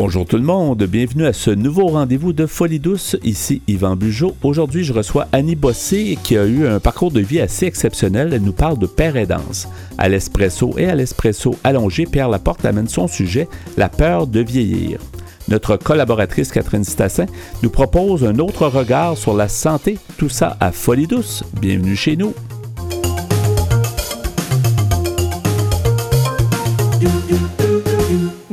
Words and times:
Bonjour 0.00 0.24
tout 0.24 0.36
le 0.36 0.44
monde, 0.44 0.84
bienvenue 0.84 1.26
à 1.26 1.32
ce 1.32 1.50
nouveau 1.50 1.88
rendez-vous 1.88 2.32
de 2.32 2.46
Folie 2.46 2.78
douce. 2.78 3.16
Ici 3.24 3.62
Yvan 3.66 3.96
Bugeaud. 3.96 4.36
Aujourd'hui, 4.44 4.84
je 4.84 4.92
reçois 4.92 5.26
Annie 5.32 5.56
Bossé 5.56 6.16
qui 6.22 6.38
a 6.38 6.46
eu 6.46 6.68
un 6.68 6.78
parcours 6.78 7.10
de 7.10 7.18
vie 7.18 7.40
assez 7.40 7.66
exceptionnel. 7.66 8.32
Elle 8.32 8.42
nous 8.42 8.52
parle 8.52 8.78
de 8.78 8.86
père 8.86 9.16
aidance. 9.16 9.66
À 9.98 10.08
l'espresso 10.08 10.72
et 10.78 10.86
à 10.86 10.94
l'espresso 10.94 11.56
allongé, 11.64 12.04
Pierre 12.04 12.28
Laporte 12.28 12.64
amène 12.64 12.86
son 12.86 13.08
sujet, 13.08 13.48
la 13.76 13.88
peur 13.88 14.28
de 14.28 14.38
vieillir. 14.38 15.00
Notre 15.48 15.76
collaboratrice 15.76 16.52
Catherine 16.52 16.84
Stassin 16.84 17.26
nous 17.64 17.70
propose 17.70 18.24
un 18.24 18.38
autre 18.38 18.68
regard 18.68 19.18
sur 19.18 19.34
la 19.34 19.48
santé, 19.48 19.98
tout 20.16 20.28
ça 20.28 20.56
à 20.60 20.70
Folie 20.70 21.08
douce. 21.08 21.42
Bienvenue 21.60 21.96
chez 21.96 22.16
nous. 22.16 22.34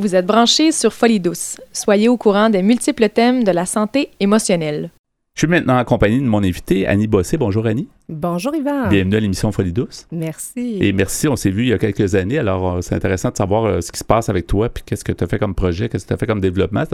Vous 0.06 0.14
êtes 0.14 0.24
branchés 0.24 0.70
sur 0.70 0.92
Folie 0.92 1.18
douce. 1.18 1.56
Soyez 1.72 2.08
au 2.08 2.16
courant 2.16 2.48
des 2.48 2.62
multiples 2.62 3.08
thèmes 3.08 3.42
de 3.42 3.50
la 3.50 3.66
santé 3.66 4.10
émotionnelle. 4.20 4.92
Je 5.34 5.40
suis 5.40 5.48
maintenant 5.48 5.76
en 5.80 5.84
compagnie 5.84 6.20
de 6.20 6.24
mon 6.26 6.44
invité, 6.44 6.86
Annie 6.86 7.08
Bossé. 7.08 7.36
Bonjour 7.36 7.66
Annie. 7.66 7.88
Bonjour 8.08 8.54
Yvan. 8.54 8.88
Bienvenue 8.88 9.16
à 9.16 9.20
l'émission 9.20 9.50
Folie 9.50 9.72
douce. 9.72 10.06
Merci. 10.12 10.78
Et 10.80 10.92
merci, 10.92 11.26
on 11.26 11.34
s'est 11.34 11.50
vu 11.50 11.64
il 11.64 11.68
y 11.70 11.72
a 11.72 11.78
quelques 11.78 12.14
années, 12.14 12.38
alors 12.38 12.76
euh, 12.76 12.80
c'est 12.82 12.94
intéressant 12.94 13.30
de 13.30 13.36
savoir 13.36 13.64
euh, 13.64 13.80
ce 13.80 13.90
qui 13.90 13.98
se 13.98 14.04
passe 14.04 14.28
avec 14.28 14.46
toi, 14.46 14.68
puis 14.68 14.84
qu'est-ce 14.86 15.02
que 15.04 15.10
tu 15.10 15.24
as 15.24 15.26
fait 15.26 15.40
comme 15.40 15.56
projet, 15.56 15.88
qu'est-ce 15.88 16.04
que 16.04 16.08
tu 16.10 16.14
as 16.14 16.16
fait 16.16 16.26
comme 16.28 16.40
développement. 16.40 16.84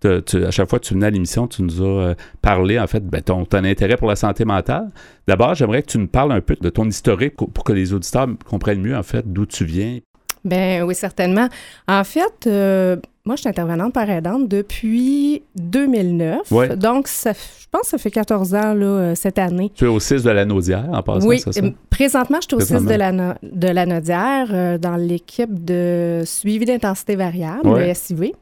Tu- 0.00 0.44
à 0.44 0.50
chaque 0.50 0.68
fois 0.68 0.80
que 0.80 0.84
tu 0.84 0.94
venais 0.94 1.06
à 1.06 1.10
l'émission, 1.10 1.46
tu 1.46 1.62
nous 1.62 1.80
as 1.80 1.84
euh, 1.86 2.14
parlé, 2.42 2.78
en 2.80 2.88
fait, 2.88 3.06
ben, 3.06 3.22
ton, 3.22 3.44
ton 3.44 3.62
intérêt 3.64 3.96
pour 3.96 4.08
la 4.08 4.16
santé 4.16 4.44
mentale. 4.44 4.90
D'abord, 5.28 5.54
j'aimerais 5.54 5.82
que 5.82 5.92
tu 5.92 5.98
nous 5.98 6.08
parles 6.08 6.32
un 6.32 6.40
peu 6.40 6.56
de 6.60 6.68
ton 6.70 6.86
historique 6.88 7.36
pour 7.36 7.50
pour 7.50 7.62
que 7.62 7.72
les 7.72 7.92
auditeurs 7.94 8.26
comprennent 8.44 8.82
mieux, 8.82 8.96
en 8.96 9.02
fait, 9.04 9.32
d'où 9.32 9.46
tu 9.46 9.64
viens. 9.64 10.00
Ben 10.48 10.82
oui, 10.82 10.94
certainement. 10.94 11.48
En 11.86 12.04
fait, 12.04 12.46
euh, 12.46 12.96
moi, 13.24 13.36
je 13.36 13.40
suis 13.42 13.48
intervenante 13.48 13.92
par 13.92 14.08
aidante 14.08 14.48
depuis 14.48 15.42
2009. 15.56 16.50
Ouais. 16.50 16.76
Donc, 16.76 17.08
ça, 17.08 17.32
je 17.32 17.66
pense 17.70 17.82
que 17.82 17.88
ça 17.88 17.98
fait 17.98 18.10
14 18.10 18.54
ans 18.54 18.72
là, 18.74 18.86
euh, 18.86 19.14
cette 19.14 19.38
année. 19.38 19.70
Tu 19.74 19.84
es 19.84 19.88
au 19.88 20.00
6 20.00 20.22
de 20.22 20.30
la 20.30 20.44
Naudière, 20.44 20.86
en 20.92 21.02
passant, 21.02 21.26
oui, 21.26 21.40
ça? 21.40 21.50
présentement, 21.90 22.38
je 22.40 22.46
suis 22.48 22.56
au 22.56 22.60
6 22.60 22.66
Présentement. 22.84 22.90
de 22.92 22.96
la, 22.96 23.38
de 23.42 23.68
la 23.68 23.86
Nodière 23.86 24.48
euh, 24.52 24.78
dans 24.78 24.96
l'équipe 24.96 25.64
de 25.64 26.22
suivi 26.24 26.64
d'intensité 26.64 27.16
variable, 27.16 27.68
Ouais. 27.68 27.88
le 27.88 27.94
SIV. 27.94 28.32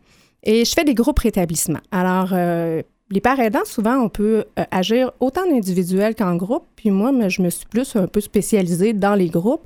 Et 0.45 0.65
je 0.65 0.73
fais 0.73 0.85
des 0.85 0.95
groupes 0.95 1.19
rétablissements. 1.19 1.81
Alors, 1.91 2.29
euh, 2.33 2.83
les 3.11 3.21
parents 3.21 3.43
aidants, 3.43 3.65
souvent, 3.65 3.97
on 3.97 4.09
peut 4.09 4.45
euh, 4.59 4.65
agir 4.71 5.11
autant 5.19 5.43
en 5.51 5.55
individuel 5.57 6.15
qu'en 6.15 6.37
groupe. 6.37 6.65
Puis 6.77 6.91
moi, 6.91 7.11
je 7.29 7.43
me 7.43 7.51
suis 7.51 7.67
plus 7.67 7.97
un 7.97 8.07
peu 8.07 8.21
spécialisée 8.21 8.93
dans 8.93 9.15
les 9.17 9.29
groupes 9.29 9.63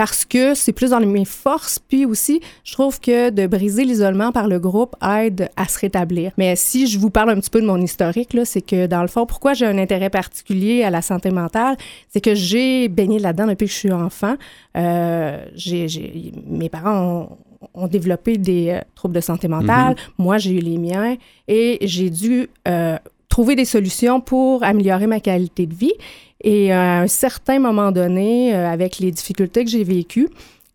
parce 0.00 0.24
que 0.24 0.54
c'est 0.54 0.72
plus 0.72 0.92
dans 0.92 1.00
mes 1.00 1.26
forces. 1.26 1.78
Puis 1.78 2.06
aussi, 2.06 2.40
je 2.64 2.72
trouve 2.72 3.00
que 3.00 3.28
de 3.28 3.46
briser 3.46 3.84
l'isolement 3.84 4.32
par 4.32 4.48
le 4.48 4.58
groupe 4.58 4.96
aide 5.06 5.50
à 5.56 5.68
se 5.68 5.78
rétablir. 5.78 6.32
Mais 6.38 6.56
si 6.56 6.86
je 6.86 6.98
vous 6.98 7.10
parle 7.10 7.28
un 7.28 7.38
petit 7.38 7.50
peu 7.50 7.60
de 7.60 7.66
mon 7.66 7.78
historique, 7.78 8.34
c'est 8.44 8.62
que 8.62 8.86
dans 8.86 9.02
le 9.02 9.08
fond, 9.08 9.26
pourquoi 9.26 9.52
j'ai 9.52 9.66
un 9.66 9.76
intérêt 9.76 10.08
particulier 10.08 10.84
à 10.84 10.88
la 10.88 11.02
santé 11.02 11.30
mentale, 11.30 11.76
c'est 12.08 12.22
que 12.22 12.34
j'ai 12.34 12.88
baigné 12.88 13.18
là-dedans 13.18 13.48
depuis 13.48 13.66
que 13.66 13.72
je 13.74 13.76
suis 13.76 13.92
enfant. 13.92 14.36
Euh, 14.74 15.44
j'ai, 15.54 16.32
mes 16.46 16.70
parents 16.70 17.36
ont, 17.60 17.82
ont 17.82 17.86
développé 17.86 18.38
des 18.38 18.70
euh, 18.70 18.80
troubles 18.94 19.16
de 19.16 19.20
santé 19.20 19.48
mentale. 19.48 19.96
Moi, 20.16 20.38
j'ai 20.38 20.52
eu 20.52 20.60
les 20.60 20.78
miens 20.78 21.18
et 21.46 21.76
j'ai 21.82 22.08
dû 22.08 22.48
euh, 22.66 22.96
trouver 23.30 23.56
des 23.56 23.64
solutions 23.64 24.20
pour 24.20 24.62
améliorer 24.62 25.06
ma 25.06 25.20
qualité 25.20 25.64
de 25.66 25.74
vie. 25.74 25.94
Et 26.44 26.72
à 26.72 27.00
un 27.00 27.06
certain 27.06 27.58
moment 27.58 27.92
donné, 27.92 28.54
euh, 28.54 28.68
avec 28.68 28.98
les 28.98 29.10
difficultés 29.10 29.64
que 29.64 29.70
j'ai 29.70 29.84
vécues, 29.84 30.28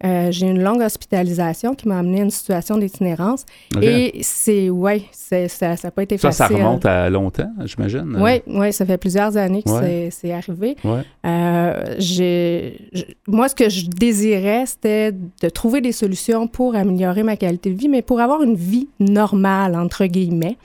euh, 0.04 0.30
j'ai 0.30 0.46
eu 0.46 0.50
une 0.52 0.62
longue 0.62 0.82
hospitalisation 0.82 1.74
qui 1.74 1.88
m'a 1.88 1.98
amené 2.00 2.20
à 2.20 2.24
une 2.26 2.30
situation 2.30 2.78
d'itinérance. 2.78 3.46
Et 3.82 4.20
c'est, 4.22 4.70
ouais, 4.70 5.04
c'est, 5.12 5.48
ça 5.48 5.76
n'a 5.84 5.90
pas 5.92 6.04
été 6.04 6.18
ça, 6.18 6.32
ça 6.32 6.48
facile. 6.48 6.64
remonte 6.64 6.86
à 6.86 7.10
longtemps, 7.10 7.50
j'imagine? 7.66 8.16
Oui, 8.20 8.42
ouais, 8.46 8.72
ça 8.72 8.86
fait 8.86 8.98
plusieurs 8.98 9.38
années 9.38 9.64
que 9.64 9.70
Ouais. 9.72 10.10
c'est, 10.12 10.32
arrivé. 10.34 10.76
Ouais. 10.84 11.02
Euh, 11.26 11.96
je- 11.98 13.02
moi, 13.28 13.48
ce 13.50 13.56
que 13.56 13.70
je 13.70 13.88
désirais, 13.88 14.66
c'était 14.66 15.12
de 15.14 15.50
trouver 15.50 15.82
des 15.82 15.94
solutions 15.94 16.46
pour 16.48 16.76
améliorer 16.76 17.24
ma 17.24 17.38
qualité 17.38 17.72
de 17.72 17.78
vie, 17.80 17.90
mais 17.90 18.02
pour 18.02 18.20
avoir 18.20 18.44
une 18.44 18.56
vie 18.56 18.88
normale, 19.00 19.76
entre 19.76 20.06
guillemets. 20.06 20.58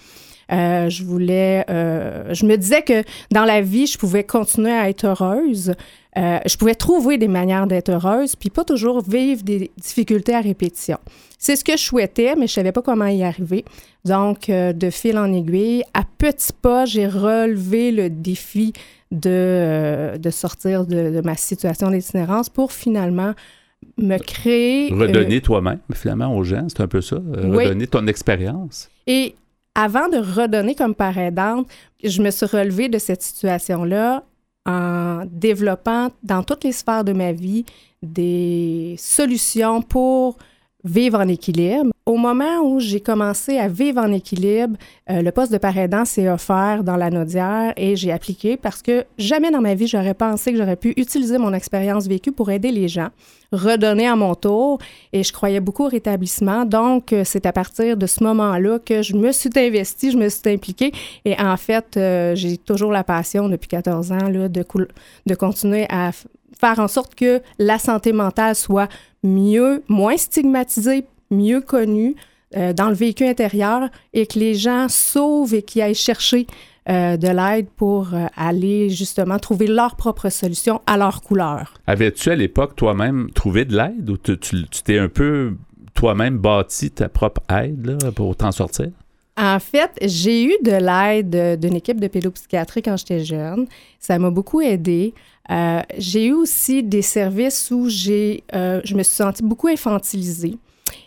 Euh, 0.53 0.88
je 0.88 1.05
voulais, 1.05 1.65
euh, 1.71 2.34
je 2.34 2.44
me 2.44 2.56
disais 2.56 2.83
que 2.83 3.05
dans 3.31 3.44
la 3.44 3.61
vie, 3.61 3.87
je 3.87 3.99
pouvais 3.99 4.25
continuer 4.25 4.72
à 4.72 4.88
être 4.88 5.05
heureuse. 5.05 5.75
Euh, 6.16 6.38
je 6.44 6.56
pouvais 6.56 6.75
trouver 6.75 7.19
des 7.19 7.28
manières 7.28 7.66
d'être 7.69 7.91
heureuse, 7.91 8.34
puis 8.34 8.50
pas 8.50 8.65
toujours 8.65 9.00
vivre 9.09 9.43
des 9.44 9.71
difficultés 9.77 10.34
à 10.34 10.41
répétition. 10.41 10.99
C'est 11.38 11.55
ce 11.56 11.65
que 11.65 11.72
je 11.72 11.83
souhaitais, 11.83 12.34
mais 12.37 12.49
je 12.49 12.53
savais 12.53 12.72
pas 12.72 12.83
comment 12.83 13.06
y 13.06 13.22
arriver. 13.22 13.65
Donc, 14.05 14.50
de 14.50 14.91
fil 14.91 15.19
en 15.19 15.33
aiguille, 15.33 15.84
à 15.94 16.03
petits 16.19 16.53
pas, 16.61 16.84
j'ai 16.84 17.06
relevé 17.06 17.93
le 17.93 18.11
défi 18.11 18.72
de, 19.12 20.17
de 20.19 20.31
sortir 20.31 20.84
de, 20.84 21.11
de 21.11 21.21
ma 21.25 21.37
situation 21.37 21.91
d'itinérance 21.91 22.49
pour 22.49 22.72
finalement 22.72 23.34
me 23.97 24.19
créer... 24.19 24.93
euh, 24.93 24.97
Redonner 24.97 25.41
toi-même, 25.41 25.78
finalement, 25.94 26.37
aux 26.37 26.44
gens, 26.44 26.67
c'est 26.69 26.81
un 26.81 26.88
peu 26.88 27.00
ça. 27.00 27.17
Oui. 27.17 27.65
Redonner 27.65 27.87
ton 27.87 28.06
expérience. 28.06 28.91
Et 29.06 29.34
avant 29.75 30.08
de 30.08 30.19
redonner 30.19 30.75
comme 30.75 30.94
par 30.94 31.16
aidante, 31.19 31.69
je 32.03 32.22
me 32.22 32.31
suis 32.31 32.47
relevée 32.47 32.88
de 32.88 32.98
cette 32.98 33.22
situation-là 33.22 34.25
en 34.66 35.22
développant 35.26 36.10
dans 36.22 36.42
toutes 36.42 36.64
les 36.64 36.72
sphères 36.72 37.04
de 37.04 37.12
ma 37.12 37.32
vie 37.32 37.64
des 38.03 38.94
solutions 38.98 39.82
pour 39.82 40.38
vivre 40.84 41.19
en 41.20 41.28
équilibre. 41.28 41.91
Au 42.10 42.16
moment 42.16 42.59
où 42.65 42.81
j'ai 42.81 42.98
commencé 42.98 43.56
à 43.56 43.69
vivre 43.69 44.00
en 44.00 44.10
équilibre, 44.10 44.76
euh, 45.09 45.22
le 45.22 45.31
poste 45.31 45.53
de 45.53 45.59
parent 45.59 45.82
aidant 45.82 46.04
s'est 46.04 46.28
offert 46.28 46.82
dans 46.82 46.97
la 46.97 47.09
Nodière 47.09 47.72
et 47.76 47.94
j'ai 47.94 48.10
appliqué 48.10 48.56
parce 48.56 48.82
que 48.82 49.04
jamais 49.16 49.53
dans 49.53 49.60
ma 49.60 49.76
vie 49.76 49.87
j'aurais 49.87 50.15
pensé 50.15 50.50
que 50.50 50.59
j'aurais 50.59 50.75
pu 50.75 50.93
utiliser 50.97 51.38
mon 51.38 51.54
expérience 51.54 52.09
vécue 52.09 52.32
pour 52.32 52.50
aider 52.50 52.72
les 52.72 52.88
gens, 52.88 53.10
redonner 53.53 54.09
à 54.09 54.16
mon 54.16 54.34
tour 54.34 54.81
et 55.12 55.22
je 55.22 55.32
croyais 55.32 55.60
beaucoup 55.60 55.84
au 55.84 55.88
rétablissement. 55.88 56.65
Donc, 56.65 57.12
euh, 57.12 57.22
c'est 57.25 57.47
à 57.47 57.53
partir 57.53 57.97
de 57.97 58.06
ce 58.06 58.25
moment-là 58.25 58.81
que 58.81 59.03
je 59.03 59.15
me 59.15 59.31
suis 59.31 59.50
investie, 59.54 60.10
je 60.10 60.16
me 60.16 60.28
suis 60.28 60.50
impliquée 60.50 60.91
et 61.25 61.41
en 61.41 61.56
fait, 61.56 61.97
euh, 61.97 62.34
j'ai 62.34 62.59
toujours 62.59 62.91
la 62.91 63.04
passion 63.04 63.49
depuis 63.49 63.69
14 63.69 64.10
ans 64.10 64.28
de, 64.31 65.34
continuer 65.34 65.87
à 65.88 66.10
faire 66.60 66.81
en 66.81 66.88
sorte 66.88 67.15
que 67.15 67.41
la 67.60 67.78
santé 67.78 68.12
mentale 68.12 68.56
soit 68.56 68.88
mieux, 69.22 69.84
moins 69.87 70.16
stigmatisée, 70.16 71.04
mieux 71.31 71.61
connue 71.61 72.17
euh, 72.57 72.73
dans 72.73 72.89
le 72.89 72.95
véhicule 72.95 73.29
intérieur 73.29 73.89
et 74.13 74.27
que 74.27 74.39
les 74.39 74.55
gens 74.55 74.89
sauvent 74.89 75.55
et 75.55 75.63
qu'ils 75.63 75.83
aillent 75.83 75.95
chercher 75.95 76.47
euh, 76.89 77.17
de 77.17 77.29
l'aide 77.29 77.69
pour 77.77 78.13
euh, 78.13 78.27
aller 78.37 78.91
justement 78.91 79.39
trouver 79.39 79.69
leur 79.69 79.95
propre 79.95 80.31
solution 80.31 80.81
à 80.87 80.97
leur 80.97 81.23
couleur. 81.23 81.75
Avais-tu 81.87 82.31
à 82.31 82.35
l'époque 82.35 82.75
toi-même 82.75 83.31
trouvé 83.35 83.65
de 83.65 83.77
l'aide 83.77 84.11
ou 84.11 84.17
tu 84.17 84.37
t'es 84.83 84.99
un 84.99 85.09
peu 85.09 85.55
toi-même 85.95 86.39
bâti 86.39 86.91
ta 86.91 87.09
propre 87.09 87.43
aide 87.49 87.87
là, 87.87 88.11
pour 88.11 88.35
t'en 88.35 88.51
sortir? 88.51 88.89
En 89.37 89.61
fait, 89.61 89.93
j'ai 90.03 90.45
eu 90.45 90.55
de 90.65 90.73
l'aide 90.73 91.61
d'une 91.61 91.77
équipe 91.77 92.01
de 92.01 92.09
pédopsychiatrie 92.09 92.83
quand 92.83 92.97
j'étais 92.97 93.25
jeune. 93.25 93.67
Ça 94.01 94.19
m'a 94.19 94.31
beaucoup 94.31 94.61
aidé. 94.61 95.15
Euh, 95.51 95.83
j'ai 95.99 96.27
eu 96.27 96.33
aussi 96.33 96.83
des 96.83 97.03
services 97.03 97.71
où 97.71 97.89
j'ai, 97.89 98.43
je 98.53 98.95
me 98.97 99.03
suis 99.05 99.15
sentie 99.15 99.45
beaucoup 99.45 99.69
infantilisée. 99.69 100.59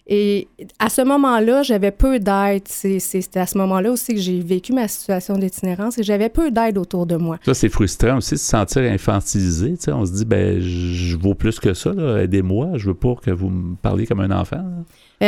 Et 0.08 0.48
à 0.80 0.90
ce 0.90 1.02
moment-là, 1.02 1.64
j'avais 1.64 1.92
peu 1.92 2.20
d'aide. 2.20 2.64
C'est- 2.68 3.38
à 3.38 3.46
ce 3.46 3.58
moment-là 3.58 3.92
aussi 3.92 4.14
que 4.14 4.20
j'ai 4.20 4.40
vécu 4.42 4.74
ma 4.74 4.88
situation 4.88 5.38
d'itinérance 5.38 5.98
et 5.98 6.04
j'avais 6.04 6.28
peu 6.30 6.52
d'aide 6.52 6.78
autour 6.78 7.06
de 7.06 7.16
moi. 7.16 7.38
Ça, 7.46 7.54
c'est 7.54 7.70
frustrant 7.70 8.18
aussi 8.18 8.32
de 8.36 8.40
se 8.40 8.46
sentir 8.46 8.82
infantilisé. 8.84 9.76
On 9.88 10.06
se 10.06 10.12
dit, 10.12 10.26
ben, 10.26 10.60
je 10.60 11.16
vaux 11.18 11.36
plus 11.36 11.60
que 11.60 11.74
ça. 11.74 11.92
Aidez-moi. 12.22 12.72
Je 12.76 12.88
veux 12.88 12.94
pas 12.94 13.16
que 13.16 13.32
vous 13.32 13.50
me 13.50 13.76
parliez 13.76 14.06
comme 14.06 14.20
un 14.20 14.32
enfant. 14.32 14.58
là. 14.58 14.84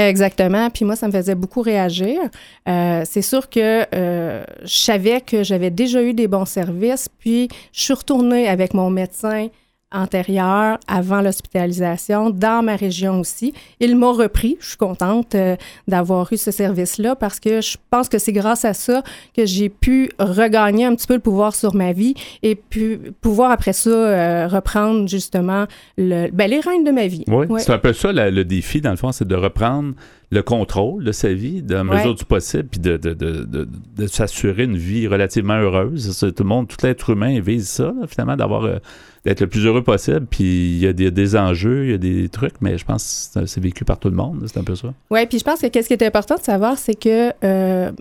Exactement. 0.09 0.69
Puis 0.69 0.83
moi, 0.83 0.97
ça 0.97 1.07
me 1.07 1.11
faisait 1.13 1.35
beaucoup 1.35 1.61
réagir. 1.61 2.19
Euh, 2.67 3.03
c'est 3.05 3.21
sûr 3.21 3.49
que 3.49 3.85
euh, 3.95 4.43
je 4.63 4.75
savais 4.75 5.21
que 5.21 5.41
j'avais 5.43 5.69
déjà 5.71 6.03
eu 6.03 6.13
des 6.13 6.27
bons 6.27 6.43
services. 6.45 7.07
Puis 7.19 7.47
je 7.71 7.81
suis 7.81 7.93
retournée 7.93 8.49
avec 8.49 8.73
mon 8.73 8.89
médecin 8.89 9.47
antérieur, 9.91 10.77
avant 10.87 11.21
l'hospitalisation, 11.21 12.29
dans 12.29 12.63
ma 12.63 12.75
région 12.75 13.19
aussi. 13.19 13.53
Ils 13.79 13.95
m'ont 13.95 14.13
repris. 14.13 14.57
Je 14.59 14.69
suis 14.69 14.77
contente 14.77 15.35
euh, 15.35 15.55
d'avoir 15.87 16.31
eu 16.33 16.37
ce 16.37 16.51
service-là 16.51 17.15
parce 17.15 17.39
que 17.39 17.61
je 17.61 17.77
pense 17.89 18.09
que 18.09 18.17
c'est 18.17 18.33
grâce 18.33 18.65
à 18.65 18.73
ça 18.73 19.03
que 19.35 19.45
j'ai 19.45 19.69
pu 19.69 20.09
regagner 20.19 20.85
un 20.85 20.95
petit 20.95 21.07
peu 21.07 21.13
le 21.13 21.19
pouvoir 21.19 21.55
sur 21.55 21.75
ma 21.75 21.93
vie 21.93 22.13
et 22.43 22.55
puis 22.55 22.97
pouvoir 23.21 23.51
après 23.51 23.73
ça 23.73 23.89
euh, 23.89 24.47
reprendre 24.47 25.07
justement 25.07 25.65
le, 25.97 26.29
ben, 26.31 26.49
les 26.49 26.59
rênes 26.59 26.83
de 26.83 26.91
ma 26.91 27.07
vie. 27.07 27.23
Oui, 27.27 27.45
Ouais. 27.47 27.59
c'est 27.61 27.71
un 27.71 27.77
peu 27.77 27.93
ça 27.93 28.11
la- 28.11 28.31
le 28.31 28.43
défi, 28.43 28.81
dans 28.81 28.91
le 28.91 28.97
fond, 28.97 29.11
c'est 29.11 29.27
de 29.27 29.35
reprendre 29.35 29.93
le 30.31 30.41
contrôle 30.41 31.03
de 31.03 31.11
sa 31.11 31.31
vie, 31.31 31.61
dans 31.61 31.77
la 31.77 31.83
mesure 31.83 32.09
Ouais. 32.09 32.15
du 32.15 32.25
possible, 32.25 32.67
puis 32.69 32.79
de, 32.81 32.97
de, 32.97 33.13
de, 33.13 33.43
de, 33.45 33.69
de 33.95 34.07
s'assurer 34.07 34.63
une 34.63 34.75
vie 34.75 35.07
relativement 35.07 35.53
heureuse. 35.53 36.17
Tout 36.35 36.43
le 36.43 36.49
monde, 36.49 36.67
tout 36.67 36.77
l'être 36.83 37.11
humain 37.11 37.39
vise 37.39 37.69
ça, 37.69 37.93
là, 37.97 38.07
finalement, 38.07 38.35
d'avoir 38.35 38.63
euh, 38.65 38.77
d'être 39.25 39.41
le 39.41 39.47
plus 39.47 39.65
heureux 39.65 39.83
possible. 39.83 40.25
Puis 40.29 40.43
il 40.43 40.77
y, 40.77 40.87
a 40.87 40.93
des, 40.93 41.35
enjeux, 41.35 41.85
il 41.85 41.91
y 41.91 41.93
a 41.93 41.97
des 41.97 42.29
trucs, 42.29 42.61
mais 42.61 42.77
je 42.77 42.85
pense 42.85 43.31
que 43.33 43.45
c'est 43.45 43.61
vécu 43.61 43.83
par 43.83 43.99
tout 43.99 44.09
le 44.09 44.15
monde. 44.15 44.45
C'est 44.47 44.59
un 44.59 44.63
peu 44.63 44.75
ça. 44.75 44.93
Oui, 45.09 45.25
puis 45.25 45.39
je 45.39 45.43
pense 45.43 45.59
que 45.59 45.67
qu'est-ce 45.67 45.87
qui 45.87 45.93
est 45.93 46.03
important 46.03 46.35
de 46.35 46.43
savoir, 46.43 46.77
c'est 46.77 46.93
que 46.93 47.31
euh, 47.43 47.91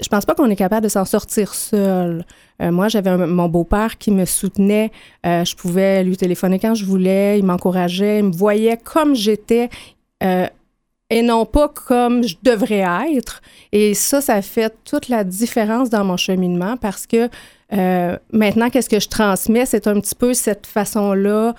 je 0.00 0.08
pense 0.08 0.24
pas 0.24 0.34
qu'on 0.34 0.50
est 0.50 0.56
capable 0.56 0.84
de 0.84 0.90
s'en 0.90 1.04
sortir 1.04 1.54
seul. 1.54 2.24
Euh, 2.60 2.70
moi, 2.70 2.88
j'avais 2.88 3.16
mon 3.16 3.48
beau-père 3.48 3.98
qui 3.98 4.10
me 4.10 4.24
soutenait. 4.24 4.90
Euh, 5.24 5.44
je 5.44 5.54
pouvais 5.56 6.04
lui 6.04 6.16
téléphoner 6.16 6.58
quand 6.58 6.74
je 6.74 6.84
voulais. 6.84 7.38
Il 7.38 7.44
m'encourageait. 7.44 8.18
Il 8.18 8.26
me 8.26 8.32
voyait 8.32 8.76
comme 8.76 9.14
j'étais 9.14 9.70
euh, 10.22 10.46
et 11.10 11.22
non 11.22 11.46
pas 11.46 11.68
comme 11.68 12.24
je 12.24 12.36
devrais 12.42 12.84
être. 13.16 13.40
Et 13.72 13.94
ça, 13.94 14.20
ça 14.20 14.42
fait 14.42 14.74
toute 14.84 15.08
la 15.08 15.24
différence 15.24 15.90
dans 15.90 16.04
mon 16.04 16.16
cheminement 16.16 16.76
parce 16.76 17.06
que 17.06 17.28
maintenant, 17.70 18.70
qu'est-ce 18.70 18.88
que 18.88 19.00
je 19.00 19.08
transmets? 19.08 19.66
C'est 19.66 19.86
un 19.86 20.00
petit 20.00 20.14
peu 20.14 20.34
cette 20.34 20.66
façon-là. 20.66 21.54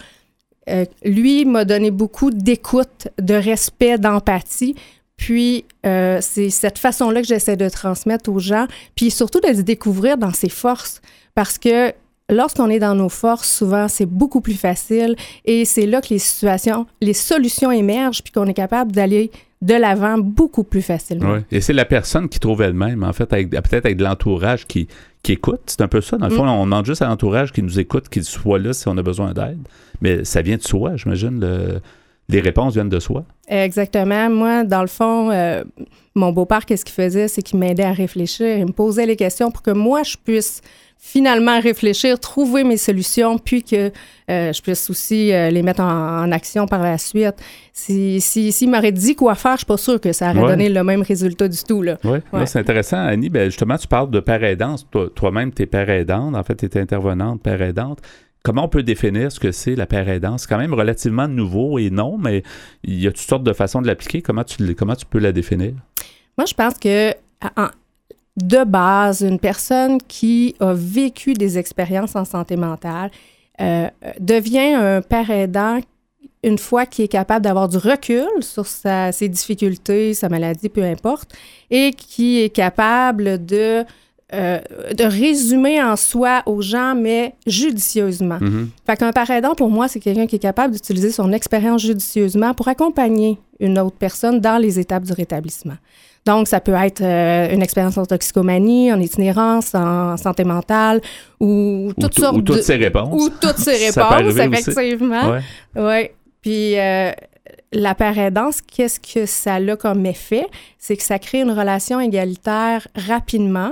lui 1.04 1.46
m'a 1.46 1.66
donné 1.66 1.92
beaucoup 1.92 2.32
d'écoute, 2.32 3.08
de 3.20 3.34
respect, 3.34 3.98
d'empathie. 3.98 4.76
Puis, 5.18 5.66
euh, 5.86 6.20
c'est 6.22 6.52
cette 6.52 6.78
façon-là 6.78 7.22
que 7.22 7.28
j'essaie 7.28 7.58
de 7.58 7.68
transmettre 7.68 8.30
aux 8.32 8.40
gens, 8.40 8.68
puis 8.96 9.12
surtout 9.12 9.40
de 9.40 9.48
les 9.48 9.64
découvrir 9.64 10.18
dans 10.18 10.32
ses 10.32 10.50
forces, 10.50 11.02
parce 11.34 11.58
que 11.58 11.92
lorsqu'on 12.30 12.70
est 12.70 12.80
dans 12.80 12.94
nos 12.94 13.10
forces, 13.10 13.50
souvent, 13.50 13.88
c'est 13.88 14.06
beaucoup 14.06 14.42
plus 14.42 14.54
facile 14.54 15.16
et 15.44 15.66
c'est 15.66 15.88
là 15.88 16.02
que 16.02 16.10
les 16.12 16.20
situations, 16.20 16.86
les 17.02 17.14
solutions 17.14 17.72
émergent, 17.72 18.22
puis 18.24 18.32
qu'on 18.32 18.46
est 18.46 18.54
capable 18.54 18.92
d'aller 18.92 19.32
de 19.64 19.74
l'avant 19.74 20.20
beaucoup 20.20 20.64
plus 20.64 20.84
facilement. 20.84 21.34
Oui. 21.34 21.40
Et 21.52 21.62
c'est 21.62 21.74
la 21.74 21.86
personne 21.86 22.30
qui 22.30 22.40
trouve 22.40 22.62
elle-même, 22.62 23.04
en 23.04 23.12
fait, 23.12 23.26
peut-être 23.26 23.86
avec 23.86 23.98
de 23.98 24.04
l'entourage 24.04 24.68
qui, 24.68 24.88
qui 25.28 25.34
écoute. 25.34 25.60
C'est 25.66 25.82
un 25.82 25.90
peu 25.90 26.00
ça. 26.00 26.18
Dans 26.18 26.30
le 26.30 26.34
fond, 26.34 26.46
mm. 26.46 26.50
on 26.50 26.64
demande 26.64 26.86
juste 26.86 27.02
à 27.02 27.08
l'entourage 27.08 27.52
qui 27.52 27.62
nous 27.62 27.80
écoute, 27.80 28.08
qu'il 28.08 28.24
soit 28.24 28.60
là 28.60 28.72
si 28.72 28.88
on 28.88 28.98
a 28.98 29.04
besoin 29.04 29.34
d'aide. 29.34 29.60
Mais 30.00 30.24
ça 30.24 30.42
vient 30.42 30.56
de 30.56 30.64
soi, 30.64 30.96
j'imagine. 30.96 31.42
Le, 31.42 31.82
les 32.30 32.40
réponses 32.40 32.74
viennent 32.74 32.88
de 32.88 33.00
soi. 33.00 33.26
Exactement. 33.50 34.30
Moi, 34.30 34.64
dans 34.64 34.82
le 34.82 34.88
fond, 34.88 35.30
euh, 35.30 35.66
mon 36.16 36.32
beau-père, 36.32 36.66
qu'est-ce 36.66 36.86
qu'il 36.86 36.96
faisait? 36.96 37.28
C'est 37.28 37.42
qu'il 37.42 37.60
m'aidait 37.60 37.84
à 37.84 37.92
réfléchir. 37.92 38.58
Il 38.58 38.68
me 38.68 38.72
posait 38.72 39.06
les 39.06 39.18
questions 39.18 39.52
pour 39.52 39.64
que 39.64 39.72
moi, 39.72 40.04
je 40.04 40.16
puisse 40.16 40.62
finalement 41.00 41.60
réfléchir, 41.60 42.20
trouver 42.20 42.64
mes 42.64 42.78
solutions, 42.78 43.38
puis 43.38 43.64
que 43.64 43.92
euh, 44.30 44.52
je 44.52 44.62
puisse 44.62 44.90
aussi 44.90 45.32
euh, 45.32 45.50
les 45.50 45.62
mettre 45.62 45.82
en, 45.82 46.32
action 46.32 46.68
par 46.68 46.82
la 46.82 46.98
suite. 46.98 47.36
S'il 47.72 48.22
si, 48.22 48.52
si, 48.52 48.68
m'aurait 48.68 48.92
dit 48.92 49.16
quoi 49.16 49.36
faire, 49.36 49.54
je 49.54 49.58
suis 49.58 49.66
pas 49.66 49.78
sûre 49.78 50.02
que 50.02 50.12
ça 50.12 50.32
aurait 50.32 50.50
donné 50.50 50.70
le 50.70 50.84
même 50.84 51.02
résultat 51.02 51.48
du 51.48 51.64
tout. 51.64 51.82
Là. 51.82 51.98
Oui, 52.04 52.20
ouais. 52.34 52.46
c'est 52.46 52.60
intéressant, 52.60 52.98
Annie. 52.98 53.30
Ben, 53.30 53.46
justement, 53.46 53.78
tu 53.78 53.88
parles 53.88 54.10
de 54.10 54.20
père 54.20 54.44
aidante. 54.44 54.86
Toi-même, 55.16 55.54
tu 55.54 55.64
es 55.64 55.66
père 55.66 55.90
aidante. 55.90 56.36
En 56.36 56.44
fait, 56.44 56.56
tu 56.56 56.66
es 56.66 56.82
intervenante 56.82 57.42
père 57.42 57.62
aidante. 57.62 58.00
Comment 58.44 58.66
on 58.66 58.70
peut 58.70 58.84
définir 58.84 59.32
ce 59.32 59.40
que 59.40 59.52
c'est 59.52 59.76
la 59.76 59.86
paire 59.86 60.08
aidante? 60.10 60.40
C'est 60.40 60.48
quand 60.48 60.58
même 60.58 60.74
relativement 60.74 61.28
nouveau 61.28 61.80
et 61.80 61.90
non, 61.90 62.18
mais 62.18 62.44
il 62.84 63.00
y 63.02 63.08
a 63.08 63.12
toutes 63.12 63.20
sortes 63.20 63.44
de 63.44 63.54
façons 63.54 63.82
de 63.82 63.88
l'appliquer. 63.88 64.22
Comment 64.22 64.44
tu, 64.44 64.76
comment 64.76 64.96
tu 64.96 65.06
peux 65.06 65.20
la 65.20 65.32
définir? 65.32 65.74
Moi, 66.38 66.46
je 66.46 66.54
pense 66.54 66.76
que 66.76 67.14
de 68.38 68.64
base, 68.64 69.22
une 69.22 69.40
personne 69.40 69.98
qui 70.08 70.56
a 70.60 70.74
vécu 70.74 71.34
des 71.34 71.58
expériences 71.58 72.16
en 72.16 72.24
santé 72.24 72.56
mentale 72.56 73.12
euh, 73.60 73.90
devient 74.20 74.76
un 74.76 75.02
père 75.02 75.30
aidant 75.32 75.80
une 76.44 76.60
fois 76.60 76.86
qu'il 76.86 77.06
est 77.06 77.10
capable 77.10 77.44
d'avoir 77.44 77.68
du 77.68 77.78
recul 77.78 78.28
sur 78.42 78.68
ses 78.68 79.28
difficultés, 79.28 80.14
sa 80.14 80.30
maladie, 80.30 80.70
peu 80.70 80.84
importe, 80.84 81.34
et 81.72 81.92
qui 81.94 82.40
est 82.40 82.50
capable 82.50 83.44
de 83.44 83.84
euh, 84.34 84.60
de 84.94 85.06
résumer 85.06 85.82
en 85.82 85.96
soi 85.96 86.44
aux 86.48 86.62
gens, 86.62 86.94
mais 86.96 87.34
judicieusement. 87.46 88.40
Mm-hmm. 88.40 88.68
Fait 88.86 88.98
qu'un 88.98 89.14
parent 89.14 89.56
pour 89.56 89.70
moi, 89.70 89.88
c'est 89.88 90.02
quelqu'un 90.02 90.28
qui 90.28 90.36
est 90.36 90.40
capable 90.40 90.74
d'utiliser 90.74 91.12
son 91.12 91.32
expérience 91.32 91.82
judicieusement 91.82 92.54
pour 92.54 92.68
accompagner 92.68 93.40
une 93.62 93.80
autre 93.80 93.96
personne 93.98 94.42
dans 94.42 94.58
les 94.58 94.80
étapes 94.80 95.04
du 95.04 95.14
rétablissement. 95.14 95.78
Donc, 96.28 96.50
ça 96.50 96.60
peut 96.60 96.74
être 96.74 97.02
euh, 97.02 97.54
une 97.54 97.64
expérience 97.64 97.98
en 97.98 98.06
toxicomanie, 98.06 98.92
en 98.92 99.00
itinérance, 99.00 99.74
en 99.74 100.18
santé 100.18 100.44
mentale, 100.44 101.00
ou 101.40 101.94
toutes 101.98 102.20
sortes 102.20 102.36
Ou 102.36 102.42
toutes 102.42 102.64
ces 102.64 102.76
réponses. 102.76 103.14
Ou 103.14 103.30
toutes 103.30 103.58
ces 103.58 103.92
réponses, 103.92 104.36
effectivement. 104.38 105.32
Oui. 105.32 105.82
Ouais. 105.82 106.14
Puis, 106.42 106.78
euh, 106.78 107.12
la 107.72 107.96
parédance, 107.96 108.60
qu'est-ce 108.60 109.00
que 109.00 109.26
ça 109.26 109.56
a 109.56 109.76
comme 109.78 110.06
effet? 110.06 110.46
C'est 110.78 110.98
que 110.98 111.04
ça 111.04 111.18
crée 111.18 111.40
une 111.40 111.52
relation 111.52 112.02
égalitaire 112.02 112.90
rapidement. 112.94 113.72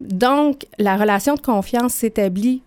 Donc, 0.00 0.66
la 0.78 0.96
relation 0.96 1.36
de 1.36 1.40
confiance 1.40 1.92
s'établit, 1.92 2.62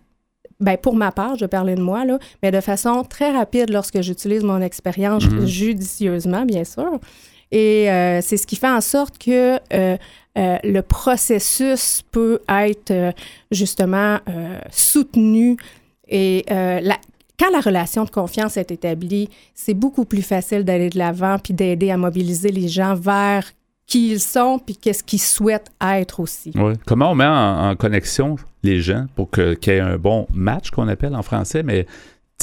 ben, 0.60 0.78
pour 0.78 0.96
ma 0.96 1.12
part, 1.12 1.36
je 1.36 1.44
parlais 1.44 1.74
de 1.74 1.82
moi, 1.82 2.06
là, 2.06 2.18
mais 2.42 2.50
de 2.50 2.62
façon 2.62 3.04
très 3.04 3.32
rapide 3.32 3.68
lorsque 3.68 4.00
j'utilise 4.00 4.44
mon 4.44 4.62
expérience 4.62 5.26
mhm. 5.26 5.44
judicieusement, 5.44 6.46
bien 6.46 6.64
sûr. 6.64 7.00
Et 7.52 7.90
euh, 7.90 8.20
c'est 8.22 8.36
ce 8.36 8.46
qui 8.46 8.56
fait 8.56 8.68
en 8.68 8.80
sorte 8.80 9.18
que 9.18 9.56
euh, 9.72 9.96
euh, 10.36 10.56
le 10.64 10.80
processus 10.80 12.02
peut 12.10 12.40
être 12.48 13.14
justement 13.50 14.18
soutenu 14.70 15.56
et 16.08 16.44
quand 17.38 17.50
la 17.50 17.60
relation 17.60 18.04
de 18.04 18.10
confiance 18.10 18.56
est 18.56 18.70
établie, 18.70 19.28
c'est 19.54 19.74
beaucoup 19.74 20.06
plus 20.06 20.22
facile 20.22 20.64
d'aller 20.64 20.88
de 20.88 20.98
l'avant 20.98 21.38
puis 21.38 21.52
d'aider 21.52 21.90
à 21.90 21.98
mobiliser 21.98 22.50
les 22.50 22.68
gens 22.68 22.94
vers 22.94 23.44
qui 23.86 24.10
ils 24.10 24.20
sont 24.20 24.58
puis 24.58 24.76
qu'est-ce 24.76 25.04
qu'ils 25.04 25.20
souhaitent 25.20 25.70
être 25.80 26.20
aussi. 26.20 26.52
Comment 26.86 27.10
on 27.10 27.14
met 27.14 27.26
en, 27.26 27.76
connexion 27.76 28.36
les 28.62 28.80
gens 28.80 29.06
pour 29.14 29.30
qu'il 29.30 29.56
y 29.66 29.70
ait 29.70 29.80
un 29.80 29.98
bon 29.98 30.26
match 30.32 30.70
qu'on 30.70 30.88
appelle 30.88 31.14
en 31.14 31.22
français, 31.22 31.62
mais 31.62 31.86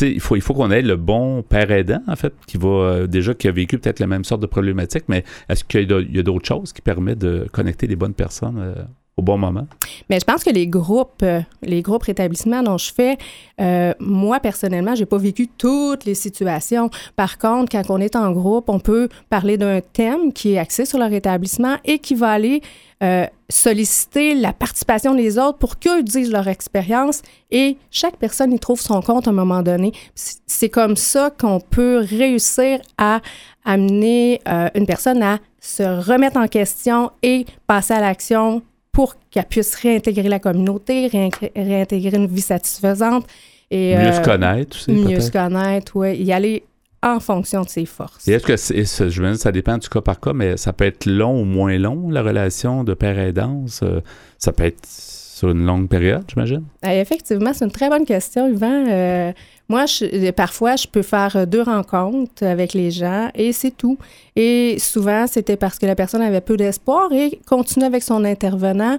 il 0.02 0.20
faut, 0.20 0.36
il 0.36 0.42
faut 0.42 0.54
qu'on 0.54 0.72
ait 0.72 0.82
le 0.82 0.96
bon 0.96 1.44
père 1.44 1.72
aidant, 1.72 2.02
en 2.08 2.16
fait, 2.16 2.34
qui 2.48 2.58
va 2.58 2.68
euh, 2.68 3.08
déjà 3.08 3.34
qui 3.34 3.48
a 3.48 3.52
vécu 3.52 3.78
peut-être 3.78 4.00
la 4.00 4.08
même 4.08 4.24
sorte 4.24 4.42
de 4.42 4.48
problématique, 4.48 5.04
mais 5.08 5.24
est-ce 5.50 5.64
qu'il 5.64 5.90
y 5.90 6.20
a 6.20 6.24
d'autres 6.24 6.48
choses 6.48 6.74
qui 6.74 6.82
permettent 6.82 7.20
de 7.20 7.48
connecter 7.52 7.88
les 7.88 7.96
bonnes 7.96 8.14
personnes 8.14 8.60
euh, 8.60 8.84
au 9.18 9.22
bon 9.22 9.38
moment? 9.38 9.68
Mais 10.10 10.20
je 10.20 10.26
pense 10.26 10.44
que 10.44 10.50
les 10.50 10.68
groupes, 10.68 11.22
euh, 11.24 11.42
les 11.62 11.82
groupes 11.82 12.04
rétablissements 12.04 12.64
dont 12.64 12.78
je 12.78 12.92
fais, 12.94 13.18
euh, 13.62 13.94
moi 14.00 14.40
personnellement, 14.40 14.96
j'ai 14.96 15.06
pas 15.06 15.18
vécu 15.18 15.48
toutes 15.48 16.06
les 16.06 16.16
situations. 16.16 16.90
Par 17.16 17.38
contre, 17.38 17.72
quand 17.72 17.84
on 17.90 18.00
est 18.00 18.16
en 18.16 18.32
groupe, 18.32 18.70
on 18.70 18.80
peut 18.80 19.10
parler 19.30 19.58
d'un 19.58 19.82
thème 19.82 20.34
qui 20.34 20.54
est 20.54 20.58
axé 20.58 20.86
sur 20.86 20.98
le 20.98 21.06
rétablissement 21.06 21.76
et 21.86 22.00
qui 22.00 22.16
va 22.16 22.32
aller 22.32 22.62
euh, 23.04 23.26
solliciter 23.50 24.34
la 24.34 24.52
participation 24.52 25.14
des 25.14 25.38
autres 25.38 25.60
pour 25.60 25.78
qu'eux 25.78 26.02
disent 26.02 26.32
leur 26.32 26.48
expérience 26.48 27.22
et 27.52 27.78
chaque 27.92 28.18
personne 28.18 28.52
y 28.52 28.60
trouve 28.60 28.82
son 28.82 29.02
compte 29.02 29.28
à 29.28 29.32
un 29.32 29.34
moment 29.34 29.62
donné. 29.62 29.92
C'est 30.16 30.70
comme 30.70 30.96
ça 30.96 31.30
qu'on 31.30 31.60
peut 31.60 31.98
réussir 31.98 32.80
à 32.98 33.22
amener 33.66 34.42
une 34.74 34.86
personne 34.86 35.22
à 35.22 35.40
se 35.60 35.84
remettre 35.84 36.38
en 36.38 36.48
question 36.48 37.12
et 37.22 37.46
passer 37.68 37.94
à 37.94 38.02
l'action 38.02 38.62
pour 38.94 39.16
qu'elle 39.32 39.46
puisse 39.46 39.76
réintégrer 39.76 40.30
la 40.30 40.40
communauté, 40.40 41.10
réintégrer 41.56 42.16
une 42.16 42.28
vie 42.28 42.42
satisfaisante. 42.42 43.26
Et, 43.70 43.98
mieux 43.98 44.14
se 44.14 44.20
euh, 44.20 44.24
connaître 44.24 44.78
aussi. 44.78 44.92
Mieux 44.92 45.20
se 45.20 45.32
connaître, 45.32 45.94
oui. 45.96 46.16
Y 46.16 46.32
aller 46.32 46.64
en 47.02 47.20
fonction 47.20 47.64
de 47.64 47.70
ses 47.70 47.86
forces. 47.86 48.28
Et 48.28 48.34
est-ce 48.34 48.46
que, 48.46 49.10
je 49.10 49.22
me 49.22 49.34
dis, 49.34 49.40
ça 49.40 49.52
dépend 49.52 49.78
du 49.78 49.90
cas 49.90 50.02
par 50.02 50.20
cas, 50.20 50.32
mais 50.32 50.56
ça 50.58 50.72
peut 50.74 50.86
être 50.86 51.08
long 51.08 51.42
ou 51.42 51.44
moins 51.44 51.78
long, 51.78 52.10
la 52.10 52.22
relation 52.22 52.84
de 52.84 52.94
père 52.94 53.18
aidance? 53.18 53.82
Euh, 53.84 54.00
ça 54.38 54.54
peut 54.54 54.66
être 54.66 54.88
sur 55.36 55.50
une 55.50 55.66
longue 55.66 55.88
période, 55.88 56.24
j'imagine? 56.28 56.64
Euh, 56.86 57.02
effectivement, 57.02 57.52
c'est 57.54 57.66
une 57.66 57.72
très 57.72 57.90
bonne 57.90 58.06
question, 58.06 58.48
Yvan. 58.48 59.34
Moi, 59.70 59.86
je, 59.86 60.32
parfois, 60.32 60.76
je 60.76 60.88
peux 60.88 61.02
faire 61.02 61.48
deux 61.48 61.62
rencontres 61.62 62.44
avec 62.46 62.74
les 62.74 62.92
gens 62.92 63.30
et 63.34 63.54
c'est 63.54 63.72
tout. 63.72 63.98
Et 64.36 64.78
souvent, 64.78 65.26
c'était 65.26 65.58
parce 65.58 65.80
que 65.80 65.86
la 65.86 65.96
personne 65.96 66.22
avait 66.22 66.42
peu 66.42 66.58
d'espoir 66.58 67.12
et 67.12 67.40
continue 67.48 67.86
avec 67.86 68.04
son 68.04 68.24
intervenant. 68.26 68.98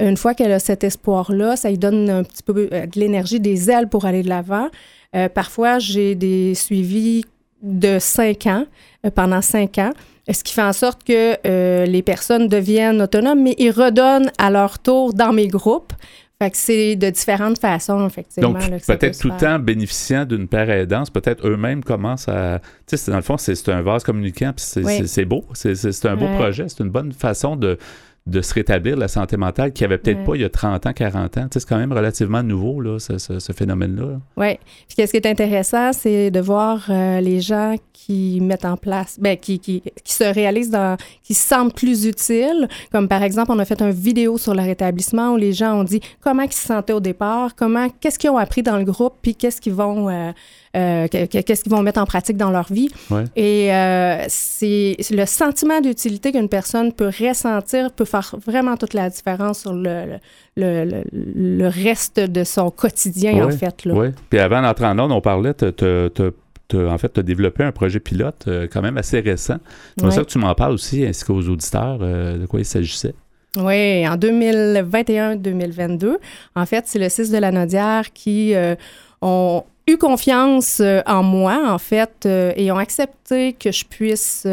Une 0.00 0.16
fois 0.16 0.34
qu'elle 0.34 0.52
a 0.52 0.58
cet 0.58 0.84
espoir-là, 0.84 1.56
ça 1.56 1.70
lui 1.70 1.78
donne 1.78 2.08
un 2.08 2.24
petit 2.24 2.42
peu 2.42 2.68
euh, 2.72 2.86
de 2.86 3.00
l'énergie, 3.00 3.40
des 3.40 3.70
ailes 3.70 3.88
pour 3.88 4.04
aller 4.04 4.22
de 4.22 4.28
l'avant. 4.28 4.68
Euh, 5.14 5.28
parfois, 5.28 5.78
j'ai 5.78 6.14
des 6.14 6.54
suivis 6.54 7.24
de 7.62 7.98
cinq 7.98 8.46
ans, 8.46 8.66
euh, 9.06 9.10
pendant 9.10 9.40
cinq 9.40 9.78
ans, 9.78 9.92
ce 10.30 10.44
qui 10.44 10.52
fait 10.52 10.62
en 10.62 10.72
sorte 10.72 11.02
que 11.04 11.84
les 11.86 12.02
personnes 12.02 12.46
deviennent 12.46 13.02
autonomes, 13.02 13.42
mais 13.42 13.54
ils 13.58 13.72
redonnent 13.72 14.30
à 14.38 14.50
leur 14.50 14.78
tour 14.78 15.12
dans 15.12 15.32
mes 15.32 15.48
groupes. 15.48 15.92
Fait 16.42 16.50
que 16.50 16.56
c'est 16.56 16.96
de 16.96 17.08
différentes 17.10 17.60
façons, 17.60 18.04
effectivement. 18.04 18.50
Donc, 18.50 18.68
peut-être 18.84 19.16
tout 19.16 19.28
le 19.28 19.36
temps 19.36 19.60
bénéficiant 19.60 20.24
d'une 20.24 20.48
paire 20.48 20.70
aidance, 20.70 21.08
peut-être 21.08 21.46
eux-mêmes 21.46 21.84
commencent 21.84 22.28
à. 22.28 22.60
Tu 22.88 22.96
sais, 22.96 23.10
dans 23.12 23.16
le 23.16 23.22
fond, 23.22 23.36
c'est 23.36 23.68
un 23.68 23.80
vase 23.82 24.02
communicant, 24.02 24.52
puis 24.52 24.64
c'est 25.06 25.24
beau. 25.24 25.44
C'est 25.54 26.06
un 26.06 26.16
beau 26.16 26.26
projet. 26.36 26.68
C'est 26.68 26.82
une 26.82 26.90
bonne 26.90 27.12
façon 27.12 27.54
de 27.54 27.78
de 28.26 28.40
se 28.40 28.54
rétablir 28.54 28.94
de 28.94 29.00
la 29.00 29.08
santé 29.08 29.36
mentale 29.36 29.72
qu'il 29.72 29.84
n'y 29.86 29.92
avait 29.92 29.98
peut-être 30.02 30.18
Ouais. 30.20 30.24
pas 30.24 30.34
il 30.36 30.42
y 30.42 30.44
a 30.44 30.48
30 30.48 30.86
ans, 30.86 30.92
40 30.92 31.38
ans. 31.38 31.42
Tu 31.42 31.48
sais, 31.54 31.60
c'est 31.60 31.68
quand 31.68 31.78
même 31.78 31.92
relativement 31.92 32.42
nouveau, 32.44 32.80
là, 32.80 32.98
ce, 33.00 33.18
ce- 33.18 33.40
ce 33.40 33.52
phénomène-là. 33.52 34.20
Oui. 34.36 34.54
Puis 34.86 34.94
qu'est-ce 34.96 35.10
qui 35.10 35.16
est 35.16 35.26
intéressant, 35.26 35.92
c'est 35.92 36.30
de 36.30 36.40
voir 36.40 36.86
euh, 36.88 37.20
les 37.20 37.40
gens 37.40 37.74
qui 37.92 38.40
mettent 38.40 38.64
en 38.64 38.76
place, 38.76 39.18
ben, 39.20 39.36
qui, 39.36 39.58
qui, 39.58 39.82
qui 40.04 40.12
se 40.12 40.22
réalisent 40.24 40.70
dans, 40.70 40.96
qui 41.24 41.34
se 41.34 41.46
sentent 41.48 41.74
plus 41.74 42.06
utiles. 42.06 42.68
Comme 42.92 43.08
par 43.08 43.22
exemple, 43.24 43.50
on 43.52 43.58
a 43.58 43.64
fait 43.64 43.80
une 43.82 43.90
vidéo 43.90 44.38
sur 44.38 44.54
le 44.54 44.62
rétablissement 44.62 45.32
où 45.32 45.36
les 45.36 45.52
gens 45.52 45.80
ont 45.80 45.84
dit 45.84 46.00
comment 46.20 46.42
ils 46.42 46.52
se 46.52 46.64
sentaient 46.66 46.92
au 46.92 47.00
départ, 47.00 47.54
comment, 47.56 47.88
qu'est-ce 48.00 48.18
qu'ils 48.20 48.30
ont 48.30 48.38
appris 48.38 48.62
dans 48.62 48.76
le 48.76 48.84
groupe, 48.84 49.14
puis 49.20 49.34
qu'est-ce 49.34 49.60
qu'ils 49.60 49.74
vont, 49.74 50.08
euh, 50.08 50.30
euh, 50.76 51.06
que- 51.08 51.26
que- 51.26 51.40
qu'est-ce 51.42 51.62
qu'ils 51.62 51.72
vont 51.72 51.82
mettre 51.82 52.00
en 52.00 52.06
pratique 52.06 52.36
dans 52.36 52.50
leur 52.50 52.72
vie. 52.72 52.88
Ouais. 53.10 53.24
Et 53.36 53.72
euh, 53.74 54.24
c'est 54.28 54.96
le 55.10 55.26
sentiment 55.26 55.80
d'utilité 55.80 56.32
qu'une 56.32 56.48
personne 56.48 56.92
peut 56.92 57.10
ressentir 57.20 57.92
peut 57.92 58.04
faire 58.06 58.34
vraiment 58.46 58.76
toute 58.76 58.94
la 58.94 59.10
différence 59.10 59.60
sur 59.60 59.74
le, 59.74 60.04
le, 60.56 60.84
le, 60.84 61.02
le 61.12 61.68
reste 61.68 62.20
de 62.20 62.44
son 62.44 62.70
quotidien, 62.70 63.44
en 63.46 63.50
fait. 63.50 63.74
Oui. 63.86 64.08
Puis 64.30 64.38
avant 64.38 64.62
d'entrer 64.62 64.86
en 64.86 64.98
ordre, 64.98 65.14
on 65.14 65.20
parlait, 65.20 65.52
t'as- 65.54 65.70
en 66.74 66.96
fait, 66.98 67.12
tu 67.12 67.20
as 67.20 67.22
développé 67.22 67.64
un 67.64 67.72
projet 67.72 68.00
pilote 68.00 68.44
euh, 68.48 68.66
quand 68.72 68.80
même 68.80 68.96
assez 68.96 69.20
récent. 69.20 69.56
C'est 69.98 70.06
Ouais. 70.06 70.10
ça 70.10 70.22
que 70.22 70.28
tu 70.30 70.38
m'en 70.38 70.54
parles 70.54 70.72
aussi, 70.72 71.04
ainsi 71.04 71.22
qu'aux 71.22 71.42
auditeurs, 71.42 71.98
de 71.98 72.46
quoi 72.46 72.60
il 72.60 72.64
s'agissait. 72.64 73.14
Oui, 73.58 74.08
en 74.08 74.16
2021-2022. 74.16 76.16
En 76.56 76.66
fait, 76.66 76.84
c'est 76.86 76.98
le 76.98 77.08
6 77.08 77.30
de 77.30 77.38
la 77.38 77.50
Nodière 77.50 78.12
qui 78.12 78.54
euh, 78.54 78.74
ont 79.20 79.64
eu 79.86 79.96
confiance 79.96 80.80
euh, 80.80 81.02
en 81.06 81.22
moi, 81.22 81.72
en 81.72 81.78
fait, 81.78 82.26
euh, 82.26 82.52
et 82.56 82.70
ont 82.72 82.78
accepté 82.78 83.52
que 83.52 83.72
je 83.72 83.84
puisse 83.84 84.46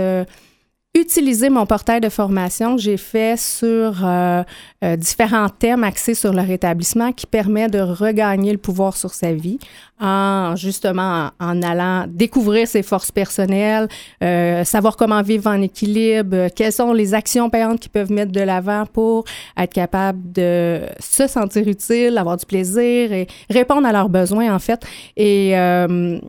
utiliser 0.96 1.50
mon 1.50 1.66
portail 1.66 2.02
de 2.02 2.10
formation 2.10 2.76
que 2.76 2.82
j'ai 2.82 2.98
fait 2.98 3.40
sur 3.40 4.04
euh, 4.04 4.44
euh, 4.84 4.96
différents 4.96 5.50
thèmes 5.50 5.84
axés 5.84 6.16
sur 6.16 6.34
le 6.34 6.42
rétablissement 6.42 7.12
qui 7.12 7.28
permet 7.28 7.68
de 7.68 7.80
regagner 7.80 8.52
le 8.52 8.58
pouvoir 8.58 8.98
sur 8.98 9.14
sa 9.14 9.34
vie 9.34 9.60
en 10.00 10.56
justement 10.56 11.30
en, 11.40 11.62
allant 11.62 12.06
découvrir 12.08 12.68
ses 12.68 12.84
forces 12.84 13.12
personnelles, 13.12 13.88
euh, 14.24 14.64
savoir 14.64 14.96
comment 14.96 15.22
vivre 15.22 15.48
en 15.48 15.62
équilibre, 15.62 16.36
euh, 16.36 16.50
quelles 16.54 16.72
sont 16.72 16.94
les 16.94 17.14
actions 17.14 17.50
payantes 17.50 17.80
qu'ils 17.80 17.92
peuvent 17.92 18.12
mettre 18.12 18.32
de 18.32 18.42
l'avant 18.42 18.86
pour 18.86 19.26
être 19.58 19.74
capable 19.74 20.32
de 20.32 20.82
se 21.00 21.28
sentir 21.28 21.68
utile, 21.68 22.18
avoir 22.18 22.38
du 22.38 22.46
plaisir 22.46 23.12
et 23.12 23.28
répondre 23.50 23.88
à 23.88 23.92
leurs 23.92 24.10
besoins 24.10 24.54
en 24.54 24.60
fait. 24.60 24.86
Et 25.18 25.58
euh, 25.58 26.20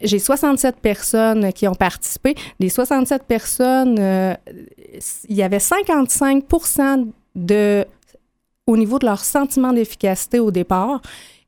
j'ai 0.00 0.18
67 0.18 0.76
personnes 0.76 1.52
qui 1.52 1.66
ont 1.68 1.74
participé. 1.74 2.34
Les 2.60 2.68
67 2.68 3.24
personnes, 3.24 3.96
euh, 3.98 4.34
il 5.28 5.36
y 5.36 5.42
avait 5.42 5.58
55 5.58 6.44
de 7.34 7.84
au 8.66 8.76
niveau 8.76 8.98
de 8.98 9.06
leur 9.06 9.20
sentiment 9.24 9.72
d'efficacité 9.72 10.38
au 10.40 10.50
départ. 10.50 11.00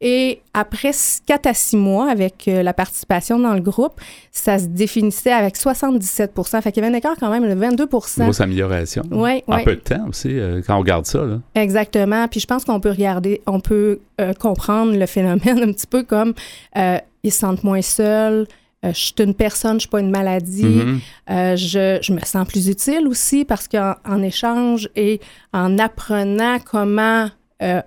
Et 0.03 0.41
après 0.55 0.93
4 1.27 1.47
à 1.47 1.53
6 1.53 1.77
mois, 1.77 2.11
avec 2.11 2.49
euh, 2.49 2.63
la 2.63 2.73
participation 2.73 3.39
dans 3.39 3.53
le 3.53 3.61
groupe, 3.61 4.01
ça 4.33 4.59
se 4.59 4.65
définissait 4.65 5.31
avec 5.33 5.57
77% 5.57 6.63
Fait 6.63 6.73
qu'il 6.73 6.83
y 6.83 6.87
avait 6.87 6.95
un 6.95 6.97
écart 6.97 7.17
quand 7.21 7.29
même 7.29 7.47
de 7.47 7.55
22 7.55 7.87
Grosse 7.87 8.41
amélioration. 8.41 9.03
Oui, 9.11 9.43
En 9.47 9.57
oui. 9.57 9.65
peu 9.65 9.75
de 9.75 9.81
temps 9.81 10.09
aussi, 10.09 10.31
euh, 10.31 10.63
quand 10.67 10.77
on 10.77 10.79
regarde 10.79 11.05
ça. 11.05 11.23
Là. 11.23 11.41
Exactement. 11.55 12.27
Puis 12.29 12.41
je 12.41 12.47
pense 12.47 12.65
qu'on 12.65 12.81
peut 12.81 12.91
regarder, 12.91 13.43
on 13.47 13.61
peut 13.61 14.01
euh, 14.23 14.33
comprendre 14.33 14.97
le 14.97 15.05
phénomène 15.05 15.63
un 15.63 15.73
petit 15.73 15.87
peu 15.87 16.03
comme 16.03 16.33
euh, 16.79 16.97
ils 17.23 17.33
se 17.33 17.41
sentent 17.41 17.65
moins 17.65 17.83
seuls. 17.83 18.47
euh, 18.85 18.93
je 18.95 18.99
suis 18.99 19.15
une 19.19 19.35
personne, 19.35 19.75
je 19.75 19.81
suis 19.81 19.89
pas 19.89 20.01
une 20.01 20.11
maladie. 20.11 20.65
Mhm. 20.65 21.01
Euh, 21.31 21.57
je, 21.57 21.99
je 22.03 22.13
me 22.13 22.21
sens 22.21 22.47
plus 22.47 22.69
utile 22.69 23.07
aussi 23.07 23.45
parce 23.45 23.69
qu'en 23.69 23.95
en 24.07 24.23
échange 24.23 24.89
et 24.97 25.21
en 25.53 25.79
apprenant 25.79 26.59
comment 26.61 27.29
euh, 27.63 27.83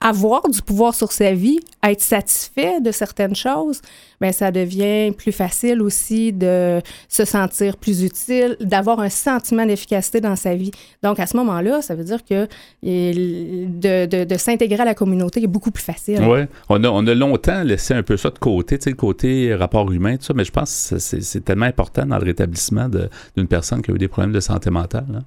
avoir 0.00 0.48
du 0.48 0.60
pouvoir 0.62 0.94
sur 0.94 1.10
sa 1.10 1.32
vie, 1.32 1.58
être 1.82 2.02
satisfait 2.02 2.80
de 2.80 2.90
certaines 2.90 3.34
choses, 3.34 3.80
ben 4.20 4.30
ça 4.32 4.50
devient 4.50 5.10
plus 5.16 5.32
facile 5.32 5.80
aussi 5.80 6.32
de 6.32 6.80
se 7.08 7.24
sentir 7.24 7.76
plus 7.78 8.02
utile, 8.02 8.56
d'avoir 8.60 9.00
un 9.00 9.08
sentiment 9.08 9.64
d'efficacité 9.64 10.20
dans 10.20 10.36
sa 10.36 10.54
vie. 10.54 10.70
Donc 11.02 11.18
à 11.18 11.26
ce 11.26 11.36
moment-là, 11.38 11.80
ça 11.82 11.94
veut 11.94 12.04
dire 12.04 12.24
que 12.24 12.46
de, 12.82 14.06
de, 14.06 14.24
de 14.24 14.36
s'intégrer 14.36 14.80
à 14.82 14.84
la 14.84 14.94
communauté 14.94 15.42
est 15.42 15.46
beaucoup 15.46 15.70
plus 15.70 15.84
facile. 15.84 16.20
Oui, 16.22 16.40
on 16.68 16.82
a, 16.84 16.88
on 16.88 17.06
a 17.06 17.14
longtemps 17.14 17.62
laissé 17.62 17.94
un 17.94 18.02
peu 18.02 18.16
ça 18.16 18.30
de 18.30 18.38
côté, 18.38 18.78
tu 18.78 18.84
sais, 18.84 18.90
le 18.90 18.96
côté 18.96 19.54
rapport 19.54 19.90
humain, 19.92 20.16
tout 20.16 20.24
ça, 20.24 20.34
mais 20.34 20.44
je 20.44 20.52
pense 20.52 20.88
que 20.90 20.98
c'est- 20.98 21.44
tellement 21.44 21.66
important 21.66 22.04
dans 22.06 22.18
le 22.18 22.24
rétablissement 22.24 22.88
d'une 22.88 23.46
personne 23.48 23.82
qui 23.82 23.90
a 23.90 23.94
eu 23.94 23.98
des 23.98 24.08
problèmes 24.08 24.32
de 24.32 24.40
santé 24.40 24.70
mentale. 24.70 25.06
là. 25.12 25.20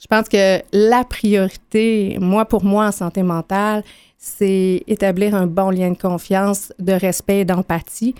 Je 0.00 0.06
pense 0.06 0.28
que 0.28 0.60
la 0.72 1.04
priorité, 1.04 2.18
moi 2.20 2.44
pour 2.44 2.62
moi 2.64 2.86
en 2.88 2.92
santé 2.92 3.22
mentale, 3.22 3.82
c'est 4.26 4.82
établir 4.86 5.34
un 5.34 5.46
bon 5.46 5.68
lien 5.68 5.90
de 5.90 5.98
confiance, 5.98 6.72
de 6.78 6.92
respect 6.94 7.40
et 7.40 7.44
d'empathie 7.44 8.14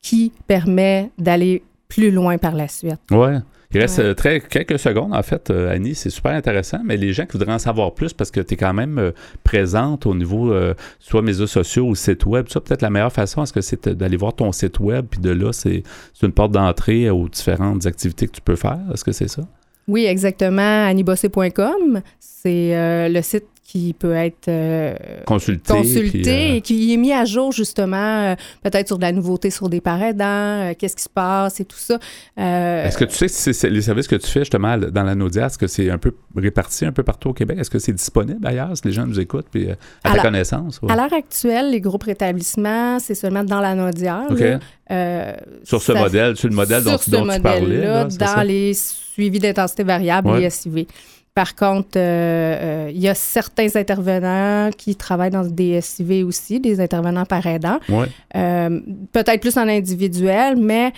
qui 0.00 0.32
permet 0.46 1.10
d'aller 1.18 1.62
plus 1.86 2.10
loin 2.10 2.38
par 2.38 2.54
la 2.54 2.66
suite. 2.66 2.96
Ouais. 3.10 3.36
Il 3.72 3.78
reste 3.80 3.98
Ouais. 3.98 4.04
euh, 4.06 4.14
très, 4.14 4.40
quelques 4.40 4.78
secondes, 4.78 5.12
en 5.14 5.22
fait, 5.22 5.50
euh, 5.50 5.70
Annie. 5.70 5.94
C'est 5.94 6.08
super 6.08 6.32
intéressant, 6.32 6.78
mais 6.82 6.96
les 6.96 7.12
gens 7.12 7.26
qui 7.26 7.32
voudraient 7.32 7.52
en 7.52 7.58
savoir 7.58 7.92
plus, 7.94 8.14
parce 8.14 8.30
que 8.30 8.40
tu 8.40 8.54
es 8.54 8.56
quand 8.56 8.72
même 8.72 8.98
euh, 8.98 9.10
présente 9.44 10.06
au 10.06 10.14
niveau, 10.14 10.50
euh, 10.50 10.72
soit 10.98 11.20
médias 11.20 11.46
sociaux 11.46 11.84
ou 11.86 11.94
site 11.94 12.24
web, 12.24 12.46
ça, 12.48 12.60
peut-être 12.60 12.80
la 12.82 12.88
meilleure 12.90 13.12
façon, 13.12 13.42
est-ce 13.42 13.52
que 13.52 13.60
c'est 13.60 13.86
d'aller 13.90 14.16
voir 14.16 14.34
ton 14.34 14.50
site 14.52 14.80
web, 14.80 15.06
puis 15.10 15.20
de 15.20 15.30
là, 15.30 15.52
c'est 15.52 15.82
une 16.22 16.32
porte 16.32 16.52
d'entrée 16.52 17.10
aux 17.10 17.28
différentes 17.28 17.84
activités 17.86 18.26
que 18.26 18.32
tu 18.32 18.40
peux 18.40 18.56
faire? 18.56 18.78
Est-ce 18.94 19.04
que 19.04 19.12
c'est 19.12 19.28
ça? 19.28 19.42
Oui, 19.86 20.04
exactement. 20.06 20.86
Annibossé.com, 20.86 22.00
c'est 22.18 23.08
le 23.08 23.22
site 23.22 23.44
qui 23.70 23.92
peut 23.96 24.14
être 24.14 24.48
euh, 24.48 24.94
consulté 25.26 25.74
puis, 26.10 26.22
euh, 26.28 26.54
et 26.56 26.60
qui 26.60 26.92
est 26.92 26.96
mis 26.96 27.12
à 27.12 27.24
jour 27.24 27.52
justement, 27.52 27.96
euh, 28.32 28.34
peut-être 28.64 28.88
sur 28.88 28.96
de 28.98 29.02
la 29.02 29.12
nouveauté 29.12 29.50
sur 29.50 29.68
des 29.68 29.80
parents 29.80 30.10
euh, 30.20 30.72
qu'est-ce 30.76 30.96
qui 30.96 31.02
se 31.04 31.08
passe 31.08 31.60
et 31.60 31.64
tout 31.64 31.76
ça. 31.78 31.98
Est-ce 32.36 32.98
que 32.98 33.04
tu 33.04 33.14
sais 33.14 33.28
si 33.28 33.54
c'est- 33.54 33.70
les 33.70 33.82
services 33.82 34.08
que 34.08 34.16
tu 34.16 34.26
fais 34.26 34.40
justement 34.40 34.76
dans 34.76 35.04
la 35.04 35.14
Naudia, 35.14 35.46
est-ce 35.46 35.58
que 35.58 35.68
c'est 35.68 35.88
un 35.88 35.98
peu 35.98 36.12
réparti 36.36 36.84
un 36.84 36.92
peu 36.92 37.02
partout 37.04 37.28
au 37.28 37.32
Québec? 37.32 37.58
Est-ce 37.60 37.70
que 37.70 37.78
c'est 37.78 37.92
disponible 37.92 38.44
ailleurs 38.46 38.76
si 38.76 38.82
les 38.86 38.92
gens 38.92 39.06
nous 39.06 39.20
écoutent 39.20 39.46
puis 39.50 39.70
à 39.70 39.76
ta 40.02 40.10
Alors, 40.10 40.24
connaissance? 40.24 40.80
ouais? 40.82 40.90
À 40.90 40.96
l'heure 40.96 41.12
actuelle, 41.12 41.70
les 41.70 41.80
groupes 41.80 42.02
rétablissement, 42.04 42.98
c'est 42.98 43.14
seulement 43.14 43.44
dans 43.44 43.60
la 43.60 43.74
Naudière. 43.76 44.24
OK. 44.30 44.40
là. 44.40 44.58
Euh, 44.90 45.32
Sur 45.62 45.80
ce 45.80 45.92
modèle, 45.92 46.36
sur 46.36 46.48
le 46.48 46.54
modèle 46.56 46.82
dont, 46.82 46.90
sur 46.98 47.02
ce 47.04 47.10
dont 47.10 47.28
tu 47.28 47.40
parlais. 47.40 47.84
là, 47.84 48.04
dans 48.06 48.26
ça? 48.26 48.42
les 48.42 48.74
suivis 48.74 49.38
d'intensité 49.38 49.84
variable, 49.84 50.28
Ouais. 50.28 50.40
les 50.40 50.50
SIV. 50.50 50.86
Par 51.34 51.54
contre, 51.54 51.96
euh, 51.96 52.00
euh, 52.00 52.90
il 52.92 53.00
y 53.00 53.08
a 53.08 53.14
certains 53.14 53.76
intervenants 53.76 54.70
qui 54.76 54.96
travaillent 54.96 55.30
dans 55.30 55.44
des 55.44 55.80
SIV 55.80 56.24
aussi, 56.26 56.58
des 56.58 56.80
intervenants 56.80 57.24
par 57.24 57.46
aidant. 57.46 57.78
Ouais. 57.88 58.08
Euh, 58.36 58.80
Peut-être 59.12 59.40
plus 59.40 59.56
en 59.56 59.68
individuel, 59.68 60.56
mais 60.56 60.92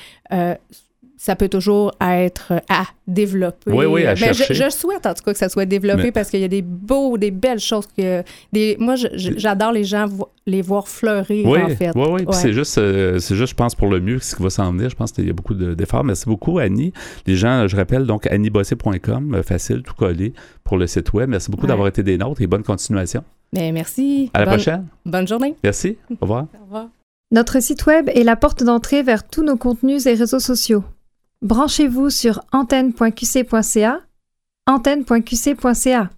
ça 1.24 1.36
peut 1.36 1.48
toujours 1.48 1.92
être 2.00 2.52
à 2.68 2.82
développer. 3.06 3.70
Oui, 3.70 3.84
oui, 3.86 4.04
à 4.06 4.16
je, 4.16 4.24
chercher. 4.24 4.54
je 4.54 4.70
souhaite 4.70 5.06
en 5.06 5.14
tout 5.14 5.22
cas 5.22 5.32
que 5.32 5.38
ça 5.38 5.48
soit 5.48 5.66
développé 5.66 6.02
Mais- 6.04 6.10
parce 6.12 6.30
qu'il 6.30 6.40
y 6.40 6.44
a 6.44 6.48
des 6.48 6.62
beaux, 6.62 7.16
des 7.16 7.30
belles 7.30 7.60
choses 7.60 7.86
que. 7.96 8.24
Des, 8.52 8.76
moi, 8.80 8.96
je- 8.96 9.06
je- 9.14 9.30
j'adore 9.36 9.70
les 9.70 9.84
gens 9.84 10.06
vo- 10.08 10.30
les 10.46 10.62
voir 10.62 10.88
fleurir, 10.88 11.46
Oui, 11.46 11.62
en 11.62 11.68
fait. 11.68 11.92
oui, 11.94 12.06
oui. 12.10 12.22
Ouais. 12.24 12.32
c'est 12.32 12.52
juste, 12.52 12.76
euh, 12.78 13.20
c'est 13.20 13.36
juste, 13.36 13.50
je 13.50 13.54
pense, 13.54 13.76
pour 13.76 13.88
le 13.88 14.00
mieux, 14.00 14.18
ce 14.18 14.34
qui 14.34 14.42
va 14.42 14.50
s'en 14.50 14.72
venir. 14.72 14.90
Je 14.90 14.96
pense 14.96 15.12
qu'il 15.12 15.24
y 15.24 15.30
a 15.30 15.32
beaucoup 15.32 15.54
de- 15.54 15.74
d'efforts. 15.74 16.02
Merci 16.02 16.24
beaucoup, 16.26 16.58
Annie. 16.58 16.92
Les 17.28 17.36
gens, 17.36 17.68
je 17.68 17.76
rappelle, 17.76 18.04
donc, 18.04 18.26
anniebossé.com, 18.26 19.34
euh, 19.36 19.42
facile, 19.44 19.82
tout 19.84 19.94
collé 19.94 20.32
pour 20.64 20.76
le 20.76 20.88
site 20.88 21.12
web. 21.12 21.28
Merci 21.30 21.52
beaucoup 21.52 21.62
Ouais. 21.64 21.68
d'avoir 21.68 21.86
été 21.86 22.02
des 22.02 22.18
nôtres 22.18 22.42
et 22.42 22.48
bonne 22.48 22.64
continuation. 22.64 23.22
Mais 23.52 23.70
merci. 23.70 24.28
À 24.34 24.40
la 24.40 24.44
Bonne- 24.46 24.54
prochaine. 24.54 24.86
Bonne 25.06 25.28
journée. 25.28 25.54
Merci. 25.62 25.98
Au 26.10 26.16
revoir. 26.22 26.46
Au 26.60 26.64
revoir. 26.64 26.88
Notre 27.30 27.60
site 27.62 27.86
web 27.86 28.10
est 28.12 28.24
la 28.24 28.36
porte 28.36 28.62
d'entrée 28.64 29.02
vers 29.02 29.26
tous 29.26 29.42
nos 29.44 29.56
contenus 29.56 30.04
et 30.06 30.14
réseaux 30.14 30.38
sociaux. 30.40 30.82
Branchez-vous 31.42 32.10
sur 32.10 32.40
antenne.qc.ca, 32.52 33.98
antenne.qc.ca. 34.66 36.10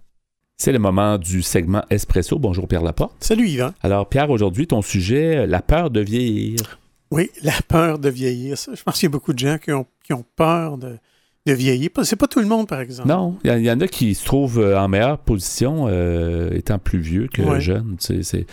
C'est 0.57 0.71
le 0.71 0.79
moment 0.79 1.17
du 1.17 1.41
segment 1.41 1.83
Espresso. 1.89 2.37
Bonjour, 2.39 2.67
Pierre 2.67 2.83
Laporte. 2.83 3.15
Salut 3.21 3.47
Yvan. 3.47 3.71
Alors, 3.81 4.07
Pierre, 4.07 4.29
aujourd'hui, 4.29 4.67
ton 4.67 4.81
sujet, 4.81 5.37
euh, 5.37 5.45
la 5.47 5.61
peur 5.61 5.89
de 5.89 5.99
vieillir. 5.99 6.79
Oui, 7.11 7.29
la 7.43 7.53
peur 7.67 7.97
de 7.99 8.07
vieillir. 8.09 8.55
Je 8.71 8.81
pense 8.83 8.95
qu'il 8.99 9.07
y 9.07 9.09
a 9.09 9.11
beaucoup 9.11 9.33
de 9.33 9.39
gens 9.39 9.57
qui 9.57 9.71
ont, 9.71 9.85
qui 10.03 10.13
ont 10.13 10.23
peur 10.35 10.77
de, 10.77 10.97
de 11.45 11.53
vieillir. 11.53 11.89
Pas- 11.93 12.05
C'est 12.05 12.15
pas 12.15 12.27
tout 12.27 12.39
le 12.39 12.45
monde, 12.47 12.67
par 12.67 12.79
exemple. 12.79 13.09
Non, 13.09 13.37
il 13.43 13.49
y, 13.49 13.53
en- 13.53 13.57
il 13.57 13.65
y 13.65 13.71
en 13.71 13.81
a 13.81 13.87
qui 13.87 14.13
se 14.15 14.23
trouvent 14.25 14.59
euh, 14.59 14.79
en 14.79 14.87
meilleure 14.87 15.17
position 15.17 15.87
euh, 15.89 16.51
étant 16.53 16.77
plus 16.79 16.99
vieux 16.99 17.27
que 17.33 17.41
Ouais. 17.41 17.59
sais, 17.99 18.21
c'est- 18.23 18.45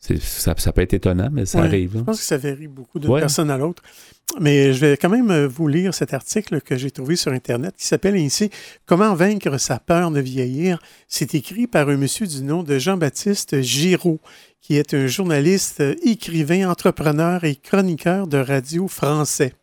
c'est- 0.00 0.20
ça, 0.20 0.54
ça 0.58 0.72
peut 0.72 0.82
être 0.82 0.94
étonnant, 0.94 1.28
mais 1.32 1.46
ça 1.46 1.60
Ouais. 1.60 1.66
arrive. 1.66 1.96
hein. 1.96 2.00
Je 2.00 2.04
pense 2.04 2.18
que 2.18 2.24
ça 2.26 2.36
varie 2.38 2.68
beaucoup 2.68 2.98
d'une 2.98 3.10
Ouais. 3.10 3.20
personne 3.20 3.50
à 3.50 3.56
l'autre. 3.56 3.82
Mais 4.40 4.72
je 4.72 4.86
vais 4.86 4.96
quand 4.96 5.08
même 5.08 5.30
euh, 5.30 5.48
vous 5.48 5.66
lire 5.66 5.94
cet 5.94 6.14
article 6.14 6.60
que 6.60 6.76
j'ai 6.76 6.90
trouvé 6.90 7.16
sur 7.16 7.32
Internet 7.32 7.74
qui 7.76 7.86
s'appelle 7.86 8.14
ainsi 8.16 8.50
Comment 8.86 9.14
vaincre 9.14 9.58
sa 9.58 9.78
peur 9.78 10.10
de 10.10 10.20
vieillir. 10.20 10.78
C'est 11.08 11.34
écrit 11.34 11.66
par 11.66 11.88
un 11.88 11.96
monsieur 11.96 12.26
du 12.26 12.42
nom 12.42 12.62
de 12.62 12.78
Jean-Baptiste 12.78 13.60
Giraud, 13.62 14.20
qui 14.60 14.76
est 14.76 14.94
un 14.94 15.06
journaliste, 15.06 15.80
euh, 15.80 15.94
écrivain, 16.04 16.70
entrepreneur 16.70 17.42
et 17.44 17.56
chroniqueur 17.56 18.26
de 18.26 18.38
radio 18.38 18.86
français. 18.86 19.54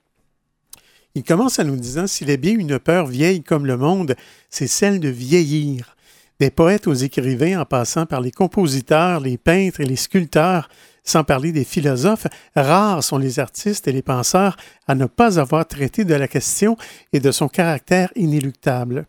Il 1.14 1.24
commence 1.24 1.60
en 1.60 1.64
nous 1.64 1.78
disant 1.78 2.08
S'il 2.08 2.30
est 2.30 2.38
bien 2.38 2.58
une 2.58 2.80
peur 2.80 3.06
vieille 3.08 3.44
comme 3.44 3.66
le 3.66 3.78
monde, 3.78 4.16
c'est 4.50 4.68
celle 4.68 5.00
de 5.00 5.10
vieillir. 5.10 5.96
Des 6.40 6.50
poètes 6.50 6.88
aux 6.88 6.94
écrivains 6.94 7.62
en 7.62 7.66
passant 7.66 8.06
par 8.06 8.20
les 8.20 8.32
compositeurs, 8.32 9.22
les 9.22 9.38
peintres 9.38 9.80
et 9.80 9.86
les 9.86 9.96
sculpteurs, 9.96 10.68
sans 11.06 11.24
parler 11.24 11.52
des 11.52 11.64
philosophes, 11.64 12.28
rares 12.56 13.04
sont 13.04 13.18
les 13.18 13.40
artistes 13.40 13.88
et 13.88 13.92
les 13.92 14.02
penseurs 14.02 14.58
à 14.88 14.96
ne 14.96 15.06
pas 15.06 15.40
avoir 15.40 15.68
traité 15.68 16.04
de 16.04 16.16
la 16.16 16.28
question 16.28 16.76
et 17.14 17.20
de 17.20 17.32
son 17.32 17.48
caractère 17.48 18.12
inéluctable. 18.16 19.06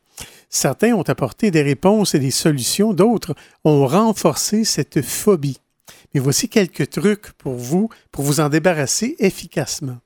Certains 0.49 0.95
ont 0.95 1.03
apporté 1.03 1.50
des 1.50 1.62
réponses 1.62 2.15
et 2.15 2.19
des 2.19 2.31
solutions, 2.31 2.93
d'autres 2.93 3.35
ont 3.65 3.87
renforcé 3.87 4.65
cette 4.65 5.03
phobie. 5.03 5.59
Mais 6.15 6.21
voici 6.21 6.49
quelques 6.49 6.91
trucs 6.91 7.33
pour 7.33 7.55
vous, 7.55 7.88
pour 8.12 8.25
vous 8.25 8.41
en 8.41 8.49
débarrasser 8.49 9.17
efficacement. 9.19 9.99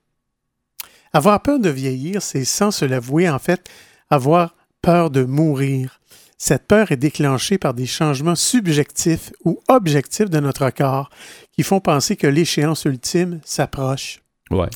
Avoir 1.12 1.42
peur 1.42 1.58
de 1.58 1.70
vieillir, 1.70 2.22
c'est 2.22 2.44
sans 2.44 2.70
se 2.70 2.84
l'avouer, 2.84 3.28
en 3.28 3.38
fait, 3.38 3.68
avoir 4.10 4.54
peur 4.80 5.10
de 5.10 5.24
mourir. 5.24 5.99
Cette 6.42 6.66
peur 6.66 6.90
est 6.90 6.96
déclenchée 6.96 7.58
par 7.58 7.74
des 7.74 7.84
changements 7.84 8.34
subjectifs 8.34 9.30
ou 9.44 9.60
objectifs 9.68 10.30
de 10.30 10.40
notre 10.40 10.70
corps 10.70 11.10
qui 11.52 11.62
font 11.62 11.80
penser 11.80 12.16
que 12.16 12.26
l'échéance 12.26 12.86
ultime 12.86 13.40
s'approche. 13.44 14.22
Ouais. 14.50 14.70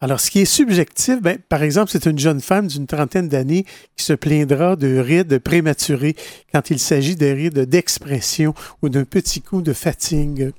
Alors, 0.00 0.18
ce 0.18 0.32
qui 0.32 0.40
est 0.40 0.44
subjectif, 0.44 1.22
ben, 1.22 1.38
par 1.48 1.62
exemple, 1.62 1.92
c'est 1.92 2.06
une 2.06 2.18
jeune 2.18 2.40
femme 2.40 2.66
d'une 2.66 2.88
trentaine 2.88 3.28
d'années 3.28 3.66
qui 3.96 4.04
se 4.04 4.14
plaindra 4.14 4.74
de 4.74 4.98
rides 4.98 5.38
prématurées 5.38 6.16
quand 6.52 6.70
il 6.70 6.80
s'agit 6.80 7.14
de 7.14 7.26
rides 7.26 7.60
d'expression 7.60 8.52
ou 8.82 8.88
d'un 8.88 9.04
petit 9.04 9.42
coup 9.42 9.62
de 9.62 9.72
fatigue. 9.72 10.50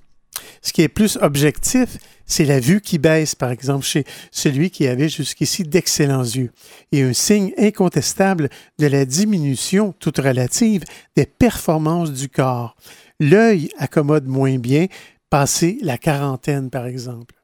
Ce 0.62 0.74
qui 0.74 0.81
est 0.81 0.88
plus 0.88 1.17
objectif, 1.22 1.98
c'est 2.25 2.46
la 2.46 2.60
vue 2.60 2.81
qui 2.81 2.98
baisse, 2.98 3.36
par 3.36 3.51
exemple, 3.51 3.86
chez 3.86 4.05
celui 4.31 4.70
qui 4.70 4.88
avait 4.88 5.10
jusqu'ici 5.10 5.63
d'excellents 5.63 6.24
yeux, 6.24 6.51
et 6.91 7.03
un 7.03 7.13
signe 7.13 7.53
incontestable 7.58 8.50
de 8.79 8.88
la 8.88 9.05
diminution, 9.05 9.93
toute 10.00 10.17
relative, 10.17 10.84
des 11.15 11.25
performances 11.25 12.12
du 12.12 12.29
corps. 12.29 12.75
L'œil 13.20 13.70
accommode 13.77 14.27
moins 14.27 14.58
bien, 14.58 14.88
passé 15.29 15.77
la 15.81 15.98
quarantaine, 15.98 16.70
par 16.70 16.86
exemple. 16.86 17.36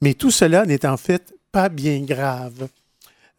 Mais 0.00 0.14
tout 0.14 0.30
cela 0.30 0.64
n'est 0.66 0.86
en 0.86 0.96
fait 0.96 1.34
pas 1.52 1.68
bien 1.68 2.00
grave. 2.00 2.68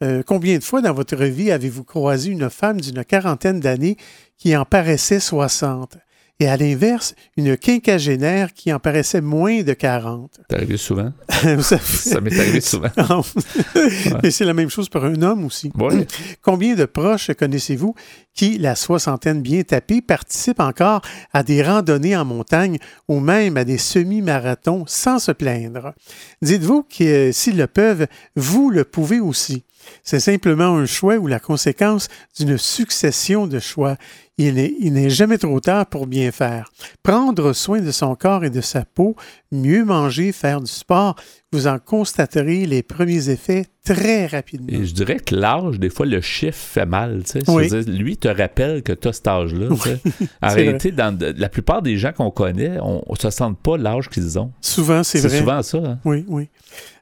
Euh, 0.01 0.23
combien 0.25 0.57
de 0.57 0.63
fois 0.63 0.81
dans 0.81 0.93
votre 0.93 1.23
vie 1.25 1.51
avez-vous 1.51 1.83
croisé 1.83 2.29
une 2.29 2.49
femme 2.49 2.79
d'une 2.79 3.03
quarantaine 3.03 3.59
d'années 3.59 3.97
qui 4.37 4.55
en 4.55 4.65
paraissait 4.65 5.19
60? 5.19 5.97
Et 6.39 6.47
à 6.47 6.55
l'inverse, 6.55 7.15
une 7.35 7.57
quinquagénaire 7.57 8.53
qui 8.53 8.71
en 8.71 8.79
paraissait 8.79 9.19
moins 9.21 9.61
de 9.61 9.73
40. 9.73 10.39
C'est 10.49 10.55
arrivé 10.55 10.77
souvent? 10.77 11.11
ça, 11.59 11.77
ça 11.79 12.21
m'est 12.21 12.39
arrivé 12.39 12.61
souvent. 12.61 12.89
Mais 14.23 14.31
c'est 14.31 14.45
la 14.45 14.53
même 14.53 14.69
chose 14.69 14.87
pour 14.87 15.03
un 15.03 15.21
homme 15.21 15.45
aussi. 15.45 15.71
Ouais. 15.77 16.07
Combien 16.41 16.75
de 16.75 16.85
proches 16.85 17.31
connaissez-vous 17.37 17.93
qui, 18.33 18.57
la 18.57 18.75
soixantaine 18.75 19.41
bien 19.41 19.63
tapée, 19.63 20.01
participent 20.01 20.61
encore 20.61 21.01
à 21.33 21.43
des 21.43 21.61
randonnées 21.61 22.15
en 22.15 22.23
montagne 22.23 22.77
ou 23.09 23.19
même 23.19 23.57
à 23.57 23.65
des 23.65 23.77
semi-marathons 23.77 24.85
sans 24.87 25.19
se 25.19 25.33
plaindre? 25.33 25.93
Dites-vous 26.41 26.83
que 26.83 27.31
s'ils 27.33 27.57
le 27.57 27.67
peuvent, 27.67 28.07
vous 28.37 28.69
le 28.69 28.85
pouvez 28.85 29.19
aussi. 29.19 29.63
C'est 30.03 30.19
simplement 30.19 30.77
un 30.77 30.85
choix 30.85 31.15
ou 31.15 31.27
la 31.27 31.39
conséquence 31.39 32.07
d'une 32.37 32.57
succession 32.57 33.47
de 33.47 33.59
choix. 33.59 33.95
Il 34.37 34.53
n'est 34.55 35.09
jamais 35.09 35.37
trop 35.37 35.59
tard 35.59 35.85
pour 35.85 36.07
bien 36.07 36.31
faire. 36.31 36.71
Prendre 37.03 37.51
soin 37.53 37.81
de 37.81 37.91
son 37.91 38.15
corps 38.15 38.45
et 38.45 38.49
de 38.49 38.61
sa 38.61 38.85
peau, 38.85 39.15
mieux 39.51 39.83
manger, 39.83 40.31
faire 40.31 40.61
du 40.61 40.71
sport, 40.71 41.15
vous 41.51 41.67
en 41.67 41.79
constaterez 41.79 42.65
les 42.65 42.83
premiers 42.83 43.29
effets 43.29 43.65
très 43.83 44.27
rapidement. 44.27 44.67
Et 44.69 44.85
je 44.85 44.93
dirais 44.93 45.17
que 45.19 45.33
l'âge, 45.35 45.79
des 45.79 45.89
fois, 45.89 46.05
le 46.05 46.21
chiffre 46.21 46.57
fait 46.57 46.85
mal. 46.85 47.23
Oui. 47.47 47.69
Lui 47.87 48.17
te 48.17 48.27
rappelle 48.27 48.83
que 48.83 48.93
tu 48.93 49.07
as 49.07 49.13
cet 49.13 49.27
âge-là. 49.27 49.67
En 50.41 50.49
C'est 50.49 50.55
réalité, 50.55 50.91
dans 50.91 51.17
la 51.37 51.49
plupart 51.49 51.81
des 51.81 51.97
gens 51.97 52.11
qu'on 52.11 52.31
connaît, 52.31 52.77
on 52.81 53.03
ne 53.09 53.15
se 53.15 53.29
sent 53.29 53.51
pas 53.63 53.77
l'âge 53.77 54.09
qu'ils 54.09 54.37
ont. 54.39 54.51
Souvent, 54.61 55.03
c'est 55.03 55.19
C'est 55.19 55.27
vrai. 55.27 55.39
souvent 55.39 55.61
ça. 55.63 55.77
hein. 55.79 55.99
Oui, 56.05 56.25
oui. 56.27 56.49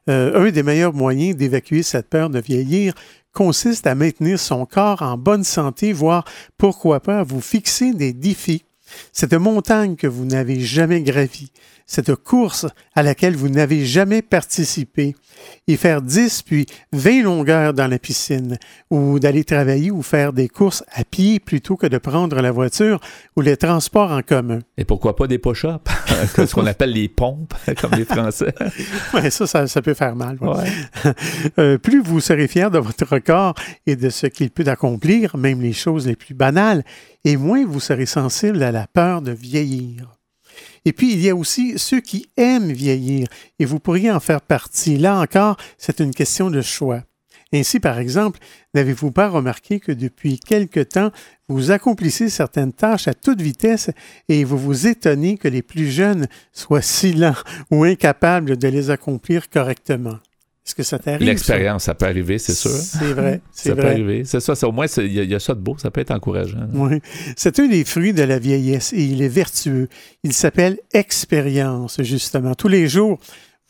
Euh, 0.08 0.46
un 0.46 0.50
des 0.50 0.62
meilleurs 0.62 0.94
moyens 0.94 1.36
d'évacuer 1.36 1.82
cette 1.82 2.08
peur 2.08 2.30
de 2.30 2.38
vieillir 2.40 2.94
consiste 3.34 3.86
à 3.86 3.94
maintenir 3.94 4.38
son 4.38 4.64
corps 4.64 5.02
en 5.02 5.18
bonne 5.18 5.44
santé, 5.44 5.92
voire 5.92 6.24
pourquoi 6.56 7.00
pas 7.00 7.20
à 7.20 7.22
vous 7.22 7.40
fixer 7.42 7.92
des 7.92 8.12
défis. 8.14 8.64
Cette 9.12 9.34
montagne 9.34 9.96
que 9.96 10.06
vous 10.06 10.24
n'avez 10.24 10.60
jamais 10.60 11.02
gravie, 11.02 11.50
cette 11.86 12.14
course 12.14 12.66
à 12.94 13.02
laquelle 13.02 13.34
vous 13.34 13.48
n'avez 13.48 13.84
jamais 13.84 14.22
participé, 14.22 15.14
y 15.66 15.76
faire 15.76 16.02
10 16.02 16.42
puis 16.42 16.66
20 16.92 17.22
longueurs 17.22 17.74
dans 17.74 17.86
la 17.86 17.98
piscine, 17.98 18.58
ou 18.90 19.18
d'aller 19.18 19.44
travailler 19.44 19.90
ou 19.90 20.02
faire 20.02 20.32
des 20.32 20.48
courses 20.48 20.84
à 20.92 21.04
pied 21.04 21.40
plutôt 21.40 21.76
que 21.76 21.86
de 21.86 21.98
prendre 21.98 22.40
la 22.40 22.50
voiture 22.50 23.00
ou 23.36 23.40
les 23.40 23.56
transports 23.56 24.12
en 24.12 24.22
commun. 24.22 24.60
Et 24.76 24.84
pourquoi 24.84 25.16
pas 25.16 25.26
des 25.26 25.38
push-ups? 25.38 25.80
Ce 26.26 26.54
qu'on 26.54 26.66
appelle 26.66 26.92
les 26.92 27.08
pompes, 27.08 27.54
comme 27.80 27.92
les 27.92 28.04
Français. 28.04 28.54
Ouais, 29.14 29.30
ça, 29.30 29.46
ça, 29.46 29.66
ça 29.66 29.82
peut 29.82 29.94
faire 29.94 30.16
mal. 30.16 30.36
ouais. 30.40 30.48
Ouais. 30.48 30.64
Euh, 31.58 31.78
plus 31.78 32.00
vous 32.02 32.20
serez 32.20 32.46
fier 32.46 32.70
de 32.70 32.78
votre 32.78 33.18
corps 33.18 33.54
et 33.86 33.96
de 33.96 34.10
ce 34.10 34.26
qu'il 34.26 34.50
peut 34.50 34.66
accomplir, 34.66 35.36
même 35.36 35.60
les 35.60 35.72
choses 35.72 36.06
les 36.06 36.16
plus 36.16 36.34
banales, 36.34 36.84
et 37.24 37.36
moins 37.36 37.64
vous 37.64 37.80
serez 37.80 38.06
sensible 38.06 38.62
à 38.62 38.70
la 38.70 38.86
peur 38.86 39.22
de 39.22 39.32
vieillir. 39.32 40.18
Et 40.84 40.92
puis, 40.92 41.12
il 41.12 41.20
y 41.20 41.28
a 41.28 41.36
aussi 41.36 41.78
ceux 41.78 42.00
qui 42.00 42.28
aiment 42.36 42.72
vieillir, 42.72 43.28
et 43.58 43.64
vous 43.64 43.78
pourriez 43.80 44.10
en 44.10 44.20
faire 44.20 44.40
partie. 44.40 44.96
Là 44.96 45.18
encore, 45.20 45.56
c'est 45.78 46.00
une 46.00 46.14
question 46.14 46.50
de 46.50 46.62
choix. 46.62 47.02
Ainsi, 47.52 47.80
par 47.80 47.98
exemple, 47.98 48.38
n'avez-vous 48.74 49.10
pas 49.10 49.28
remarqué 49.28 49.80
que 49.80 49.92
depuis 49.92 50.38
quelque 50.38 50.80
temps, 50.80 51.10
vous 51.48 51.70
accomplissez 51.70 52.28
certaines 52.28 52.72
tâches 52.74 53.08
à 53.08 53.14
toute 53.14 53.40
vitesse 53.40 53.90
et 54.28 54.44
vous 54.44 54.58
vous 54.58 54.86
étonnez 54.86 55.38
que 55.38 55.48
les 55.48 55.62
plus 55.62 55.90
jeunes 55.90 56.26
soient 56.52 56.82
si 56.82 57.12
lents 57.14 57.34
ou 57.70 57.84
incapables 57.84 58.56
de 58.58 58.68
les 58.68 58.90
accomplir 58.90 59.48
correctement? 59.48 60.18
Est-ce 60.66 60.74
que 60.74 60.82
ça 60.82 60.98
t'arrive? 60.98 61.26
L'expérience, 61.26 61.84
ça 61.84 61.94
peut 61.94 62.04
arriver, 62.04 62.38
c'est 62.38 62.52
sûr. 62.52 62.70
C'est 62.70 63.14
vrai, 63.14 63.40
c'est 63.52 63.70
Ça 63.70 63.74
peut 63.76 63.86
arriver. 63.86 64.24
C'est 64.26 64.40
ça. 64.40 64.54
c'est- 64.54 64.66
Au 64.66 64.72
moins, 64.72 64.84
il 64.98 65.06
y, 65.06 65.24
y 65.26 65.34
a 65.34 65.40
ça 65.40 65.54
de 65.54 65.60
beau. 65.60 65.78
Ça 65.78 65.90
peut 65.90 66.02
être 66.02 66.10
encourageant. 66.10 66.68
Oui. 66.74 67.00
C'est 67.38 67.58
un 67.60 67.68
des 67.68 67.86
fruits 67.86 68.12
de 68.12 68.22
la 68.22 68.38
vieillesse 68.38 68.92
et 68.92 69.02
il 69.02 69.22
est 69.22 69.28
vertueux. 69.28 69.88
Il 70.24 70.34
s'appelle 70.34 70.76
expérience, 70.92 72.02
justement. 72.02 72.54
Tous 72.54 72.68
les 72.68 72.86
jours, 72.86 73.18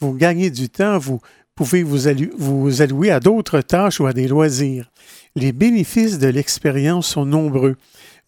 vous 0.00 0.12
gagnez 0.14 0.50
du 0.50 0.68
temps, 0.70 0.98
vous 0.98 1.20
pouvez 1.58 1.82
vous, 1.82 2.82
allouer 2.82 3.10
à 3.10 3.18
d'autres 3.18 3.60
tâches 3.62 3.98
ou 3.98 4.06
à 4.06 4.12
des 4.12 4.28
loisirs. 4.28 4.92
Les 5.34 5.50
bénéfices 5.50 6.20
de 6.20 6.28
l'expérience 6.28 7.08
sont 7.08 7.26
nombreux. 7.26 7.76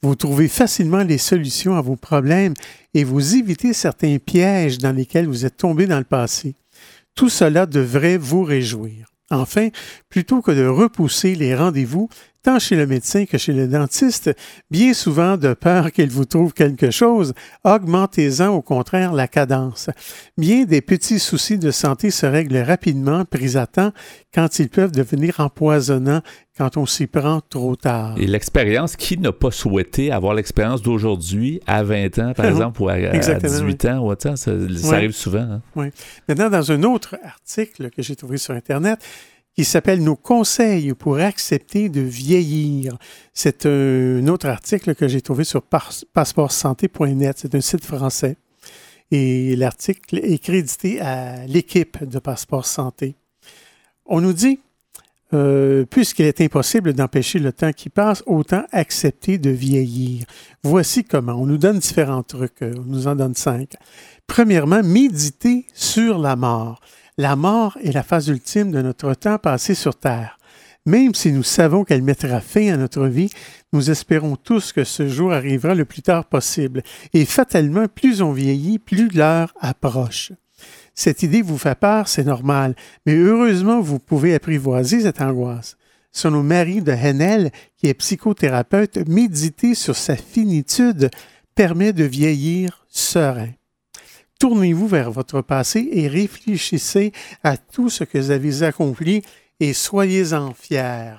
Vous 0.02 0.16
trouvez 0.16 0.48
facilement 0.48 1.04
les 1.04 1.18
solutions 1.18 1.76
à 1.76 1.80
vos 1.80 1.94
problèmes 1.94 2.54
et 2.92 3.04
vous 3.04 3.36
évitez 3.36 3.72
certains 3.72 4.18
pièges 4.18 4.78
dans 4.78 4.90
lesquels 4.90 5.28
vous 5.28 5.46
êtes 5.46 5.58
tombé 5.58 5.86
dans 5.86 5.98
le 5.98 6.04
passé. 6.04 6.56
Tout 7.14 7.28
cela 7.28 7.66
devrait 7.66 8.18
vous 8.18 8.42
réjouir. 8.42 9.06
Enfin, 9.30 9.68
plutôt 10.08 10.42
que 10.42 10.50
de 10.50 10.66
repousser 10.66 11.36
les 11.36 11.54
rendez-vous, 11.54 12.08
tant 12.42 12.59
chez 12.59 12.76
le 12.76 12.87
médecin 12.87 13.24
que 13.26 13.38
chez 13.38 13.53
le 13.53 13.68
dentiste, 13.68 14.31
bien 14.70 14.94
souvent 14.94 15.37
de 15.37 15.55
peur 15.55 15.92
qu'il 15.92 16.11
vous 16.11 16.24
trouve 16.24 16.53
quelque 16.53 16.90
chose, 16.90 17.35
augmentez-en 17.64 18.48
au 18.48 18.62
contraire 18.62 19.12
la 19.12 19.29
cadence. 19.29 19.90
Bien 20.38 20.64
des 20.64 20.81
petits 20.81 21.18
soucis 21.18 21.59
de 21.59 21.70
santé 21.70 22.11
se 22.11 22.26
règlent 22.26 22.59
rapidement, 22.59 23.24
pris 23.24 23.57
à 23.57 23.66
temps, 23.66 23.92
quand 24.35 24.59
ils 24.59 24.68
peuvent 24.68 24.92
devenir 24.92 25.40
empoisonnants 25.40 26.22
quand 26.57 26.76
on 26.76 26.85
s'y 26.85 27.07
prend 27.07 27.40
trop 27.40 27.74
tard. 27.74 28.16
Et 28.18 28.26
l'expérience, 28.26 28.94
qui 28.94 29.16
n'a 29.16 29.33
pas 29.33 29.50
souhaité 29.50 30.12
avoir 30.12 30.35
l'expérience 30.35 30.83
d'aujourd'hui 30.83 31.61
à 31.66 31.83
20 31.83 32.18
ans, 32.18 32.33
par 32.35 32.44
exemple, 32.50 32.83
ou 32.83 32.88
à, 32.90 32.92
à 32.92 33.14
Exactement, 33.14 33.50
18 33.50 33.85
ans, 33.87 33.98
ou 34.00 34.11
à 34.11 34.16
ça, 34.18 34.37
ça, 34.37 34.50
arrive 34.92 35.12
souvent. 35.12 35.61
hein. 35.76 35.90
Maintenant, 36.29 36.50
dans 36.50 36.70
un 36.70 36.83
autre 36.83 37.16
article 37.24 37.88
que 37.90 38.03
j'ai 38.03 38.14
trouvé 38.14 38.37
sur 38.37 38.53
Internet, 38.55 38.98
qui 39.60 39.66
s'appelle 39.66 40.02
Nos 40.02 40.16
conseils 40.16 40.94
pour 40.94 41.18
accepter 41.18 41.90
de 41.90 42.00
vieillir. 42.00 42.96
C'est 43.34 43.66
un 43.66 44.26
autre 44.28 44.48
article 44.48 44.94
que 44.94 45.06
j'ai 45.06 45.20
trouvé 45.20 45.44
sur 45.44 45.60
passeportsanté.net. 45.60 47.36
C'est 47.38 47.54
un 47.54 47.60
site 47.60 47.84
français. 47.84 48.38
Et 49.10 49.54
l'article 49.56 50.16
est 50.22 50.38
crédité 50.38 51.02
à 51.02 51.46
l'équipe 51.46 52.02
de 52.02 52.18
Passeport 52.18 52.64
Santé. 52.64 53.16
On 54.06 54.22
nous 54.22 54.32
dit, 54.32 54.60
euh, 55.34 55.84
puisqu'il 55.84 56.24
est 56.24 56.40
impossible 56.40 56.94
d'empêcher 56.94 57.38
le 57.38 57.52
temps 57.52 57.72
qui 57.72 57.90
passe, 57.90 58.22
autant 58.24 58.64
accepter 58.72 59.36
de 59.36 59.50
vieillir. 59.50 60.24
Voici 60.62 61.04
comment. 61.04 61.34
On 61.34 61.44
nous 61.44 61.58
donne 61.58 61.80
différents 61.80 62.22
trucs. 62.22 62.62
euh, 62.62 62.72
On 62.78 62.84
nous 62.84 63.08
en 63.08 63.14
donne 63.14 63.34
cinq. 63.34 63.74
Premièrement, 64.26 64.82
méditer 64.82 65.66
sur 65.74 66.18
la 66.18 66.34
mort. 66.34 66.80
La 67.20 67.37
mort 67.37 67.76
est 67.85 67.92
la 67.92 68.02
phase 68.02 68.28
ultime 68.28 68.70
de 68.70 68.80
notre 68.80 69.12
temps 69.12 69.37
passé 69.37 69.74
sur 69.74 69.94
Terre. 69.94 70.38
Même 70.87 71.14
si 71.14 71.33
nous 71.33 71.42
savons 71.42 71.85
qu'elle 71.85 72.00
mettra 72.00 72.40
fin 72.40 72.72
à 72.72 72.78
notre 72.78 73.06
vie, 73.09 73.28
nous 73.74 73.90
espérons 73.90 74.37
tous 74.37 74.72
que 74.72 74.85
ce 74.85 75.06
jour 75.06 75.30
arrivera 75.30 75.74
le 75.74 75.85
plus 75.85 76.00
tard 76.00 76.24
possible. 76.24 76.83
Et 77.12 77.26
fatalement, 77.26 77.88
plus 77.88 78.22
on 78.22 78.33
vieillit, 78.33 78.78
plus 78.78 79.11
l'heure 79.11 79.52
approche. 79.61 80.33
Cette 80.94 81.22
idée 81.22 81.42
vous 81.42 81.59
fait 81.59 81.78
peur, 81.78 82.09
c'est 82.09 82.24
normal, 82.24 82.74
mais 83.04 83.16
heureusement, 83.16 83.83
vous 83.83 83.98
pouvez 83.98 84.35
apprivoiser 84.35 85.02
cette 85.02 85.20
angoisse. 85.20 85.76
Selon 86.12 86.42
Marie 86.42 86.80
de 86.80 86.92
Henel, 86.92 87.50
qui 87.76 87.88
est 87.88 87.94
psychothérapeute, 87.94 88.96
méditer 89.06 89.74
sur 89.74 89.94
sa 89.94 90.16
finitude 90.16 91.11
permet 91.54 91.92
de 91.92 92.04
vieillir 92.04 92.87
serein. 92.88 93.50
Tournez-vous 94.40 94.88
vers 94.88 95.11
votre 95.11 95.42
passé 95.42 95.87
et 95.92 96.09
réfléchissez 96.09 97.12
à 97.44 97.59
tout 97.59 97.90
ce 97.90 98.05
que 98.05 98.16
vous 98.16 98.31
avez 98.31 98.62
accompli 98.62 99.22
et 99.61 99.74
soyez-en 99.74 100.55
fiers. 100.55 101.12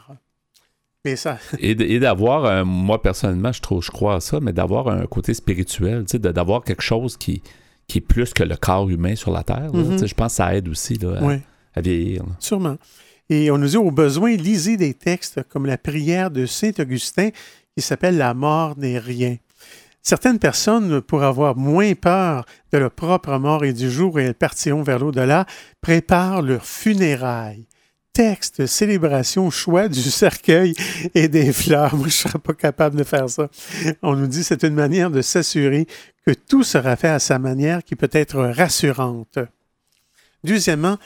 Mais 1.06 1.16
ça... 1.16 1.38
et 1.60 2.00
d'avoir, 2.00 2.46
euh, 2.46 2.66
moi 2.66 3.00
personnellement, 3.00 3.52
je, 3.52 3.62
trouve, 3.62 3.84
je 3.84 3.92
crois 3.92 4.16
à 4.16 4.20
ça, 4.22 4.40
mais 4.42 4.54
d'avoir 4.54 4.88
un 4.88 5.06
côté 5.06 5.36
spirituel, 5.36 6.04
d'avoir 6.04 6.64
quelque 6.64 6.82
chose 6.82 7.16
qui, 7.16 7.44
qui 7.88 8.00
est 8.00 8.02
plus 8.02 8.34
que 8.34 8.42
le 8.42 8.58
corps 8.58 8.90
humain 8.90 9.16
sur 9.16 9.32
la 9.32 9.44
Terre. 9.44 9.72
Mm-hmm. 9.72 10.08
Je 10.08 10.16
pense 10.16 10.32
que 10.32 10.38
ça 10.38 10.56
aide 10.56 10.68
aussi 10.68 10.98
à, 11.76 11.82
vieillir. 11.82 12.24
Sûrement. 12.40 12.78
Et 13.30 13.52
on 13.52 13.60
nous 13.60 13.68
dit 13.68 13.78
au 13.78 13.92
besoin, 13.92 14.36
lisez 14.36 14.78
des 14.78 14.96
textes 14.96 15.44
comme 15.48 15.68
la 15.68 15.78
prière 15.78 16.32
de 16.32 16.48
Saint 16.48 16.72
Augustin 16.80 17.30
qui 17.78 17.84
s'appelle 17.84 18.18
La 18.18 18.34
mort 18.34 18.78
n'est 18.80 18.98
rien. 18.98 19.38
Certaines 20.04 20.40
personnes, 20.40 21.02
pour 21.02 21.24
avoir 21.24 21.56
moins 21.56 21.94
peur 21.94 22.46
de 22.74 22.78
leur 22.80 22.92
propre 22.92 23.38
mort 23.38 23.64
et 23.64 23.74
du 23.74 23.90
jour 23.90 24.16
où 24.16 24.20
elles 24.20 24.34
partiront 24.34 24.82
vers 24.82 25.00
l'au-delà, 25.00 25.46
préparent 25.82 26.42
leurs 26.42 26.66
funérailles 26.66 27.68
texte, 28.14 28.66
célébration, 28.66 29.50
choix 29.50 29.88
du 29.88 30.02
cercueil 30.12 30.74
et 31.16 31.28
des 31.28 31.52
fleurs. 31.54 31.96
Moi, 31.96 32.08
je 32.08 32.26
ne 32.26 32.30
serais 32.30 32.40
pas 32.40 32.54
capable 32.54 32.98
de 32.98 33.04
faire 33.04 33.30
ça. 33.30 33.50
On 34.02 34.16
nous 34.16 34.28
dit 34.28 34.40
que 34.40 34.46
c'est 34.46 34.64
une 34.64 34.74
manière 34.74 35.12
de 35.12 35.22
s'assurer 35.22 35.88
que 36.26 36.32
tout 36.32 36.64
sera 36.64 36.96
fait 36.96 37.10
à 37.10 37.20
sa 37.20 37.40
manière 37.40 37.84
qui 37.84 37.96
peut 37.96 38.10
être 38.12 38.40
rassurante. 38.40 39.40
Deuxièmement, 40.44 40.98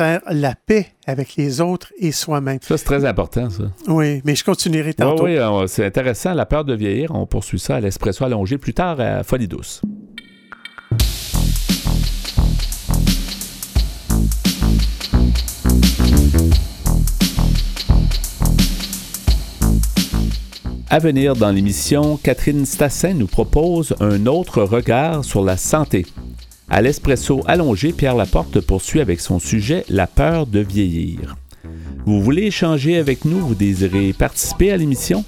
faire 0.00 0.22
la 0.30 0.54
paix 0.54 0.86
avec 1.06 1.36
les 1.36 1.60
autres 1.60 1.92
et 1.98 2.10
soi-même. 2.10 2.58
Ça, 2.62 2.78
c'est 2.78 2.84
très 2.86 3.04
important, 3.04 3.50
ça. 3.50 3.64
Oui, 3.86 4.22
mais 4.24 4.34
je 4.34 4.42
continuerai 4.42 4.94
tantôt. 4.94 5.24
Oui, 5.24 5.36
oui 5.38 5.64
c'est 5.66 5.84
intéressant. 5.84 6.32
La 6.32 6.46
peur 6.46 6.64
de 6.64 6.74
vieillir, 6.74 7.10
on 7.14 7.26
poursuit 7.26 7.58
ça 7.58 7.76
à 7.76 7.80
l'espresso 7.80 8.24
allongé 8.24 8.56
plus 8.56 8.72
tard 8.72 8.98
à 8.98 9.22
Folie 9.24 9.46
douce. 9.46 9.82
À 20.88 20.98
venir 20.98 21.36
dans 21.36 21.50
l'émission, 21.50 22.16
Catherine 22.16 22.64
Stassin 22.64 23.12
nous 23.12 23.26
propose 23.26 23.94
un 24.00 24.24
autre 24.24 24.62
regard 24.62 25.26
sur 25.26 25.44
la 25.44 25.58
santé. 25.58 26.06
À 26.70 26.80
l'espresso 26.82 27.42
allongé, 27.48 27.92
Pierre 27.92 28.14
Laporte 28.14 28.60
poursuit 28.60 29.00
avec 29.00 29.18
son 29.18 29.40
sujet 29.40 29.84
La 29.88 30.06
peur 30.06 30.46
de 30.46 30.60
vieillir. 30.60 31.34
Vous 32.06 32.22
voulez 32.22 32.44
échanger 32.44 32.96
avec 32.96 33.24
nous, 33.24 33.40
vous 33.40 33.56
désirez 33.56 34.12
participer 34.12 34.70
à 34.70 34.76
l'émission? 34.76 35.24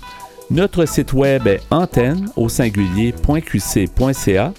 Notre 0.50 0.86
site 0.86 1.12
web 1.12 1.48
est 1.48 1.60
antenne 1.70 2.30
au 2.36 2.48
singulier.qc.ca. 2.48 4.54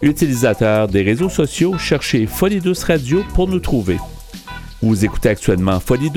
Utilisateur 0.00 0.88
des 0.88 1.02
réseaux 1.02 1.28
sociaux, 1.28 1.76
cherchez 1.76 2.24
Folie 2.26 2.62
Radio 2.86 3.22
pour 3.34 3.46
nous 3.46 3.60
trouver. 3.60 3.98
Vous 4.80 5.04
écoutez 5.04 5.28
actuellement 5.28 5.78
Folie 5.78 6.10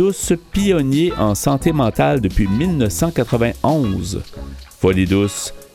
pionnier 0.54 1.12
en 1.18 1.36
santé 1.36 1.74
mentale 1.74 2.22
depuis 2.22 2.48
1991. 2.48 4.22
Folie 4.80 5.10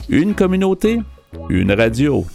une 0.08 0.34
communauté, 0.34 1.00
une 1.48 1.72
radio. 1.72 2.26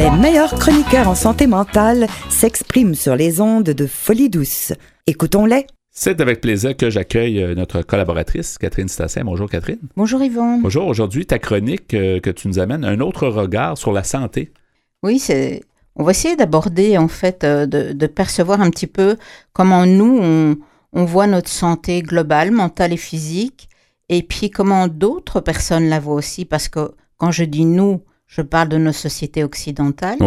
Les 0.00 0.10
meilleurs 0.10 0.54
chroniqueurs 0.54 1.08
en 1.08 1.14
santé 1.14 1.46
mentale 1.46 2.06
s'expriment 2.30 2.94
sur 2.94 3.16
les 3.16 3.42
ondes 3.42 3.64
de 3.64 3.86
Folie 3.86 4.30
Douce. 4.30 4.72
Écoutons-les. 5.06 5.66
C'est 5.90 6.22
avec 6.22 6.40
plaisir 6.40 6.74
que 6.74 6.88
j'accueille 6.88 7.42
euh, 7.42 7.54
notre 7.54 7.82
collaboratrice, 7.82 8.56
Catherine 8.56 8.88
Stassin. 8.88 9.24
Bonjour, 9.24 9.50
Catherine. 9.50 9.76
Bonjour, 9.98 10.22
Yvon. 10.22 10.56
Bonjour. 10.62 10.86
Aujourd'hui, 10.86 11.26
ta 11.26 11.38
chronique 11.38 11.92
euh, 11.92 12.18
que 12.18 12.30
tu 12.30 12.48
nous 12.48 12.58
amènes, 12.58 12.82
un 12.82 13.00
autre 13.00 13.28
regard 13.28 13.76
sur 13.76 13.92
la 13.92 14.02
santé. 14.02 14.54
Oui, 15.02 15.18
c'est. 15.18 15.60
On 15.96 16.02
va 16.02 16.12
essayer 16.12 16.34
d'aborder, 16.34 16.96
en 16.96 17.08
fait, 17.08 17.44
euh, 17.44 17.66
de, 17.66 18.06
percevoir 18.06 18.62
un 18.62 18.70
petit 18.70 18.86
peu 18.86 19.18
comment 19.52 19.84
nous, 19.84 20.18
on, 20.18 20.56
on 20.94 21.04
voit 21.04 21.26
notre 21.26 21.50
santé 21.50 22.00
globale, 22.00 22.52
mentale 22.52 22.94
et 22.94 22.96
physique, 22.96 23.68
et 24.08 24.22
puis 24.22 24.48
comment 24.48 24.88
d'autres 24.88 25.40
personnes 25.40 25.90
la 25.90 26.00
voient 26.00 26.14
aussi, 26.14 26.46
parce 26.46 26.68
que 26.68 26.92
quand 27.18 27.32
je 27.32 27.44
dis 27.44 27.66
nous, 27.66 28.00
je 28.30 28.42
parle 28.42 28.68
de 28.68 28.78
nos 28.78 28.92
sociétés 28.92 29.44
occidentales. 29.44 30.18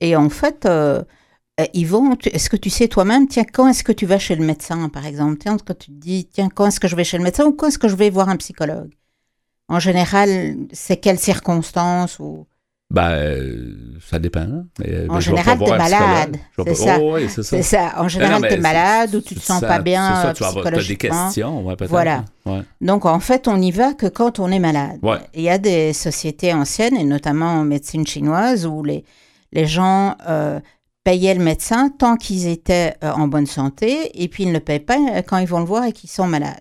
Et 0.00 0.16
en 0.16 0.28
fait, 0.28 0.66
euh, 0.66 1.02
ils 1.72 1.86
vont. 1.86 2.16
Est-ce 2.24 2.50
que 2.50 2.56
tu 2.56 2.68
sais 2.68 2.88
toi-même, 2.88 3.28
tiens, 3.28 3.44
quand 3.44 3.68
est-ce 3.68 3.84
que 3.84 3.92
tu 3.92 4.06
vas 4.06 4.18
chez 4.18 4.34
le 4.34 4.44
médecin, 4.44 4.88
par 4.88 5.06
exemple? 5.06 5.38
Tiens, 5.38 5.56
quand 5.56 5.78
tu 5.78 5.86
te 5.86 5.96
dis, 5.96 6.28
tiens, 6.30 6.48
quand 6.52 6.66
est-ce 6.66 6.80
que 6.80 6.88
je 6.88 6.96
vais 6.96 7.04
chez 7.04 7.16
le 7.16 7.24
médecin 7.24 7.46
ou 7.46 7.52
quand 7.52 7.68
est-ce 7.68 7.78
que 7.78 7.88
je 7.88 7.96
vais 7.96 8.10
voir 8.10 8.28
un 8.28 8.36
psychologue? 8.36 8.92
En 9.68 9.78
général, 9.78 10.56
c'est 10.72 10.96
quelles 10.96 11.18
circonstances 11.18 12.18
ou 12.18 12.46
ben, 12.90 13.10
euh, 13.10 13.74
ça 14.10 14.18
dépend. 14.18 14.40
Hein. 14.40 14.66
Mais, 14.78 15.06
en 15.10 15.20
général, 15.20 15.58
tu 15.58 15.64
es 15.70 15.76
malade. 15.76 16.36
C'est 16.56 16.74
ça. 16.74 16.98
Oh, 17.00 17.16
oui, 17.16 17.28
c'est 17.28 17.62
ça. 17.62 17.92
En 17.98 18.08
général, 18.08 18.40
tu 18.42 18.54
es 18.54 18.56
malade 18.56 19.14
ou 19.14 19.20
tu 19.20 19.34
te 19.34 19.40
sens 19.40 19.60
pas 19.60 19.80
bien 19.80 20.22
ça, 20.22 20.34
tu 20.34 20.44
as 20.44 20.70
des 20.70 20.96
questions. 20.96 21.66
Ouais, 21.66 21.74
voilà. 21.88 22.24
Donc, 22.80 23.04
en 23.04 23.20
fait, 23.20 23.46
on 23.46 23.58
n'y 23.58 23.72
va 23.72 23.92
que 23.92 24.06
quand 24.06 24.38
on 24.38 24.50
est 24.50 24.58
malade. 24.58 24.98
Il 25.34 25.42
y 25.42 25.50
a 25.50 25.58
des 25.58 25.92
sociétés 25.92 26.52
anciennes, 26.54 26.96
et 26.96 27.04
notamment 27.04 27.60
en 27.60 27.64
médecine 27.64 28.06
chinoise, 28.06 28.66
où 28.66 28.82
les, 28.82 29.04
les 29.52 29.66
gens 29.66 30.16
euh, 30.26 30.58
payaient 31.04 31.34
le 31.34 31.44
médecin 31.44 31.90
tant 31.90 32.16
qu'ils 32.16 32.46
étaient 32.46 32.94
euh, 33.04 33.12
en 33.12 33.28
bonne 33.28 33.46
santé, 33.46 34.22
et 34.22 34.28
puis 34.28 34.44
ils 34.44 34.48
ne 34.48 34.54
le 34.54 34.60
payent 34.60 34.80
pas 34.80 34.96
quand 35.26 35.36
ils 35.38 35.46
vont 35.46 35.60
le 35.60 35.66
voir 35.66 35.84
et 35.84 35.92
qu'ils 35.92 36.10
sont 36.10 36.26
malades. 36.26 36.60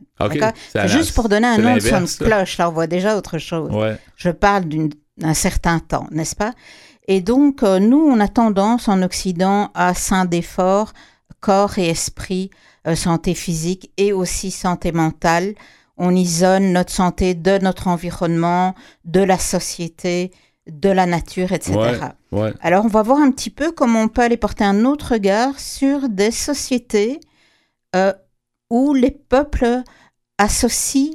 C'est 0.74 0.90
juste 0.90 1.14
pour 1.14 1.30
donner 1.30 1.48
un 1.48 1.58
nom 1.58 1.76
de 1.76 1.80
son 1.80 2.04
cloche. 2.22 2.58
Là, 2.58 2.70
on 2.70 2.74
voit 2.74 2.88
déjà 2.88 3.16
autre 3.16 3.38
chose. 3.38 3.72
Je 4.18 4.30
parle 4.30 4.66
d'une 4.66 4.90
un 5.22 5.34
certain 5.34 5.80
temps, 5.80 6.08
n'est-ce 6.12 6.36
pas? 6.36 6.54
Et 7.08 7.22
donc, 7.22 7.64
euh, 7.64 7.80
nous, 7.80 8.00
on 8.00 8.20
a 8.20 8.28
tendance 8.28 8.88
en 8.88 9.02
Occident 9.02 9.72
à 9.74 9.94
scinder 9.94 10.42
fort 10.42 10.94
corps 11.40 11.78
et 11.78 11.90
esprit, 11.90 12.50
euh, 12.88 12.96
santé 12.96 13.34
physique 13.34 13.92
et 13.98 14.14
aussi 14.14 14.52
santé 14.52 14.92
mentale. 14.92 15.56
On 15.98 16.16
isole 16.16 16.64
notre 16.64 16.92
santé 16.92 17.34
de 17.34 17.58
notre 17.58 17.88
environnement, 17.88 18.76
de 19.06 19.22
la 19.22 19.38
société, 19.38 20.32
de 20.70 20.90
la 20.90 21.06
nature, 21.06 21.54
etc. 21.54 21.74
Alors, 22.62 22.86
on 22.86 22.90
va 22.90 23.02
voir 23.02 23.20
un 23.20 23.32
petit 23.32 23.50
peu 23.50 23.72
comment 23.72 24.02
on 24.04 24.08
peut 24.10 24.22
aller 24.22 24.38
porter 24.38 24.64
un 24.64 24.86
autre 24.86 25.14
regard 25.14 25.60
sur 25.60 26.10
des 26.10 26.32
sociétés 26.32 27.20
euh, 27.96 28.14
où 28.70 28.94
les 28.94 29.12
peuples 29.12 29.82
associent 30.38 31.14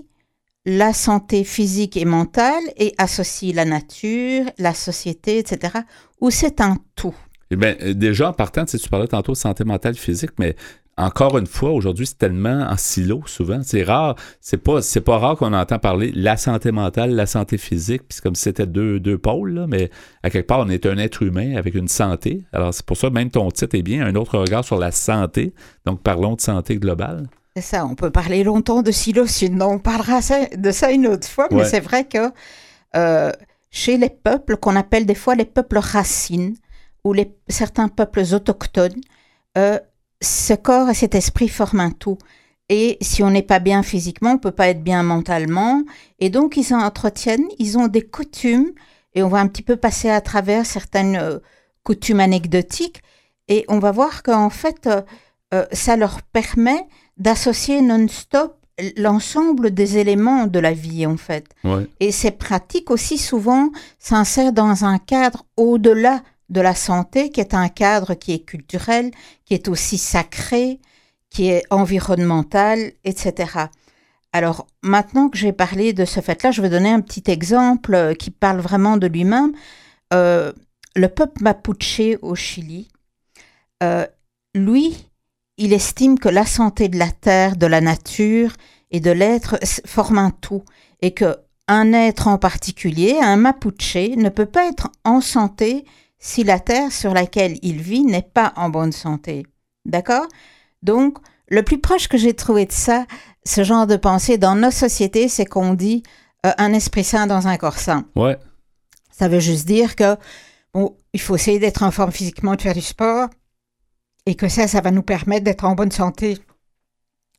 la 0.64 0.92
santé 0.92 1.44
physique 1.44 1.96
et 1.96 2.04
mentale 2.04 2.62
et 2.76 2.94
associe 2.98 3.54
la 3.54 3.64
nature, 3.64 4.44
la 4.58 4.74
société, 4.74 5.38
etc., 5.38 5.78
où 6.20 6.30
c'est 6.30 6.60
un 6.60 6.76
tout? 6.94 7.14
Eh 7.50 7.56
bien, 7.56 7.74
euh, 7.82 7.94
déjà, 7.94 8.30
en 8.30 8.32
partant, 8.32 8.64
tu 8.64 8.88
parlais 8.88 9.08
tantôt 9.08 9.32
de 9.32 9.36
santé 9.36 9.64
mentale, 9.64 9.94
physique, 9.94 10.30
mais 10.38 10.56
encore 10.96 11.38
une 11.38 11.46
fois, 11.46 11.72
aujourd'hui, 11.72 12.06
c'est 12.06 12.18
tellement 12.18 12.66
en 12.68 12.76
silo, 12.76 13.22
souvent. 13.26 13.60
C'est 13.62 13.82
rare, 13.82 14.14
c'est 14.40 14.58
pas, 14.58 14.82
c'est 14.82 15.00
pas 15.00 15.18
rare 15.18 15.36
qu'on 15.36 15.52
entend 15.52 15.78
parler 15.78 16.12
la 16.14 16.36
santé 16.36 16.70
mentale, 16.70 17.14
la 17.14 17.26
santé 17.26 17.58
physique, 17.58 18.02
puis 18.02 18.16
c'est 18.16 18.22
comme 18.22 18.34
si 18.34 18.42
c'était 18.42 18.66
deux, 18.66 19.00
deux 19.00 19.18
pôles, 19.18 19.54
là, 19.54 19.66
mais 19.66 19.90
à 20.22 20.30
quelque 20.30 20.46
part, 20.46 20.60
on 20.60 20.68
est 20.68 20.86
un 20.86 20.98
être 20.98 21.22
humain 21.22 21.56
avec 21.56 21.74
une 21.74 21.88
santé. 21.88 22.44
Alors, 22.52 22.72
c'est 22.72 22.86
pour 22.86 22.96
ça, 22.96 23.10
même 23.10 23.30
ton 23.30 23.50
titre 23.50 23.76
est 23.76 23.82
bien, 23.82 24.06
un 24.06 24.14
autre 24.14 24.38
regard 24.38 24.64
sur 24.64 24.78
la 24.78 24.92
santé. 24.92 25.54
Donc, 25.86 26.02
parlons 26.02 26.36
de 26.36 26.40
santé 26.40 26.76
globale. 26.76 27.26
C'est 27.54 27.62
ça, 27.62 27.84
on 27.84 27.94
peut 27.94 28.10
parler 28.10 28.44
longtemps 28.44 28.80
de 28.80 28.90
silos, 28.90 29.26
sinon 29.26 29.72
on 29.72 29.78
parlera 29.78 30.20
de 30.56 30.70
ça 30.70 30.90
une 30.90 31.06
autre 31.06 31.28
fois, 31.28 31.48
mais 31.50 31.66
c'est 31.66 31.80
vrai 31.80 32.06
que 32.06 32.32
euh, 32.96 33.30
chez 33.70 33.98
les 33.98 34.08
peuples, 34.08 34.56
qu'on 34.56 34.74
appelle 34.74 35.04
des 35.04 35.14
fois 35.14 35.34
les 35.34 35.44
peuples 35.44 35.76
racines, 35.76 36.56
ou 37.04 37.12
les, 37.12 37.36
certains 37.48 37.88
peuples 37.88 38.22
autochtones, 38.32 39.00
euh, 39.58 39.78
ce 40.22 40.54
corps 40.54 40.88
et 40.88 40.94
cet 40.94 41.14
esprit 41.14 41.48
forment 41.48 41.80
un 41.80 41.90
tout. 41.90 42.16
Et 42.70 42.96
si 43.02 43.22
on 43.22 43.30
n'est 43.30 43.42
pas 43.42 43.58
bien 43.58 43.82
physiquement, 43.82 44.32
on 44.32 44.38
peut 44.38 44.50
pas 44.50 44.68
être 44.68 44.82
bien 44.82 45.02
mentalement. 45.02 45.82
Et 46.20 46.30
donc, 46.30 46.56
ils 46.56 46.72
entretiennent, 46.72 47.48
ils 47.58 47.76
ont 47.76 47.88
des 47.88 48.02
coutumes, 48.02 48.72
et 49.14 49.22
on 49.22 49.28
va 49.28 49.40
un 49.40 49.48
petit 49.48 49.62
peu 49.62 49.76
passer 49.76 50.08
à 50.08 50.22
travers 50.22 50.64
certaines 50.64 51.16
euh, 51.16 51.38
coutumes 51.82 52.20
anecdotiques, 52.20 53.02
et 53.48 53.66
on 53.68 53.78
va 53.78 53.90
voir 53.90 54.22
qu'en 54.22 54.48
fait, 54.48 54.88
ça 55.72 55.96
leur 55.96 56.22
permet 56.22 56.86
d'associer 57.22 57.80
non-stop 57.82 58.56
l'ensemble 58.96 59.72
des 59.72 59.98
éléments 59.98 60.46
de 60.46 60.58
la 60.58 60.72
vie 60.72 61.06
en 61.06 61.16
fait. 61.16 61.46
Et 62.00 62.10
ces 62.10 62.32
pratiques 62.32 62.90
aussi 62.90 63.16
souvent 63.16 63.70
s'insèrent 63.98 64.52
dans 64.52 64.84
un 64.84 64.98
cadre 64.98 65.44
au-delà 65.56 66.22
de 66.48 66.60
la 66.60 66.74
santé, 66.74 67.30
qui 67.30 67.40
est 67.40 67.54
un 67.54 67.68
cadre 67.68 68.14
qui 68.14 68.32
est 68.32 68.40
culturel, 68.44 69.10
qui 69.44 69.54
est 69.54 69.68
aussi 69.68 69.98
sacré, 69.98 70.80
qui 71.30 71.48
est 71.48 71.62
environnemental, 71.70 72.92
etc. 73.04 73.66
Alors 74.32 74.66
maintenant 74.82 75.28
que 75.28 75.38
j'ai 75.38 75.52
parlé 75.52 75.92
de 75.92 76.04
ce 76.04 76.20
fait-là, 76.20 76.50
je 76.50 76.60
vais 76.60 76.70
donner 76.70 76.90
un 76.90 77.00
petit 77.00 77.30
exemple 77.30 77.94
euh, 77.94 78.14
qui 78.14 78.30
parle 78.30 78.60
vraiment 78.60 78.96
de 78.96 79.06
lui-même. 79.06 79.52
Euh, 80.12 80.52
le 80.96 81.08
peuple 81.08 81.42
mapuche 81.42 82.18
au 82.20 82.34
Chili, 82.34 82.88
euh, 83.82 84.06
lui, 84.54 85.11
il 85.58 85.72
estime 85.72 86.18
que 86.18 86.28
la 86.28 86.46
santé 86.46 86.88
de 86.88 86.98
la 86.98 87.10
terre, 87.10 87.56
de 87.56 87.66
la 87.66 87.80
nature 87.80 88.52
et 88.90 89.00
de 89.00 89.10
l'être 89.10 89.58
forment 89.86 90.18
un 90.18 90.30
tout 90.30 90.64
et 91.00 91.12
que 91.12 91.36
un 91.68 91.92
être 91.92 92.28
en 92.28 92.38
particulier, 92.38 93.18
un 93.20 93.36
mapuche, 93.36 93.96
ne 94.16 94.28
peut 94.28 94.46
pas 94.46 94.66
être 94.66 94.90
en 95.04 95.20
santé 95.20 95.84
si 96.18 96.44
la 96.44 96.60
terre 96.60 96.92
sur 96.92 97.14
laquelle 97.14 97.58
il 97.62 97.80
vit 97.80 98.04
n'est 98.04 98.22
pas 98.22 98.52
en 98.56 98.68
bonne 98.68 98.92
santé. 98.92 99.46
D'accord? 99.84 100.26
Donc, 100.82 101.18
le 101.48 101.62
plus 101.62 101.78
proche 101.78 102.08
que 102.08 102.18
j'ai 102.18 102.34
trouvé 102.34 102.66
de 102.66 102.72
ça, 102.72 103.06
ce 103.44 103.64
genre 103.64 103.86
de 103.86 103.96
pensée 103.96 104.38
dans 104.38 104.54
nos 104.54 104.70
sociétés, 104.70 105.28
c'est 105.28 105.44
qu'on 105.44 105.74
dit 105.74 106.02
euh, 106.46 106.52
un 106.58 106.72
esprit 106.72 107.04
sain 107.04 107.26
dans 107.26 107.48
un 107.48 107.56
corps 107.56 107.78
sain. 107.78 108.06
Ouais. 108.16 108.38
Ça 109.10 109.28
veut 109.28 109.40
juste 109.40 109.66
dire 109.66 109.96
que 109.96 110.16
bon, 110.74 110.96
il 111.12 111.20
faut 111.20 111.36
essayer 111.36 111.58
d'être 111.58 111.82
en 111.82 111.90
forme 111.90 112.12
physiquement, 112.12 112.54
de 112.54 112.62
faire 112.62 112.74
du 112.74 112.80
sport, 112.80 113.28
et 114.26 114.34
que 114.34 114.48
ça, 114.48 114.68
ça 114.68 114.80
va 114.80 114.90
nous 114.90 115.02
permettre 115.02 115.44
d'être 115.44 115.64
en 115.64 115.74
bonne 115.74 115.90
santé 115.90 116.38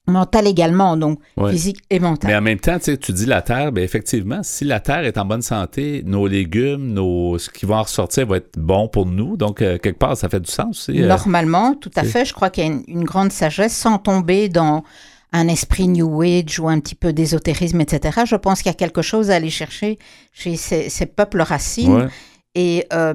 mentale 0.08 0.48
également, 0.48 0.98
donc 0.98 1.20
physique 1.50 1.80
et 1.90 2.00
mentale. 2.00 2.30
Mais 2.30 2.38
en 2.38 2.42
même 2.42 2.60
temps, 2.60 2.78
tu 2.80 3.12
dis 3.14 3.26
la 3.26 3.42
terre, 3.42 3.72
bien 3.72 3.84
effectivement, 3.84 4.42
si 4.44 4.66
la 4.66 4.80
terre 4.80 5.06
est 5.06 5.18
en 5.18 5.26
bonne 5.26 5.42
santé, 5.42 6.04
nos 6.06 6.28
légumes, 6.28 6.94
nos, 6.94 7.38
ce 7.38 7.50
qui 7.50 7.66
va 7.66 7.78
en 7.78 7.84
ressortir 7.84 8.28
va 8.28 8.38
être 8.38 8.58
bon 8.58 8.88
pour 8.90 9.06
nous. 9.06 9.38
Donc, 9.38 9.62
euh, 9.62 9.78
quelque 9.78 10.00
part, 10.00 10.18
ça 10.18 10.28
fait 10.28 10.42
du 10.42 10.52
sens 10.52 10.90
aussi. 10.90 11.02
Euh, 11.02 11.08
Normalement, 11.08 11.76
tout 11.76 11.92
à 11.96 12.04
fait. 12.04 12.26
Je 12.26 12.34
crois 12.34 12.50
qu'il 12.50 12.66
y 12.66 12.68
a 12.68 12.72
une, 12.88 13.06
grande 13.06 13.32
sagesse 13.32 13.76
sans 13.76 13.98
tomber 13.98 14.50
dans 14.50 14.84
un 15.32 15.48
esprit 15.48 15.88
New 15.88 16.22
Age 16.22 16.60
ou 16.60 16.68
un 16.68 16.80
petit 16.80 16.96
peu 16.96 17.14
d'ésotérisme, 17.14 17.80
etc. 17.80 18.22
Je 18.26 18.36
pense 18.36 18.62
qu'il 18.62 18.70
y 18.70 18.76
a 18.76 18.78
quelque 18.78 19.02
chose 19.02 19.32
à 19.32 19.36
aller 19.36 19.50
chercher 19.50 19.98
chez 20.34 20.58
ces, 20.58 21.06
peuples 21.06 21.42
racines. 21.42 22.10
Et 22.56 22.86
euh, 22.94 23.14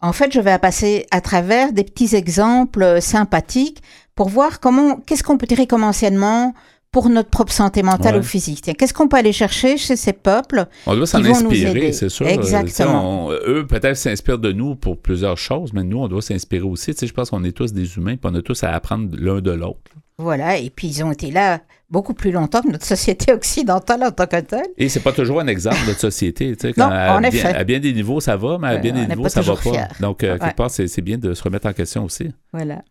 en 0.00 0.12
fait, 0.12 0.32
je 0.32 0.40
vais 0.40 0.58
passer 0.58 1.06
à 1.10 1.20
travers 1.20 1.72
des 1.72 1.84
petits 1.84 2.14
exemples 2.14 3.00
sympathiques 3.00 3.82
pour 4.14 4.28
voir 4.28 4.60
comment, 4.60 4.96
qu'est-ce 4.96 5.22
qu'on 5.22 5.38
peut 5.38 5.46
tirer 5.46 5.66
comme 5.66 5.84
enseignement 5.84 6.54
pour 6.90 7.10
notre 7.10 7.28
propre 7.28 7.52
santé 7.52 7.82
mentale 7.82 8.18
ou 8.18 8.22
physique. 8.22 8.72
Qu'est-ce 8.76 8.94
qu'on 8.94 9.08
peut 9.08 9.18
aller 9.18 9.32
chercher 9.32 9.76
chez 9.76 9.96
ces 9.96 10.14
peuples 10.14 10.66
On 10.86 10.96
doit 10.96 11.06
s'en 11.06 11.22
inspirer, 11.22 11.92
c'est 11.92 12.08
sûr. 12.08 12.26
Exactement. 12.26 13.30
eux, 13.30 13.66
peut-être 13.66 13.96
s'inspirent 13.96 14.38
de 14.38 14.52
nous 14.52 14.74
pour 14.74 14.98
plusieurs 14.98 15.36
choses, 15.36 15.72
mais 15.72 15.84
nous, 15.84 15.98
on 15.98 16.08
doit 16.08 16.22
s'inspirer 16.22 16.64
aussi. 16.64 16.92
Tu 16.94 17.00
sais, 17.00 17.06
je 17.06 17.12
pense 17.12 17.30
qu'on 17.30 17.44
est 17.44 17.52
tous 17.52 17.72
des 17.72 17.96
humains, 17.96 18.16
puis 18.16 18.30
on 18.32 18.34
a 18.34 18.42
tous 18.42 18.64
à 18.64 18.70
apprendre 18.70 19.14
l'un 19.18 19.40
de 19.40 19.50
l'autre. 19.50 19.78
Voilà, 20.16 20.56
et 20.58 20.70
puis 20.70 20.88
ils 20.88 21.04
ont 21.04 21.12
été 21.12 21.30
là 21.30 21.60
beaucoup 21.90 22.14
plus 22.14 22.30
longtemps 22.30 22.62
que 22.62 22.68
notre 22.68 22.84
société 22.84 23.32
occidentale 23.32 24.04
en 24.04 24.10
tant 24.10 24.26
que 24.26 24.40
telle. 24.40 24.66
Et 24.76 24.88
c'est 24.88 25.00
pas 25.00 25.12
toujours 25.12 25.40
un 25.40 25.46
exemple 25.46 25.80
de 25.82 25.86
notre 25.86 26.00
société. 26.00 26.54
Tu 26.56 26.68
sais, 26.68 26.74
non, 26.76 26.86
à, 26.86 27.20
bien, 27.30 27.44
à, 27.46 27.64
bien, 27.64 27.80
des 27.80 27.92
niveaux, 27.92 28.20
ça 28.20 28.36
va, 28.36 28.58
mais 28.58 28.68
à 28.68 28.76
bien 28.76 28.92
des 28.92 29.06
niveaux, 29.06 29.28
ça 29.28 29.40
va 29.40 29.56
pas. 29.56 29.88
Donc, 30.00 30.22
euh, 30.22 30.38
quelque 30.38 30.56
part, 30.56 30.70
c'est 30.70 31.00
bien 31.00 31.18
de 31.18 31.34
se 31.34 31.42
remettre 31.42 31.66
en 31.66 31.72
question 31.72 32.04
aussi. 32.04 32.30
Voilà. 32.52 32.82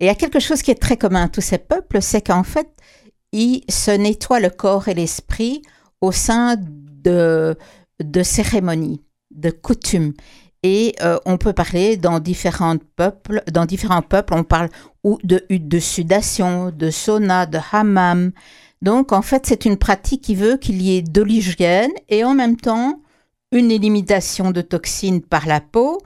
Et 0.00 0.04
il 0.04 0.06
y 0.06 0.10
a 0.10 0.14
quelque 0.14 0.40
chose 0.40 0.62
qui 0.62 0.70
est 0.70 0.80
très 0.80 0.96
commun 0.96 1.24
à 1.24 1.28
tous 1.28 1.40
ces 1.40 1.58
peuples, 1.58 2.02
c'est 2.02 2.22
qu'en 2.22 2.42
fait, 2.42 2.68
ils 3.32 3.62
se 3.68 3.90
nettoient 3.90 4.40
le 4.40 4.50
corps 4.50 4.88
et 4.88 4.94
l'esprit 4.94 5.62
au 6.00 6.12
sein 6.12 6.56
de, 6.58 7.56
de 8.02 8.22
cérémonies, 8.22 9.02
de 9.30 9.50
coutumes. 9.50 10.12
Et 10.62 10.94
euh, 11.02 11.18
on 11.26 11.38
peut 11.38 11.52
parler 11.52 11.96
dans 11.96 12.20
différents 12.20 12.76
peuples, 12.96 13.42
dans 13.50 13.66
différents 13.66 14.02
peuples, 14.02 14.34
on 14.34 14.44
parle 14.44 14.68
ou 15.02 15.18
de 15.24 15.78
sudation, 15.80 16.70
de 16.70 16.90
sauna, 16.90 17.46
de 17.46 17.58
hammam. 17.72 18.30
Donc 18.82 19.12
en 19.12 19.22
fait, 19.22 19.46
c'est 19.46 19.64
une 19.64 19.76
pratique 19.76 20.22
qui 20.22 20.34
veut 20.34 20.56
qu'il 20.56 20.82
y 20.82 20.96
ait 20.96 21.02
de 21.02 21.22
l'hygiène 21.22 21.92
et 22.08 22.24
en 22.24 22.34
même 22.34 22.56
temps 22.56 23.00
une 23.52 23.70
élimitation 23.70 24.50
de 24.50 24.60
toxines 24.60 25.22
par 25.22 25.46
la 25.46 25.60
peau 25.60 26.00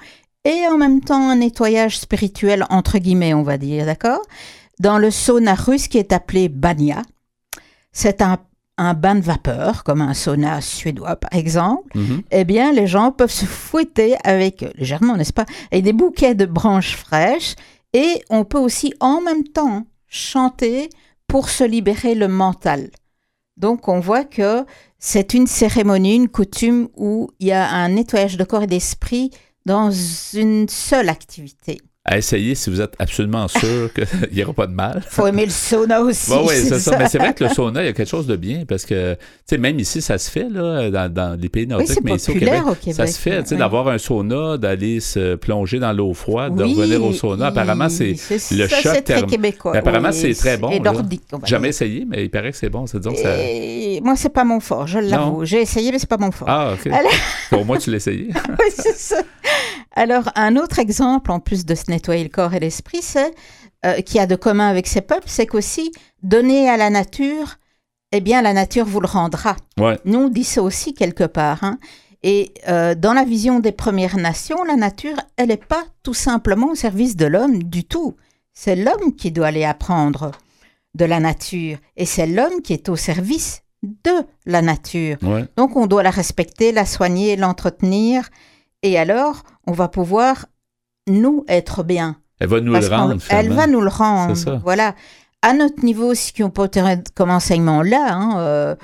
et 0.45 0.67
en 0.69 0.77
même 0.77 1.01
temps 1.01 1.31
un 1.31 1.37
nettoyage 1.37 1.99
spirituel 1.99 2.67
entre 2.71 2.99
guillemets, 2.99 3.35
on 3.35 3.43
va 3.43 3.59
dire, 3.59 3.87
d'accord? 3.87 4.23
Dans 4.79 4.99
le 4.99 5.11
sauna 5.11 5.55
russe 5.55 5.89
qui 5.89 5.99
est 5.99 6.13
appelé 6.13 6.49
banya, 6.49 7.03
c'est 7.93 8.21
un 8.21 8.39
un 8.79 8.95
bain 8.95 9.15
de 9.15 9.21
vapeur, 9.21 9.85
comme 9.85 10.03
un 10.03 10.15
sauna 10.15 10.61
suédois 10.61 11.17
par 11.17 11.35
exemple, 11.35 11.97
mhm. 11.97 12.23
eh 12.31 12.45
bien, 12.45 12.73
les 12.73 12.87
gens 12.87 13.11
peuvent 13.11 13.31
se 13.31 13.47
fouetter 13.47 14.17
avec, 14.25 14.65
légèrement, 14.77 15.17
n'est-ce 15.17 15.33
pas, 15.33 15.47
avec 15.73 15.85
des 15.85 15.93
bouquets 15.93 16.35
de 16.35 16.47
branches 16.47 16.97
fraîches 16.97 17.55
et 17.93 18.23
on 18.29 18.45
peut 18.45 18.59
aussi 18.59 18.93
en 19.01 19.21
même 19.21 19.45
temps 19.45 19.85
chanter 20.07 20.91
pour 21.27 21.49
se 21.49 21.65
libérer 21.65 22.15
le 22.15 22.29
mental. 22.29 22.91
Donc, 23.57 23.89
on 23.89 24.01
voit 24.01 24.25
que 24.25 24.65
c'est 24.99 25.35
une 25.35 25.47
cérémonie, 25.47 26.17
une 26.17 26.29
coutume 26.29 26.89
où 26.97 27.31
il 27.39 27.49
y 27.49 27.53
a 27.53 27.69
un 27.71 27.89
nettoyage 27.89 28.37
de 28.37 28.45
corps 28.45 28.65
et 28.65 28.67
d'esprit 28.67 29.31
dans 29.65 29.91
une 29.91 30.69
seule 30.69 31.09
activité 31.09 31.81
à 32.07 32.17
essayer 32.17 32.55
si 32.55 32.71
vous 32.71 32.81
êtes 32.81 32.95
absolument 33.01 33.49
sûr 33.49 33.93
qu'il 33.93 34.07
n'y 34.33 34.45
aura 34.45 34.53
pas 34.53 34.67
de 34.69 34.73
mal. 34.73 35.03
Il 35.05 35.15
faut 35.15 35.27
aimer 35.27 35.45
le 35.45 35.51
sauna 35.51 36.01
aussi. 36.03 36.31
oui, 36.31 36.55
c'est 36.55 36.79
ça. 36.79 36.97
Mais 36.97 37.09
c'est 37.09 37.19
vrai 37.19 37.35
que 37.35 37.43
le 37.45 37.51
sauna, 37.55 37.83
il 37.83 37.87
y 37.87 37.89
a 37.89 37.93
quelque 37.93 38.09
chose 38.09 38.27
de 38.27 38.37
bien 38.37 38.65
parce 38.67 38.87
que, 38.87 39.15
tu 39.15 39.21
sais, 39.47 39.59
même 39.59 39.79
ici, 39.81 40.01
ça 40.01 40.17
se 40.17 40.31
fait, 40.31 40.49
là, 40.49 40.89
dans, 40.91 41.13
dans 41.13 41.41
les 41.41 41.49
pays 41.49 41.67
nordiques, 41.67 41.99
mais 42.05 42.15
ici 42.15 42.31
au 42.31 42.35
Québec, 42.35 42.63
ça 42.93 43.07
se 43.07 43.19
fait, 43.19 43.43
tu 43.43 43.49
sais, 43.51 43.57
d'avoir 43.57 43.89
un 43.89 43.99
sauna, 43.99 44.57
d'aller 44.57 45.01
se 45.01 45.35
plonger 45.35 45.81
dans 45.81 45.93
l'eau 45.93 46.15
froide, 46.15 46.55
de 46.55 46.63
revenir 46.63 47.03
au 47.05 47.13
sauna. 47.13 47.49
Apparemment, 47.49 47.89
c'est 47.89 48.15
le 48.53 48.69
choc. 48.69 48.81
C'est 48.83 49.03
très 49.03 49.23
québécois. 49.25 49.77
apparemment, 49.77 50.13
c'est 50.13 50.35
très 50.35 50.57
bon. 50.57 50.71
Et 50.71 50.81
nordique. 50.81 51.23
Jamais 51.45 51.69
essayé, 51.69 52.07
mais 52.09 52.25
il 52.25 52.31
paraît 52.31 52.53
que 52.53 52.57
c'est 52.57 52.71
bon. 52.71 52.87
Ça... 52.87 52.99
Moi, 54.03 54.15
c'est 54.17 54.33
pas 54.33 54.45
mon 54.45 54.61
fort, 54.61 54.87
je 54.87 54.99
l'avoue. 54.99 55.45
J'ai 55.45 55.63
essayé, 55.63 55.91
mais 55.91 55.99
c'est 55.99 56.09
pas 56.09 56.19
mon 56.19 56.31
fort. 56.31 56.49
Ah, 56.49 56.75
OK. 56.75 56.93
Au 57.53 57.65
moins, 57.65 57.79
tu 57.79 57.91
l'as 57.91 57.97
essayé. 57.97 58.29
oui, 58.33 58.67
c'est 58.71 58.97
ça. 58.97 59.17
Alors, 59.97 60.31
un 60.35 60.57
autre 60.57 60.79
exemple, 60.79 61.31
en 61.33 61.41
plus 61.41 61.65
de 61.65 61.75
se 61.75 61.91
nettoyer 61.91 62.23
le 62.23 62.29
corps 62.29 62.55
et 62.55 62.61
l'esprit, 62.61 63.01
c'est 63.01 63.35
euh, 63.85 64.01
qui 64.03 64.19
a 64.19 64.27
de 64.27 64.37
commun 64.37 64.69
avec 64.69 64.87
ces 64.87 65.01
peuples, 65.01 65.27
c'est 65.27 65.47
qu'aussi 65.47 65.91
donner 66.23 66.69
à 66.69 66.77
la 66.77 66.91
nature, 66.91 67.57
eh 68.13 68.21
bien, 68.21 68.43
la 68.43 68.53
nature 68.53 68.85
vous 68.85 69.01
le 69.01 69.07
rendra. 69.07 69.57
Nous, 70.05 70.19
on 70.19 70.29
dit 70.29 70.45
ça 70.45 70.63
aussi 70.63 70.95
quelque 70.95 71.25
part. 71.25 71.65
Hein. 71.65 71.79
Et 72.23 72.53
euh, 72.69 72.95
dans 72.95 73.15
la 73.15 73.25
vision 73.25 73.59
des 73.59 73.73
Premières 73.73 74.17
Nations, 74.17 74.65
la 74.65 74.77
nature, 74.77 75.17
elle 75.37 75.49
n'est 75.49 75.57
pas 75.57 75.85
tout 76.03 76.15
simplement 76.15 76.73
au 76.73 76.75
service 76.75 77.17
de 77.17 77.27
l'homme 77.27 77.63
du 77.63 77.85
tout. 77.85 78.17
C'est 78.53 78.77
l'homme 78.77 79.17
qui 79.17 79.31
doit 79.31 79.49
aller 79.49 79.65
apprendre 79.65 80.33
de 80.95 81.05
la 81.05 81.21
nature. 81.21 81.79
Et 81.97 82.07
c'est 82.07 82.27
l'homme 82.27 82.63
qui 82.63 82.73
est 82.73 82.89
au 82.89 82.97
service 82.97 83.63
de 83.83 84.25
la 84.47 84.63
nature. 84.63 85.19
Donc 85.57 85.77
on 85.77 85.87
doit 85.87 86.03
la 86.03 86.11
respecter, 86.11 86.73
la 86.73 86.87
soigner, 86.87 87.37
l'entretenir. 87.37 88.29
Et 88.87 88.99
alors, 88.99 89.43
on 89.67 89.73
va 89.73 89.89
pouvoir, 89.89 90.47
nous, 91.09 91.45
être 91.49 91.83
bien. 91.83 92.17
Elle 92.39 92.49
va 92.49 92.61
nous 92.61 92.73
le 92.73 92.87
rendre. 92.87 93.17
Elle 93.31 93.53
va 93.53 93.67
nous 93.67 93.81
le 93.81 93.89
rendre. 93.89 94.61
Voilà. 94.63 94.95
À 95.43 95.53
notre 95.53 95.85
niveau, 95.85 96.15
ce 96.15 96.33
qu'on 96.33 96.51
peut 96.51 96.71
comme 97.15 97.31
enseignement 97.31 97.83
là, 97.83 98.09
hein, 98.11 98.39
euh, 98.39 98.77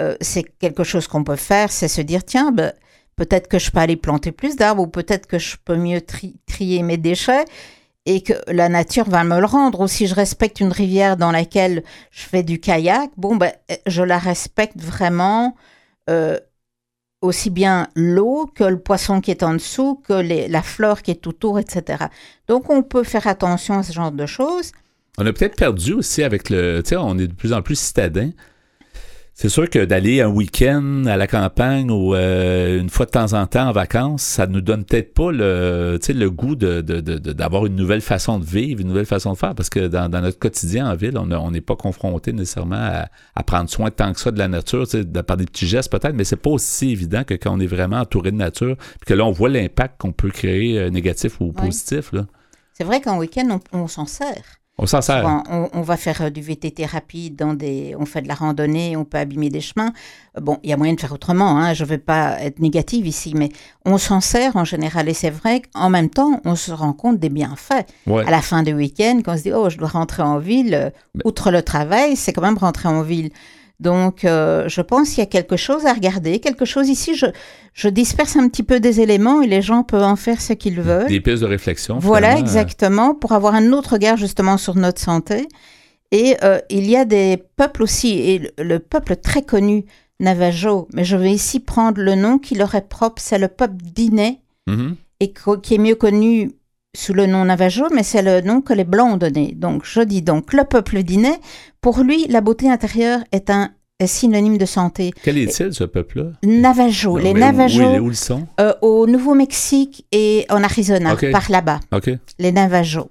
euh, 0.00 0.16
c'est 0.20 0.44
quelque 0.58 0.84
chose 0.84 1.06
qu'on 1.06 1.24
peut 1.24 1.36
faire, 1.36 1.70
c'est 1.70 1.88
se 1.88 2.00
dire 2.00 2.24
tiens, 2.24 2.52
ben, 2.52 2.72
peut-être 3.16 3.48
que 3.48 3.58
je 3.58 3.70
peux 3.70 3.78
aller 3.78 3.96
planter 3.96 4.32
plus 4.32 4.56
d'arbres 4.56 4.82
ou 4.82 4.86
peut-être 4.86 5.26
que 5.26 5.38
je 5.38 5.56
peux 5.64 5.76
mieux 5.76 6.00
trier 6.00 6.82
mes 6.82 6.96
déchets 6.96 7.44
et 8.06 8.22
que 8.22 8.32
la 8.46 8.68
nature 8.68 9.08
va 9.08 9.24
me 9.24 9.38
le 9.40 9.46
rendre. 9.46 9.80
Ou 9.80 9.88
si 9.88 10.06
je 10.06 10.14
respecte 10.14 10.60
une 10.60 10.72
rivière 10.72 11.16
dans 11.16 11.32
laquelle 11.32 11.82
je 12.10 12.22
fais 12.22 12.42
du 12.42 12.60
kayak, 12.60 13.10
bon, 13.16 13.36
ben, 13.36 13.52
je 13.86 14.02
la 14.02 14.18
respecte 14.18 14.80
vraiment. 14.80 15.56
Euh, 16.08 16.38
aussi 17.20 17.50
bien 17.50 17.88
l'eau 17.94 18.50
que 18.54 18.64
le 18.64 18.78
poisson 18.78 19.20
qui 19.20 19.30
est 19.30 19.42
en 19.42 19.54
dessous, 19.54 20.00
que 20.06 20.12
la 20.12 20.62
flore 20.62 21.02
qui 21.02 21.10
est 21.10 21.26
autour, 21.26 21.58
etc. 21.58 22.04
Donc, 22.46 22.70
on 22.70 22.82
peut 22.82 23.04
faire 23.04 23.26
attention 23.26 23.78
à 23.78 23.82
ce 23.82 23.92
genre 23.92 24.12
de 24.12 24.26
choses. 24.26 24.72
On 25.18 25.26
a 25.26 25.32
peut-être 25.32 25.56
perdu 25.56 25.94
aussi 25.94 26.22
avec 26.22 26.48
le... 26.48 26.80
Tu 26.82 26.90
sais, 26.90 26.96
on 26.96 27.18
est 27.18 27.26
de 27.26 27.34
plus 27.34 27.52
en 27.52 27.62
plus 27.62 27.78
citadins. 27.78 28.30
C'est 29.40 29.50
sûr 29.50 29.70
que 29.70 29.84
d'aller 29.84 30.20
un 30.20 30.26
week-end 30.26 31.04
à 31.06 31.16
la 31.16 31.28
campagne 31.28 31.92
ou 31.92 32.12
euh, 32.12 32.80
une 32.80 32.90
fois 32.90 33.06
de 33.06 33.12
temps 33.12 33.34
en 33.34 33.46
temps 33.46 33.68
en 33.68 33.72
vacances, 33.72 34.22
ça 34.22 34.48
nous 34.48 34.60
donne 34.60 34.84
peut-être 34.84 35.14
pas 35.14 35.30
le, 35.30 35.96
le 36.08 36.28
goût 36.28 36.56
de, 36.56 36.80
d'avoir 36.80 37.64
une 37.66 37.76
nouvelle 37.76 38.00
façon 38.00 38.40
de 38.40 38.44
vivre, 38.44 38.80
une 38.80 38.88
nouvelle 38.88 39.06
façon 39.06 39.34
de 39.34 39.38
faire, 39.38 39.54
parce 39.54 39.70
que 39.70 39.86
dans, 39.86 40.08
notre 40.08 40.40
quotidien 40.40 40.90
en 40.90 40.96
ville, 40.96 41.16
on 41.16 41.50
n'est 41.52 41.60
pas 41.60 41.76
confronté 41.76 42.32
nécessairement 42.32 43.06
à, 43.36 43.42
prendre 43.44 43.70
soin 43.70 43.92
tant 43.92 44.12
que 44.12 44.18
ça 44.18 44.32
de 44.32 44.40
la 44.40 44.48
nature, 44.48 44.86
par 45.24 45.36
des 45.36 45.44
petits 45.44 45.68
gestes 45.68 45.92
peut-être, 45.92 46.16
mais 46.16 46.24
c'est 46.24 46.34
pas 46.34 46.50
aussi 46.50 46.90
évident 46.90 47.22
que 47.22 47.34
quand 47.34 47.56
on 47.56 47.60
est 47.60 47.66
vraiment 47.68 48.00
entouré 48.00 48.32
de 48.32 48.36
nature, 48.36 48.74
puis 48.76 49.06
que 49.06 49.14
là, 49.14 49.24
on 49.24 49.30
voit 49.30 49.50
l'impact 49.50 50.00
qu'on 50.00 50.10
peut 50.10 50.30
créer, 50.30 50.80
euh, 50.80 50.90
négatif 50.90 51.40
ou 51.40 51.52
positif. 51.52 52.10
C'est 52.72 52.82
vrai 52.82 53.00
qu'en 53.00 53.18
week-end, 53.18 53.60
on 53.72 53.86
s'en 53.86 54.06
sert. 54.06 54.57
On 54.80 54.86
s'en 54.86 55.00
sert. 55.00 55.42
on, 55.48 55.82
va 55.82 55.96
faire 55.96 56.22
euh, 56.22 56.30
du 56.30 56.40
VTT 56.40 56.86
rapide, 56.86 57.34
dans 57.34 57.52
des, 57.52 57.96
on 57.98 58.06
fait 58.06 58.22
de 58.22 58.28
la 58.28 58.34
randonnée, 58.34 58.96
on 58.96 59.04
peut 59.04 59.18
abîmer 59.18 59.50
des 59.50 59.60
chemins. 59.60 59.92
Bon, 60.40 60.58
il 60.62 60.70
y 60.70 60.72
a 60.72 60.76
moyen 60.76 60.94
de 60.94 61.00
faire 61.00 61.12
autrement, 61.12 61.58
hein, 61.58 61.74
je 61.74 61.82
ne 61.82 61.88
veux 61.88 61.98
pas 61.98 62.40
être 62.40 62.60
négative 62.60 63.04
ici, 63.04 63.32
mais 63.34 63.48
on 63.84 63.98
s'en 63.98 64.20
sert 64.20 64.54
en 64.56 64.64
général. 64.64 65.08
Et 65.08 65.14
c'est 65.14 65.30
vrai 65.30 65.62
qu'en 65.62 65.90
même 65.90 66.10
temps, 66.10 66.40
on 66.44 66.54
se 66.54 66.70
rend 66.70 66.92
compte 66.92 67.18
des 67.18 67.28
bienfaits. 67.28 67.86
À 68.06 68.30
la 68.30 68.40
fin 68.40 68.62
du 68.62 68.72
week-end, 68.72 69.20
quand 69.24 69.34
on 69.34 69.36
se 69.36 69.42
dit, 69.42 69.52
oh, 69.52 69.68
je 69.68 69.78
dois 69.78 69.88
rentrer 69.88 70.22
en 70.22 70.38
ville, 70.38 70.92
outre 71.24 71.50
le 71.50 71.62
travail, 71.62 72.14
c'est 72.14 72.32
quand 72.32 72.42
même 72.42 72.58
rentrer 72.58 72.88
en 72.88 73.02
ville. 73.02 73.30
Donc, 73.80 74.24
euh, 74.24 74.68
je 74.68 74.80
pense 74.80 75.10
qu'il 75.10 75.18
y 75.18 75.22
a 75.22 75.26
quelque 75.26 75.56
chose 75.56 75.86
à 75.86 75.92
regarder, 75.92 76.40
quelque 76.40 76.64
chose 76.64 76.88
ici. 76.88 77.14
Je, 77.14 77.26
je 77.74 77.88
disperse 77.88 78.36
un 78.36 78.48
petit 78.48 78.64
peu 78.64 78.80
des 78.80 79.00
éléments 79.00 79.40
et 79.40 79.46
les 79.46 79.62
gens 79.62 79.84
peuvent 79.84 80.02
en 80.02 80.16
faire 80.16 80.40
ce 80.40 80.52
qu'ils 80.52 80.80
veulent. 80.80 81.06
Des 81.06 81.20
pistes 81.20 81.42
de 81.42 81.46
réflexion. 81.46 81.98
Voilà, 81.98 82.38
exactement, 82.38 83.14
pour 83.14 83.32
avoir 83.32 83.54
un 83.54 83.72
autre 83.72 83.92
regard 83.92 84.16
justement 84.16 84.56
sur 84.56 84.74
notre 84.74 85.00
santé. 85.00 85.46
Et 86.10 86.36
euh, 86.42 86.58
il 86.70 86.88
y 86.88 86.96
a 86.96 87.04
des 87.04 87.42
peuples 87.56 87.82
aussi, 87.82 88.18
et 88.18 88.50
le, 88.58 88.78
peuple 88.78 89.16
très 89.16 89.42
connu, 89.42 89.84
Navajo, 90.20 90.88
mais 90.92 91.04
je 91.04 91.16
vais 91.16 91.32
ici 91.32 91.60
prendre 91.60 92.00
le 92.00 92.14
nom 92.14 92.38
qui 92.38 92.54
leur 92.54 92.74
est 92.74 92.88
propre, 92.88 93.22
c'est 93.22 93.38
le 93.38 93.48
peuple 93.48 93.76
Diné, 93.76 94.40
mm-hmm. 94.66 94.94
et 95.20 95.32
qui 95.62 95.74
est 95.74 95.78
mieux 95.78 95.94
connu 95.94 96.52
sous 96.96 97.12
le 97.12 97.26
nom 97.26 97.44
Navajo, 97.44 97.86
mais 97.92 98.02
c'est 98.02 98.22
le 98.22 98.40
nom 98.40 98.60
que 98.60 98.72
les 98.72 98.84
Blancs 98.84 99.14
ont 99.14 99.16
donné. 99.16 99.52
Donc, 99.56 99.82
je 99.84 100.00
dis 100.00 100.22
donc 100.22 100.52
le 100.52 100.64
peuple 100.64 101.02
Diné, 101.02 101.32
pour 101.80 102.00
lui, 102.00 102.26
la 102.28 102.40
beauté 102.40 102.70
intérieure 102.70 103.20
est 103.32 103.50
un 103.50 103.70
synonyme 104.06 104.58
de 104.58 104.66
santé. 104.66 105.12
Quel 105.22 105.38
est-il, 105.38 105.72
ce 105.72 105.84
peuple-là? 105.84 106.32
Navajo. 106.44 107.18
les 107.18 107.34
Navajo. 107.34 107.82
Où, 107.82 108.06
où, 108.06 108.10
ils 108.10 108.16
sont? 108.16 108.46
Euh, 108.60 108.72
au 108.80 109.06
Nouveau-Mexique 109.06 110.06
et 110.12 110.46
en 110.50 110.62
Arizona, 110.62 111.16
par 111.32 111.50
là-bas. 111.50 111.80
Les 112.38 112.52
Navajo. 112.52 113.10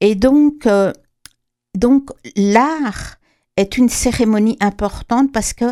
Et 0.00 0.14
donc, 0.14 0.66
euh, 0.66 0.92
donc 1.76 2.10
l'art 2.36 3.16
est 3.56 3.78
une 3.78 3.88
cérémonie 3.88 4.56
importante 4.60 5.32
parce 5.32 5.52
que 5.52 5.66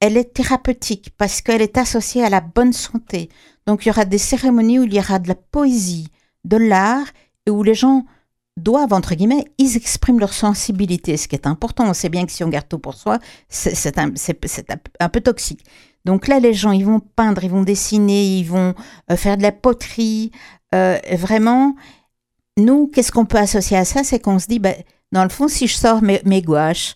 elle 0.00 0.16
est 0.18 0.34
thérapeutique, 0.34 1.12
parce 1.16 1.40
qu'elle 1.40 1.62
est 1.62 1.78
associée 1.78 2.22
à 2.22 2.28
la 2.28 2.42
bonne 2.42 2.74
santé. 2.74 3.30
Donc, 3.66 3.84
il 3.84 3.88
y 3.88 3.90
aura 3.90 4.04
des 4.04 4.18
cérémonies 4.18 4.78
où 4.78 4.84
il 4.84 4.92
y 4.92 4.98
aura 4.98 5.18
de 5.18 5.28
la 5.28 5.34
poésie, 5.34 6.08
de 6.44 6.56
l'art, 6.56 7.06
et 7.46 7.50
où 7.50 7.62
les 7.62 7.74
gens 7.74 8.04
doivent, 8.56 8.92
entre 8.92 9.14
guillemets, 9.14 9.44
ils 9.58 9.76
expriment 9.76 10.20
leur 10.20 10.32
sensibilité, 10.32 11.16
ce 11.16 11.28
qui 11.28 11.34
est 11.34 11.46
important. 11.46 11.88
On 11.88 11.94
sait 11.94 12.08
bien 12.08 12.24
que 12.24 12.32
si 12.32 12.44
on 12.44 12.48
garde 12.48 12.68
tout 12.68 12.78
pour 12.78 12.94
soi, 12.94 13.18
c'est 13.48 13.98
un, 13.98 14.12
un, 15.00 15.08
peu 15.08 15.20
toxique. 15.20 15.64
Donc 16.04 16.28
là, 16.28 16.38
les 16.38 16.54
gens, 16.54 16.72
ils 16.72 16.84
vont 16.84 17.00
peindre, 17.00 17.42
ils 17.42 17.50
vont 17.50 17.62
dessiner, 17.62 18.38
ils 18.38 18.44
vont 18.44 18.74
euh, 19.10 19.16
faire 19.16 19.36
de 19.36 19.42
la 19.42 19.52
poterie. 19.52 20.30
Euh, 20.74 20.98
vraiment, 21.12 21.74
nous, 22.56 22.86
qu'est-ce 22.86 23.10
qu'on 23.10 23.26
peut 23.26 23.38
associer 23.38 23.76
à 23.76 23.84
ça? 23.84 24.04
C'est 24.04 24.20
qu'on 24.20 24.38
se 24.38 24.46
dit, 24.46 24.58
ben, 24.58 24.76
dans 25.12 25.24
le 25.24 25.30
fond, 25.30 25.48
si 25.48 25.66
je 25.66 25.74
sors 25.74 26.02
mes, 26.02 26.20
mes 26.24 26.42
gouaches, 26.42 26.94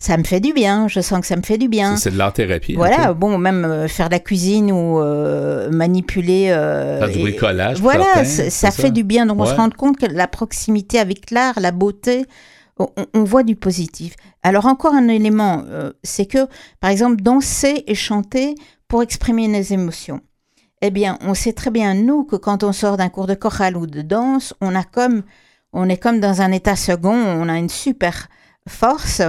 ça 0.00 0.16
me 0.16 0.24
fait 0.24 0.40
du 0.40 0.54
bien, 0.54 0.88
je 0.88 1.00
sens 1.00 1.20
que 1.20 1.26
ça 1.26 1.36
me 1.36 1.42
fait 1.42 1.58
du 1.58 1.68
bien. 1.68 1.96
C'est 1.96 2.10
de 2.10 2.16
l'art-thérapie. 2.16 2.74
Voilà, 2.74 3.12
bon, 3.12 3.36
même 3.36 3.66
euh, 3.66 3.86
faire 3.86 4.08
de 4.08 4.14
la 4.14 4.18
cuisine 4.18 4.72
ou 4.72 4.98
euh, 4.98 5.70
manipuler. 5.70 6.48
Euh, 6.50 7.00
faire 7.00 7.10
du 7.10 7.18
bricolage. 7.18 7.80
Voilà, 7.80 8.24
ça, 8.24 8.70
fait 8.70 8.90
du 8.90 9.04
bien. 9.04 9.26
Donc 9.26 9.38
on 9.38 9.44
se 9.44 9.54
rend 9.54 9.68
compte 9.68 9.98
que 9.98 10.06
la 10.06 10.26
proximité 10.26 10.98
avec 10.98 11.30
l'art, 11.30 11.60
la 11.60 11.70
beauté, 11.70 12.24
on, 12.78 13.24
voit 13.24 13.42
du 13.42 13.56
positif. 13.56 14.14
Alors 14.42 14.64
encore 14.64 14.94
un 14.94 15.08
élément, 15.08 15.64
c'est 16.02 16.24
que, 16.24 16.46
par 16.80 16.90
exemple, 16.90 17.20
danser 17.20 17.84
et 17.86 17.94
chanter 17.94 18.54
pour 18.88 19.02
exprimer 19.02 19.48
nos 19.48 19.60
émotions. 19.60 20.22
Eh 20.80 20.90
bien, 20.90 21.18
on 21.20 21.34
sait 21.34 21.52
très 21.52 21.70
bien, 21.70 21.92
nous, 21.92 22.24
que 22.24 22.36
quand 22.36 22.64
on 22.64 22.72
sort 22.72 22.96
d'un 22.96 23.10
cours 23.10 23.26
de 23.26 23.34
chorale 23.34 23.76
ou 23.76 23.86
de 23.86 24.00
danse, 24.00 24.54
on 24.62 24.74
a 24.74 24.82
comme, 24.82 25.24
on 25.74 25.90
est 25.90 25.98
comme 25.98 26.20
dans 26.20 26.40
un 26.40 26.52
état 26.52 26.74
second, 26.74 27.14
on 27.14 27.50
a 27.50 27.58
une 27.58 27.68
super 27.68 28.28
force 28.66 29.20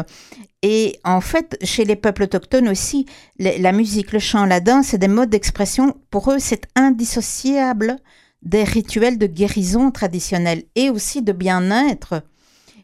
et 0.62 1.00
en 1.04 1.22
fait, 1.22 1.58
chez 1.64 1.86
les 1.86 1.96
peuples 1.96 2.24
autochtones 2.24 2.70
aussi, 2.70 3.08
la 3.40 3.72
musique, 3.72 4.12
le 4.12 4.20
chant, 4.20 4.46
la 4.46 4.60
danse, 4.60 4.88
c'est 4.88 5.00
des 5.00 5.08
modes 5.08 5.30
d'expression. 5.30 5.98
Pour 6.12 6.32
eux, 6.32 6.40
c'est 6.40 6.68
indissociable 6.76 7.98
des 8.44 8.64
rituels 8.64 9.18
de 9.18 9.28
guérison 9.28 9.92
traditionnels 9.92 10.64
et 10.76 10.90
aussi 10.90 11.24
de 11.24 11.32
bien-être. 11.32 12.24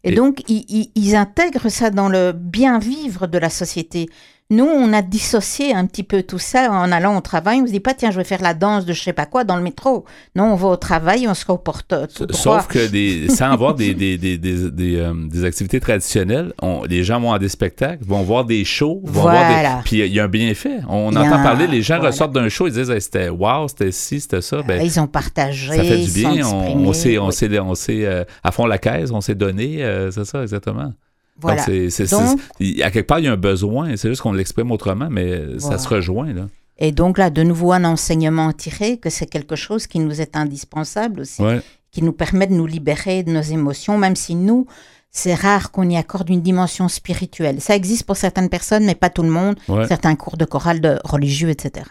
Et, 0.04 0.12
donc, 0.12 0.44
ils, 0.48 1.16
intègrent 1.16 1.70
ça 1.70 1.90
dans 1.90 2.08
le 2.08 2.32
bien-vivre 2.32 3.28
de 3.28 3.38
la 3.38 3.50
société. 3.50 4.08
Nous, 4.50 4.64
on 4.64 4.94
a 4.94 5.02
dissocié 5.02 5.74
un 5.76 5.86
petit 5.86 6.04
peu 6.04 6.24
tout 6.24 6.40
ça 6.40 6.72
en 6.72 6.90
allant 6.94 7.18
au 7.18 7.22
travail. 7.22 7.60
On 7.62 7.68
se 7.68 7.72
dit 7.72 7.82
pas, 7.82 7.94
tiens, 7.94 8.12
je 8.12 8.18
vais 8.18 8.24
faire 8.24 8.42
la 8.42 8.54
danse 8.54 8.86
de 8.86 8.94
je 8.94 9.02
sais 9.02 9.12
pas 9.12 9.26
quoi 9.26 9.44
dans 9.44 9.58
le 9.58 9.62
métro. 9.62 10.06
Non, 10.38 10.54
on 10.54 10.56
va 10.56 10.70
au 10.70 10.78
travail, 10.78 11.28
on 11.28 11.34
se 11.34 11.46
reporte 11.46 11.94
tout 12.16 12.28
Sauf 12.32 12.68
que 12.68 12.88
des, 12.88 13.28
sans 13.28 13.52
avoir 13.52 13.76
des, 13.76 13.94
des, 13.94 14.18
des, 14.18 14.38
des, 14.38 14.96
euh, 14.96 15.14
des 15.28 15.44
activités 15.44 15.82
traditionnelles, 15.82 16.54
on, 16.62 16.84
les 16.86 17.04
gens 17.04 17.20
vont 17.20 17.34
à 17.34 17.40
des 17.40 17.50
spectacles, 17.50 18.06
vont 18.06 18.24
voir 18.24 18.46
des 18.46 18.64
shows, 18.64 19.02
vont 19.04 19.24
voir 19.24 19.50
des... 19.50 19.84
Puis 19.84 20.00
il 20.00 20.14
y 20.14 20.20
a 20.22 20.24
un 20.24 20.30
bienfait. 20.30 20.80
On 20.88 21.14
entend 21.14 21.44
parler, 21.44 21.68
les 21.68 21.82
gens 21.82 22.00
ressortent 22.00 22.34
d'un 22.34 22.48
show, 22.48 22.68
ils 22.68 22.74
disent, 22.74 22.98
c'était 23.00 23.28
wow, 23.28 23.68
c'était 23.68 23.92
ci, 23.92 24.22
c'était 24.22 24.42
ça. 24.42 24.62
Ben, 24.62 24.82
ils 24.82 24.98
ont 25.00 25.08
partagé. 25.08 25.76
Ça 25.76 25.84
fait 25.84 26.06
du 26.06 26.12
bien. 26.12 26.48
On, 26.48 26.88
on, 26.88 26.88
on 26.88 27.76
sait 27.76 28.06
euh, 28.06 28.24
à 28.44 28.52
fond 28.54 28.66
la 28.66 28.78
caisse, 28.78 29.12
on 29.12 29.20
s'est 29.20 29.36
donné, 29.36 29.84
euh, 29.84 30.10
c'est 30.10 30.26
ça, 30.26 30.42
exactement. 30.42 30.94
Voilà. 31.39 31.65
Donc, 31.65 32.39
à 32.82 32.91
quelque 32.91 33.08
part, 33.08 33.19
il 33.19 33.26
y 33.26 33.28
a 33.28 33.34
un 33.34 33.38
besoin, 33.38 33.95
c'est 33.95 34.10
juste 34.10 34.21
qu'on 34.21 34.34
l'exprime 34.34 34.71
autrement, 34.71 35.08
mais 35.10 35.60
ça 35.60 35.78
se 35.78 35.88
rejoint. 35.88 36.34
Là. 36.34 36.47
Et 36.80 36.91
donc 36.91 37.17
là, 37.17 37.30
de 37.30 37.43
nouveau, 37.43 37.71
un 37.71 37.84
enseignement 37.84 38.52
tiré, 38.54 38.97
que 38.97 39.10
c'est 39.10 39.26
quelque 39.26 39.56
chose 39.56 39.88
qui 39.88 40.00
nous 40.00 40.21
est 40.21 40.36
indispensable 40.36 41.21
aussi, 41.21 41.43
qui 41.91 42.02
nous 42.04 42.13
permet 42.13 42.47
de 42.47 42.54
nous 42.54 42.67
libérer 42.67 43.23
de 43.23 43.32
nos 43.32 43.41
émotions, 43.41 43.97
même 43.97 44.15
si 44.15 44.36
nous, 44.36 44.67
c'est 45.10 45.34
rare 45.34 45.71
qu'on 45.71 45.89
y 45.89 45.97
accorde 45.97 46.30
une 46.30 46.41
dimension 46.41 46.88
spirituelle. 46.88 47.62
Ça 47.62 47.76
existe 47.76 48.04
pour 48.04 48.17
certaines 48.17 48.50
personnes, 48.50 48.86
mais 48.86 48.95
pas 48.95 49.10
tout 49.10 49.23
le 49.23 49.30
monde, 49.30 49.58
certains 49.88 50.15
cours 50.15 50.38
de 50.38 50.45
chorale 50.45 50.82
de 50.82 51.00
religieux, 51.04 51.50
etc. 51.50 51.86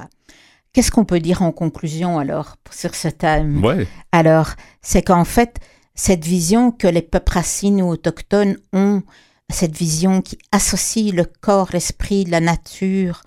Qu'est-ce 0.72 0.90
qu'on 0.90 1.04
peut 1.04 1.20
dire 1.20 1.42
en 1.42 1.52
conclusion 1.52 2.18
alors 2.18 2.56
sur 2.70 2.94
ce 2.94 3.08
thème? 3.08 3.64
Alors, 4.12 4.50
c'est 4.82 5.02
qu'en 5.02 5.24
fait, 5.24 5.56
cette 5.94 6.24
vision 6.24 6.70
que 6.70 6.86
les 6.86 7.02
peuples 7.02 7.32
racines 7.32 7.80
ou 7.80 7.88
autochtones 7.88 8.58
ont 8.72 9.02
cette 9.50 9.76
vision 9.76 10.22
qui 10.22 10.38
associe 10.52 11.12
le 11.12 11.24
corps, 11.24 11.70
l'esprit, 11.72 12.24
la 12.24 12.40
nature, 12.40 13.22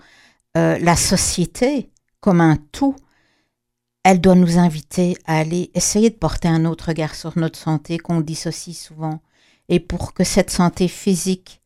euh, 0.56 0.78
la 0.78 0.96
société 0.96 1.90
comme 2.20 2.40
un 2.40 2.56
tout, 2.72 2.96
elle 4.04 4.20
doit 4.20 4.34
nous 4.34 4.58
inviter 4.58 5.16
à 5.26 5.38
aller 5.38 5.70
essayer 5.74 6.10
de 6.10 6.16
porter 6.16 6.48
un 6.48 6.64
autre 6.64 6.88
regard 6.88 7.14
sur 7.14 7.38
notre 7.38 7.58
santé 7.58 7.98
qu'on 7.98 8.20
dissocie 8.20 8.76
souvent. 8.76 9.20
Et 9.68 9.80
pour 9.80 10.14
que 10.14 10.24
cette 10.24 10.50
santé 10.50 10.88
physique 10.88 11.60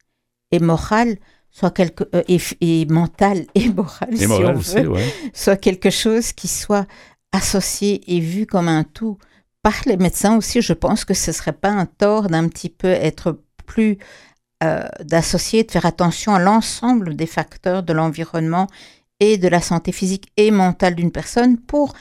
et 0.51 0.59
morale 0.59 1.17
soit 1.51 1.71
quelque 1.71 2.05
euh, 2.15 2.23
et, 2.29 2.87
mentale 2.87 3.47
et 3.55 3.69
morale, 3.69 4.17
si 4.17 4.27
on 4.27 4.55
veut, 4.55 5.01
soit 5.33 5.57
quelque 5.57 5.91
chose 5.91 6.33
qui 6.33 6.49
soit 6.49 6.87
associé 7.33 8.03
et 8.15 8.21
vu 8.21 8.47
comme 8.47 8.69
un 8.69 8.85
tout 8.85 9.19
par 9.63 9.75
les 9.87 9.97
médecins 9.97 10.37
aussi. 10.37 10.61
Je 10.61 10.73
pense 10.73 11.05
que 11.05 11.15
ce 11.15 11.33
serait 11.33 11.53
pas 11.53 11.71
un 11.71 11.87
tort 11.87 12.29
d'un 12.29 12.49
petit 12.49 12.69
peu 12.69 12.89
être 12.89 13.41
plus 13.67 13.99
euh, 14.63 14.85
d'associer, 15.03 15.65
de 15.65 15.71
faire 15.71 15.85
attention 15.85 16.35
à 16.35 16.39
l'ensemble 16.39 17.17
des 17.17 17.27
facteurs 17.27 17.83
de 17.83 17.93
l'environnement 17.93 18.69
et 19.21 19.37
de 19.37 19.49
la 19.49 19.61
santé 19.61 19.93
physique 19.93 20.27
et 20.37 20.51
mentale 20.51 20.95
d'une 20.95 21.11
personne 21.11 21.59
pour 21.59 21.93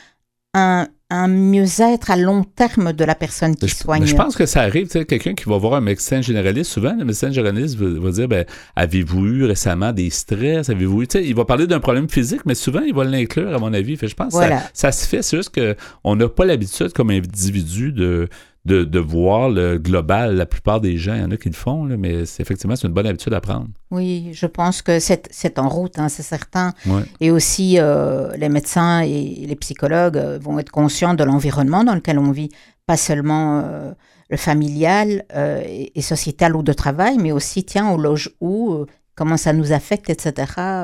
un, 0.54 0.88
mieux-être 1.28 2.10
à 2.10 2.16
long 2.16 2.44
terme 2.44 2.94
de 2.94 3.04
la 3.04 3.16
personne 3.16 3.56
qui 3.56 3.70
soigne. 3.70 4.06
Je 4.06 4.16
pense 4.16 4.36
que 4.36 4.46
ça 4.46 4.62
arrive, 4.62 4.88
tu 4.88 4.94
sais, 4.94 5.06
quelqu'un 5.06 5.34
qui 5.34 5.46
va 5.46 5.58
voir 5.58 5.76
un 5.76 5.82
médecin 5.82 6.22
généraliste, 6.22 6.72
souvent 6.72 6.96
le 6.98 7.06
médecin 7.06 7.32
généraliste 7.32 7.76
va, 7.76 8.12
dire, 8.12 8.28
ben, 8.28 8.46
avez-vous 8.76 9.26
eu 9.26 9.46
récemment 9.46 9.92
des 9.92 10.10
stress, 10.10 10.70
avez-vous 10.70 11.04
eu, 11.04 11.08
tu 11.08 11.20
sais, 11.20 11.26
il 11.26 11.36
va 11.36 11.46
parler 11.46 11.68
d'un 11.68 11.80
problème 11.80 12.10
physique, 12.10 12.42
mais 12.46 12.56
souvent 12.56 12.82
il 12.82 12.94
va 12.94 13.04
l'inclure 13.04 13.54
à 13.54 13.60
mon 13.60 13.74
avis. 13.74 13.96
je 13.96 14.14
pense 14.14 14.34
que 14.34 14.40
ça, 14.40 14.64
ça, 14.74 14.92
se 14.92 15.08
fait, 15.08 15.22
c'est 15.22 15.38
juste 15.38 15.54
qu'on 15.54 16.16
n'a 16.16 16.30
pas 16.30 16.46
l'habitude 16.46 16.94
comme 16.94 17.10
individu 17.10 17.92
de 17.92 18.28
de, 18.66 19.00
voir 19.00 19.50
le 19.50 19.78
global. 19.78 20.36
La 20.36 20.46
plupart 20.46 20.80
des 20.80 20.98
gens, 20.98 21.16
il 21.16 21.22
y 21.22 21.24
en 21.24 21.32
a 21.32 21.38
qui 21.38 21.50
le 21.50 21.56
font, 21.56 21.84
mais 21.84 22.26
c'est, 22.26 22.42
effectivement, 22.42 22.76
c'est 22.76 22.88
une 22.88 22.94
bonne 22.94 23.08
habitude 23.08 23.34
à 23.34 23.42
prendre. 23.42 23.68
Oui, 23.92 24.30
je 24.34 24.46
pense 24.46 24.82
que 24.82 25.00
c'est, 25.00 25.28
c'est 25.32 25.60
en 25.60 25.70
route, 25.70 26.00
hein, 26.00 26.10
c'est 26.10 26.24
certain. 26.24 26.74
Et 27.20 27.32
aussi, 27.32 27.78
euh, 27.78 28.32
les 28.38 28.50
médecins 28.50 29.02
et 29.02 29.46
les 29.46 29.56
psychologues 29.56 30.18
euh, 30.18 30.40
vont 30.42 30.60
être 30.60 30.72
conscients 30.72 31.14
de 31.14 31.24
l'environnement 31.24 31.84
dans 31.84 31.96
lequel 31.96 32.18
on 32.20 32.32
vit, 32.32 32.50
pas 32.86 32.98
seulement 32.98 33.62
euh, 33.64 33.92
le 34.30 34.38
familial 34.38 35.26
et, 35.34 36.02
sociétal 36.02 36.56
ou 36.56 36.64
de 36.64 36.74
travail, 36.74 37.18
mais 37.18 37.32
aussi, 37.32 37.64
tiens, 37.64 37.92
au 37.92 37.98
loge 37.98 38.32
où 38.42 38.86
comment 39.16 39.38
ça 39.38 39.54
nous 39.54 39.72
affecte, 39.72 40.10
etc. 40.10 40.34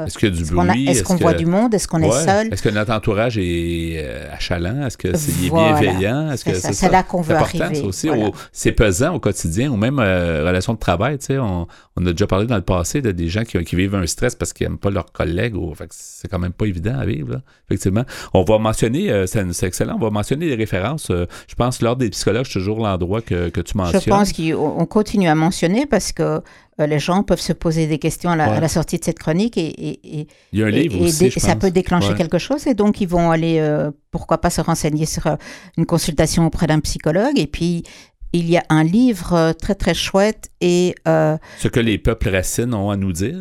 Est-ce 0.05 0.17
qu'il 0.17 0.29
y 0.29 0.31
a 0.31 0.35
du 0.35 0.45
bruit? 0.45 0.87
Est-ce 0.87 1.03
qu'on 1.03 1.15
voit 1.15 1.33
du 1.33 1.45
monde? 1.45 1.73
Est-ce 1.73 1.87
qu'on 1.87 2.01
est 2.01 2.11
seul? 2.11 2.53
Est-ce 2.53 2.61
que 2.61 2.69
notre 2.69 2.91
entourage 2.91 3.37
est 3.37 3.97
euh, 3.97 4.31
achalant? 4.31 4.85
Est-ce 4.85 4.97
que 4.97 5.15
c'est 5.17 5.49
bienveillant? 5.49 6.31
Est-ce 6.31 6.45
que 6.45 6.53
c'est 6.53 6.91
là 6.91 7.03
qu'on 7.03 7.21
veut 7.21 7.35
arriver. 7.35 7.81
aussi. 7.81 8.09
C'est 8.51 8.71
pesant 8.71 9.15
au 9.15 9.19
quotidien 9.19 9.71
ou 9.71 9.77
même 9.77 9.99
euh, 9.99 10.45
relation 10.45 10.73
de 10.73 10.79
travail. 10.79 11.17
Tu 11.17 11.25
sais, 11.25 11.37
on, 11.39 11.67
on, 11.95 12.05
a 12.05 12.11
déjà 12.11 12.27
parlé 12.27 12.45
dans 12.45 12.55
le 12.55 12.61
passé 12.61 13.01
de 13.01 13.11
des 13.11 13.27
gens 13.27 13.43
qui, 13.43 13.63
qui 13.63 13.75
vivent 13.75 13.95
un 13.95 14.05
stress 14.05 14.35
parce 14.35 14.53
qu'ils 14.53 14.67
n'aiment 14.67 14.77
pas 14.77 14.91
leurs 14.91 15.11
collègues. 15.11 15.55
Ou, 15.55 15.73
c'est 15.89 16.27
quand 16.27 16.39
même 16.39 16.53
pas 16.53 16.65
évident 16.65 16.99
à 16.99 17.05
vivre. 17.05 17.41
effectivement. 17.67 18.03
On 18.33 18.43
va 18.43 18.59
mentionner, 18.59 19.11
euh, 19.11 19.25
c'est 19.25 19.63
excellent, 19.63 19.95
on 19.95 20.03
va 20.03 20.11
mentionner 20.11 20.47
les 20.47 20.55
références. 20.55 21.07
je 21.09 21.55
pense, 21.55 21.81
lors 21.81 21.95
des 21.95 22.09
psychologues, 22.09 22.45
c'est 22.45 22.53
toujours 22.53 22.79
l'endroit 22.79 23.21
que, 23.21 23.49
que 23.49 23.61
tu 23.61 23.75
mentionnes. 23.75 24.01
Je 24.01 24.09
pense 24.09 24.33
qu'on 24.33 24.85
continue 24.85 25.27
à 25.27 25.35
mentionner 25.35 25.85
parce 25.85 26.11
que 26.11 26.41
les 26.85 26.99
gens 26.99 27.23
peuvent 27.23 27.41
se 27.41 27.53
poser 27.53 27.87
des 27.87 27.99
questions 27.99 28.29
à 28.29 28.35
la, 28.35 28.67
sortie 28.67 28.97
de 28.97 29.03
cette 29.03 29.19
chronique 29.19 29.57
et, 29.57 30.27
Il 30.51 30.59
y 30.59 30.63
a 30.63 30.67
un 30.67 30.69
livre 30.69 31.01
aussi, 31.01 31.31
ça 31.31 31.55
peut 31.55 31.71
déclencher 31.71 32.13
quelque 32.13 32.37
chose 32.37 32.67
et 32.67 32.73
donc 32.73 33.01
ils 33.01 33.07
vont 33.07 33.31
aller, 33.31 33.59
euh, 33.59 33.91
pourquoi 34.11 34.39
pas 34.39 34.49
se 34.49 34.61
renseigner 34.61 35.05
sur 35.05 35.27
euh, 35.27 35.35
une 35.77 35.85
consultation 35.85 36.45
auprès 36.45 36.67
d'un 36.67 36.79
psychologue 36.79 37.37
et 37.37 37.47
puis 37.47 37.83
il 38.31 38.47
y 38.49 38.57
a 38.57 38.63
un 38.69 38.83
livre 38.83 39.53
très 39.53 39.73
très 39.73 39.95
chouette 39.95 40.49
et... 40.61 40.93
Ce 41.05 41.67
que 41.67 41.79
les 41.79 41.97
peuples 41.97 42.29
racines 42.29 42.75
ont 42.75 42.91
à 42.91 42.97
nous 42.97 43.11
dire. 43.11 43.37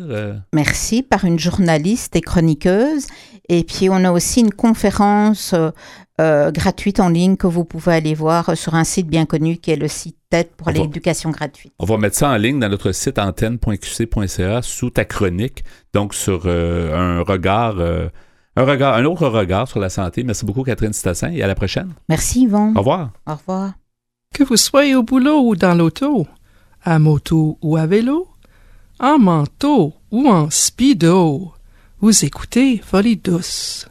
Merci, 0.51 1.03
par 1.03 1.25
une 1.25 1.37
journaliste 1.37 2.15
et 2.15 2.21
chroniqueuse. 2.21 3.05
Et 3.49 3.63
puis 3.63 3.89
on 3.89 4.03
a 4.03 4.11
aussi 4.11 4.39
une 4.41 4.51
conférence 4.51 5.53
gratuite 6.51 6.99
en 6.99 7.09
ligne 7.09 7.37
que 7.37 7.47
vous 7.47 7.63
pouvez 7.63 7.93
aller 7.93 8.13
voir 8.13 8.57
sur 8.57 8.75
un 8.75 8.83
site 8.83 9.07
bien 9.07 9.25
connu 9.25 9.57
qui 9.57 9.71
est 9.71 9.77
le 9.77 9.87
site 9.87 10.17
TED 10.29 10.49
pour 10.57 10.69
l'éducation 10.69 11.29
gratuite. 11.29 11.73
On 11.79 11.85
va 11.85 11.97
mettre 11.97 12.17
ça 12.17 12.29
en 12.29 12.35
ligne 12.35 12.59
dans 12.59 12.69
notre 12.69 12.91
site 12.91 13.17
antenne.qc.ca 13.17 14.61
sous 14.61 14.89
ta 14.89 15.05
chronique, 15.05 15.63
donc 15.93 16.13
sur 16.13 16.47
un 16.47 17.21
regard 17.21 17.77
un, 18.55 18.65
regard, 18.65 18.95
un 18.95 19.05
autre 19.05 19.27
regard 19.27 19.67
sur 19.67 19.79
la 19.79 19.89
santé. 19.89 20.23
Merci 20.23 20.45
beaucoup, 20.45 20.63
Catherine 20.63 20.93
Stassin, 20.93 21.31
et 21.31 21.41
à 21.41 21.47
la 21.47 21.55
prochaine. 21.55 21.93
Merci, 22.09 22.43
Yvon. 22.43 22.73
Au 22.75 22.79
revoir. 22.79 23.11
Au 23.25 23.35
revoir. 23.35 23.73
Que 24.33 24.43
vous 24.43 24.57
soyez 24.57 24.95
au 24.95 25.03
boulot 25.03 25.39
ou 25.39 25.55
dans 25.55 25.73
l'auto, 25.73 26.27
à 26.83 26.99
moto 26.99 27.57
ou 27.61 27.77
à 27.77 27.85
vélo, 27.85 28.27
en 28.99 29.17
manteau 29.17 29.93
ou 30.11 30.27
en 30.27 30.49
speedo, 30.49 31.53
vous 32.01 32.25
écoutez 32.25 32.77
Folie 32.77 33.17
douce. 33.17 33.87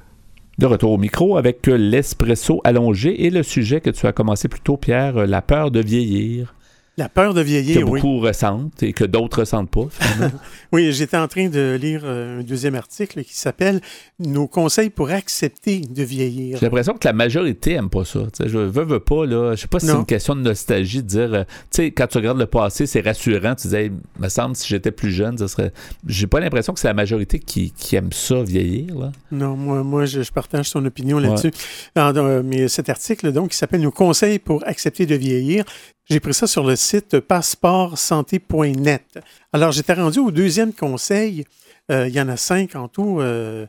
De 0.58 0.66
retour 0.66 0.90
au 0.90 0.98
micro 0.98 1.36
avec 1.36 1.68
l'espresso 1.68 2.60
allongé 2.64 3.26
et 3.26 3.30
le 3.30 3.44
sujet 3.44 3.80
que 3.80 3.90
tu 3.90 4.08
as 4.08 4.12
commencé 4.12 4.48
plus 4.48 4.60
tôt, 4.60 4.76
Pierre, 4.76 5.24
la 5.24 5.40
peur 5.40 5.70
de 5.70 5.80
vieillir. 5.80 6.52
La 6.98 7.08
peur 7.08 7.32
de 7.32 7.40
vieillir, 7.40 7.78
que 7.78 7.84
beaucoup 7.84 8.18
ressentent 8.18 8.82
et 8.82 8.92
que 8.92 9.04
d'autres 9.04 9.38
ressentent 9.38 9.70
pas. 9.70 9.86
oui, 10.72 10.92
j'étais 10.92 11.16
en 11.16 11.28
train 11.28 11.48
de 11.48 11.78
lire 11.80 12.00
euh, 12.02 12.40
un 12.40 12.42
deuxième 12.42 12.74
article 12.74 13.22
qui 13.22 13.36
s'appelle 13.36 13.80
Nos 14.18 14.48
conseils 14.48 14.90
pour 14.90 15.10
accepter 15.10 15.78
de 15.78 16.02
vieillir. 16.02 16.58
J'ai 16.58 16.66
l'impression 16.66 16.94
que 16.94 17.06
la 17.06 17.12
majorité 17.12 17.74
aime 17.74 17.88
pas 17.88 18.04
ça. 18.04 18.22
je 18.44 18.58
veux, 18.58 18.82
veux 18.82 18.98
pas, 18.98 19.26
là. 19.26 19.54
Je 19.54 19.60
sais 19.60 19.68
pas 19.68 19.78
si 19.78 19.86
c'est 19.86 19.92
une 19.92 20.06
question 20.06 20.34
de 20.34 20.40
nostalgie 20.40 21.04
de 21.04 21.06
dire, 21.06 21.34
euh, 21.34 21.44
tu 21.70 21.82
sais, 21.82 21.90
quand 21.92 22.08
tu 22.08 22.18
regardes 22.18 22.40
le 22.40 22.46
passé, 22.46 22.84
c'est 22.86 23.00
rassurant. 23.00 23.54
Tu 23.54 23.68
disais, 23.68 23.86
il 23.86 23.92
me 24.20 24.28
semble, 24.28 24.56
si 24.56 24.66
j'étais 24.66 24.90
plus 24.90 25.12
jeune, 25.12 25.38
ça 25.38 25.46
serait. 25.46 25.72
J'ai 26.04 26.26
pas 26.26 26.40
l'impression 26.40 26.72
que 26.72 26.80
c'est 26.80 26.88
la 26.88 26.94
majorité 26.94 27.38
qui, 27.38 27.72
aime 27.92 28.12
ça, 28.12 28.42
vieillir, 28.42 28.98
là. 28.98 29.12
Non, 29.30 29.56
moi, 29.56 29.84
moi 29.84 30.04
je, 30.04 30.28
partage 30.32 30.68
son 30.68 30.84
opinion 30.84 31.20
là-dessus. 31.20 31.52
Euh, 31.96 32.42
mais 32.44 32.66
cet 32.66 32.88
article, 32.88 33.30
donc, 33.30 33.50
qui 33.50 33.56
s'appelle 33.56 33.82
Nos 33.82 33.92
conseils 33.92 34.40
pour 34.40 34.66
accepter 34.66 35.06
de 35.06 35.14
vieillir, 35.14 35.64
j'ai 36.10 36.20
pris 36.20 36.32
ça 36.32 36.46
sur 36.46 36.64
le 36.64 36.74
site 36.74 37.20
passeportsanté.net. 37.20 39.18
Alors, 39.52 39.72
j'étais 39.72 39.92
rendu 39.92 40.20
au 40.20 40.30
deuxième 40.30 40.72
conseil. 40.72 41.44
Euh, 41.90 42.08
il 42.08 42.14
y 42.14 42.20
en 42.20 42.30
a 42.30 42.38
cinq 42.38 42.76
en 42.76 42.88
tout. 42.88 43.20
Euh, 43.20 43.66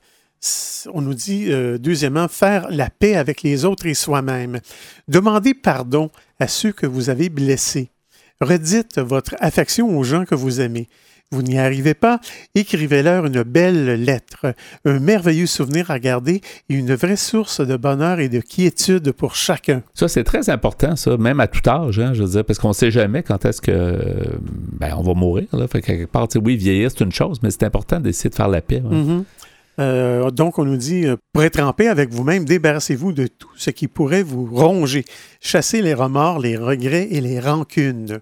on 0.93 1.01
nous 1.01 1.13
dit, 1.13 1.51
euh, 1.51 1.77
deuxièmement, 1.77 2.29
faire 2.29 2.67
la 2.69 2.89
paix 2.89 3.17
avec 3.17 3.41
les 3.41 3.65
autres 3.65 3.87
et 3.87 3.93
soi-même. 3.93 4.61
Demandez 5.09 5.53
pardon 5.53 6.09
à 6.39 6.47
ceux 6.47 6.71
que 6.71 6.87
vous 6.87 7.09
avez 7.09 7.27
blessés. 7.27 7.89
Redites 8.39 8.99
votre 8.99 9.35
affection 9.39 9.97
aux 9.97 10.03
gens 10.03 10.23
que 10.23 10.35
vous 10.35 10.61
aimez. 10.61 10.87
Vous 11.31 11.43
n'y 11.43 11.59
arrivez 11.59 11.93
pas, 11.93 12.19
écrivez-leur 12.55 13.27
une 13.27 13.43
belle 13.43 14.03
lettre, 14.03 14.55
un 14.83 14.99
merveilleux 14.99 15.45
souvenir 15.45 15.91
à 15.91 15.99
garder 15.99 16.41
et 16.69 16.73
une 16.73 16.95
vraie 16.95 17.17
source 17.17 17.61
de 17.61 17.77
bonheur 17.77 18.19
et 18.19 18.29
de 18.29 18.39
quiétude 18.39 19.11
pour 19.11 19.35
chacun. 19.35 19.83
Ça, 19.93 20.07
c'est 20.07 20.23
très 20.23 20.49
important, 20.49 20.95
ça, 20.95 21.17
même 21.17 21.39
à 21.39 21.47
tout 21.47 21.67
âge, 21.69 21.99
hein, 21.99 22.13
je 22.15 22.23
veux 22.23 22.29
dire, 22.29 22.43
parce 22.43 22.57
qu'on 22.57 22.69
ne 22.69 22.73
sait 22.73 22.89
jamais 22.89 23.21
quand 23.21 23.45
est-ce 23.45 23.61
que 23.61 23.99
ben, 24.79 24.95
on 24.97 25.03
va 25.03 25.13
mourir. 25.13 25.45
Là. 25.53 25.67
Fait 25.67 25.81
quelque 25.81 26.09
part, 26.09 26.27
oui, 26.43 26.57
vieillir, 26.57 26.89
c'est 26.89 27.03
une 27.03 27.11
chose, 27.11 27.39
mais 27.43 27.51
c'est 27.51 27.63
important 27.63 27.99
d'essayer 27.99 28.31
de 28.31 28.35
faire 28.35 28.47
la 28.47 28.61
paix. 28.61 28.81
Mm-hmm. 28.81 29.23
Euh, 29.79 30.31
donc, 30.31 30.59
on 30.59 30.65
nous 30.65 30.77
dit, 30.77 31.05
euh, 31.05 31.15
pour 31.31 31.43
être 31.43 31.59
en 31.59 31.73
paix 31.73 31.87
avec 31.87 32.11
vous-même, 32.11 32.43
débarrassez-vous 32.43 33.13
de 33.13 33.27
tout 33.27 33.49
ce 33.55 33.69
qui 33.69 33.87
pourrait 33.87 34.23
vous 34.23 34.45
ronger. 34.45 35.05
Chassez 35.39 35.81
les 35.81 35.93
remords, 35.93 36.39
les 36.39 36.57
regrets 36.57 37.07
et 37.11 37.21
les 37.21 37.39
rancunes. 37.39 38.19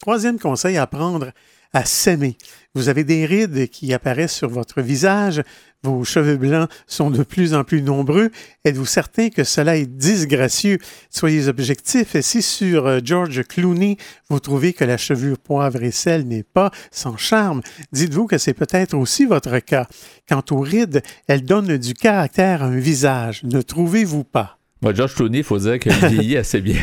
Troisième 0.00 0.38
conseil 0.38 0.76
à 0.76 0.86
prendre 0.86 1.32
à 1.72 1.84
s'aimer. 1.84 2.36
Vous 2.74 2.88
avez 2.88 3.04
des 3.04 3.26
rides 3.26 3.68
qui 3.68 3.92
apparaissent 3.92 4.34
sur 4.34 4.48
votre 4.48 4.80
visage, 4.80 5.42
vos 5.82 6.04
cheveux 6.04 6.36
blancs 6.36 6.68
sont 6.86 7.10
de 7.10 7.22
plus 7.22 7.54
en 7.54 7.64
plus 7.64 7.82
nombreux. 7.82 8.30
Êtes-vous 8.64 8.86
certain 8.86 9.30
que 9.30 9.44
cela 9.44 9.76
est 9.76 9.86
disgracieux? 9.86 10.78
Soyez 11.08 11.48
objectif. 11.48 12.14
Et 12.14 12.22
si 12.22 12.42
sur 12.42 12.86
euh, 12.86 13.00
George 13.02 13.42
Clooney, 13.44 13.96
vous 14.28 14.40
trouvez 14.40 14.74
que 14.74 14.84
la 14.84 14.98
chevelure 14.98 15.38
poivre 15.38 15.82
et 15.82 15.90
sel 15.90 16.28
n'est 16.28 16.42
pas 16.42 16.70
sans 16.90 17.16
charme, 17.16 17.62
dites-vous 17.92 18.26
que 18.26 18.36
c'est 18.36 18.54
peut-être 18.54 18.94
aussi 18.94 19.24
votre 19.24 19.58
cas. 19.58 19.86
Quant 20.28 20.44
aux 20.50 20.60
rides, 20.60 21.02
elles 21.28 21.44
donnent 21.44 21.78
du 21.78 21.94
caractère 21.94 22.62
à 22.62 22.66
un 22.66 22.78
visage. 22.78 23.42
Ne 23.44 23.62
trouvez-vous 23.62 24.24
pas? 24.24 24.59
Moi, 24.82 24.94
George 24.94 25.14
Clooney, 25.14 25.38
il 25.38 25.44
faut 25.44 25.58
dire 25.58 25.78
qu'il 25.78 25.92
vieillit 25.92 26.36
assez 26.38 26.60
bien. 26.60 26.80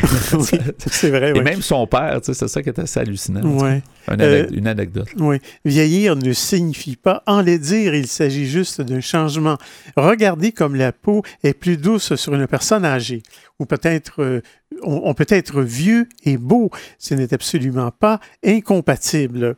c'est 0.86 1.10
vrai. 1.10 1.32
Et 1.34 1.40
même 1.40 1.62
son 1.62 1.86
père, 1.88 2.20
c'est 2.22 2.34
ça 2.34 2.62
qui 2.62 2.68
est 2.68 2.78
assez 2.78 3.00
hallucinant. 3.00 3.42
Ouais. 3.58 3.82
Euh, 4.08 4.46
une, 4.52 4.68
anecdote. 4.68 5.08
Oui. 5.18 5.38
Vieillir 5.64 6.14
ne 6.14 6.32
signifie 6.32 6.94
pas 6.94 7.24
enlaidir, 7.26 7.94
il 7.94 8.06
s'agit 8.06 8.46
juste 8.46 8.80
d'un 8.80 9.00
changement. 9.00 9.58
Regardez 9.96 10.52
comme 10.52 10.76
la 10.76 10.92
peau 10.92 11.22
est 11.42 11.54
plus 11.54 11.76
douce 11.76 12.14
sur 12.14 12.34
une 12.34 12.46
personne 12.46 12.84
âgée. 12.84 13.22
Ou 13.58 13.66
peut-être, 13.66 14.22
euh, 14.22 14.40
on 14.82 15.12
peut 15.14 15.26
être 15.28 15.62
vieux 15.62 16.08
et 16.24 16.36
beau. 16.36 16.70
Ce 16.98 17.14
n'est 17.14 17.34
absolument 17.34 17.90
pas 17.90 18.20
incompatible. 18.44 19.56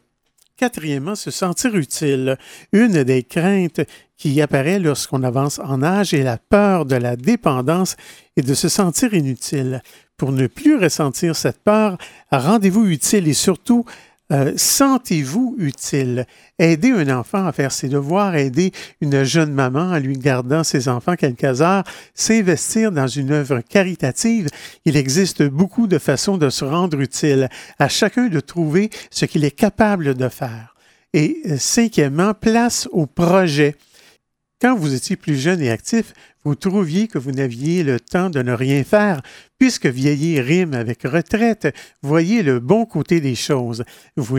Quatrièmement, 0.57 1.15
se 1.15 1.31
sentir 1.31 1.75
utile. 1.77 2.37
Une 2.73 3.03
des 3.03 3.23
craintes 3.23 3.83
qui 4.21 4.41
apparaît 4.43 4.79
lorsqu'on 4.79 5.23
avance 5.23 5.59
en 5.61 5.83
âge 5.83 6.13
est 6.13 6.23
la 6.23 6.37
peur 6.37 6.85
de 6.85 6.95
la 6.95 7.17
dépendance 7.17 7.97
et 8.37 8.43
de 8.43 8.53
se 8.53 8.69
sentir 8.69 9.15
inutile. 9.15 9.83
Pour 10.19 10.31
ne 10.31 10.47
plus 10.47 10.77
ressentir 10.77 11.35
cette 11.35 11.63
peur, 11.65 11.97
rendez-vous 12.31 12.87
utile 12.87 13.27
et 13.29 13.33
surtout 13.33 13.87
euh, 14.31 14.53
sentez-vous 14.57 15.57
utile? 15.59 16.27
Aider 16.59 16.91
un 16.91 17.09
enfant 17.19 17.47
à 17.47 17.53
faire 17.53 17.73
ses 17.73 17.89
devoirs, 17.89 18.37
aider 18.37 18.73
une 19.01 19.25
jeune 19.25 19.55
maman 19.55 19.93
en 19.93 19.99
lui 19.99 20.19
gardant 20.19 20.65
ses 20.65 20.89
enfants 20.89 21.17
quelques 21.17 21.63
heures, 21.63 21.85
s'investir 22.15 22.93
dans 22.93 23.09
une 23.09 23.33
œuvre 23.33 23.61
caritative. 23.61 24.49
Il 24.85 24.99
existe 24.99 25.43
beaucoup 25.43 25.87
de 25.87 25.99
façons 25.99 26.37
de 26.37 26.51
se 26.51 26.67
rendre 26.67 27.01
utile, 27.01 27.49
à 27.79 27.89
chacun 27.89 28.29
de 28.29 28.41
trouver 28.41 28.91
ce 29.11 29.25
qu'il 29.25 29.47
est 29.47 29.51
capable 29.51 30.15
de 30.15 30.29
faire. 30.29 30.77
Et 31.15 31.39
euh, 31.47 31.57
cinquièmement, 31.59 32.35
place 32.35 32.87
au 32.93 33.07
projet. 33.07 33.77
Quand 34.61 34.77
vous 34.77 34.93
étiez 34.93 35.17
plus 35.17 35.37
jeune 35.37 35.63
et 35.63 35.71
actif, 35.71 36.13
vous 36.45 36.55
trouviez 36.55 37.09
que 37.09 37.19
vous 37.19 37.33
n'aviez 37.33 37.83
le 37.83 37.99
temps 37.99 38.29
de 38.29 38.43
ne 38.43 38.53
rien 38.53 38.85
faire, 38.85 39.23
puisque 39.59 39.87
vieillir 39.87 40.45
rime 40.45 40.75
avec 40.75 41.05
retraite, 41.05 41.75
voyez 42.03 42.43
le 42.43 42.61
bon 42.61 42.85
côté 42.85 43.23
des 43.23 43.35
choses. 43.35 43.85
Vous, 44.17 44.37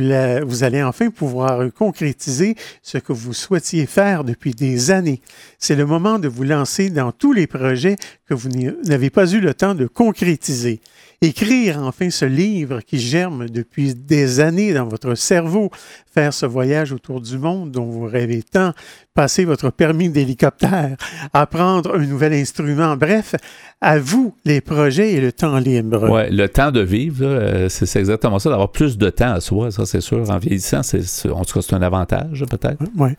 allez 0.64 0.84
enfin 0.84 1.10
pouvoir 1.10 1.74
concrétiser 1.74 2.56
ce 2.84 3.00
que 3.00 3.14
vous 3.14 3.34
souhaitiez 3.34 3.88
faire 3.88 4.24
depuis 4.24 4.54
des 4.54 4.92
années. 4.92 5.22
C'est 5.58 5.76
le 5.76 5.88
moment 5.88 6.20
de 6.20 6.28
vous 6.28 6.44
lancer 6.44 6.92
dans 6.92 7.12
tous 7.12 7.34
les 7.34 7.48
projets 7.48 7.96
que 8.28 8.36
vous 8.36 8.50
n'avez 8.86 9.10
pas 9.10 9.28
eu 9.28 9.40
le 9.40 9.56
temps 9.56 9.74
de 9.74 9.88
concrétiser. 9.88 10.82
Écrire 11.24 11.78
enfin 11.84 12.10
ce 12.10 12.26
livre 12.26 12.82
qui 12.82 12.98
germe 12.98 13.48
depuis 13.48 13.94
des 13.94 14.40
années 14.40 14.74
dans 14.74 14.88
votre 14.88 15.14
cerveau, 15.14 15.70
faire 16.12 16.34
ce 16.34 16.48
voyage 16.48 16.94
autour 16.94 17.22
du 17.22 17.38
monde 17.38 17.70
dont 17.70 17.86
vous 17.86 18.06
rêvez 18.06 18.42
tant, 18.42 18.74
passer 19.14 19.46
votre 19.46 19.70
permis 19.70 20.10
d'hélicoptère, 20.10 20.98
apprendre 21.32 21.94
un 21.94 22.08
nouvel 22.08 22.34
instrument, 22.34 22.98
bref, 22.98 23.36
à 23.82 23.98
vous 23.98 24.36
les 24.46 24.62
projets 24.62 25.14
et 25.14 25.20
le 25.20 25.32
temps 25.32 25.58
libre. 25.58 26.08
Oui, 26.10 26.30
le 26.30 26.48
temps 26.48 26.72
de 26.72 26.82
vivre, 26.82 27.26
euh, 27.26 27.68
c'est 27.68 28.00
exactement 28.00 28.38
ça, 28.38 28.52
d'avoir 28.52 28.72
plus 28.72 28.96
de 28.98 29.10
temps 29.10 29.34
à 29.34 29.42
soi, 29.42 29.72
ça 29.72 29.88
c'est 29.88 30.02
sûr. 30.02 30.30
En 30.30 30.38
vieillissant, 30.38 30.84
c'est, 30.84 31.02
en 31.30 31.44
tout 31.44 31.56
cas, 31.56 31.62
c'est 31.68 31.74
un 31.74 31.82
avantage 31.82 32.46
peut-être. 32.48 32.84
Oui. 32.96 33.10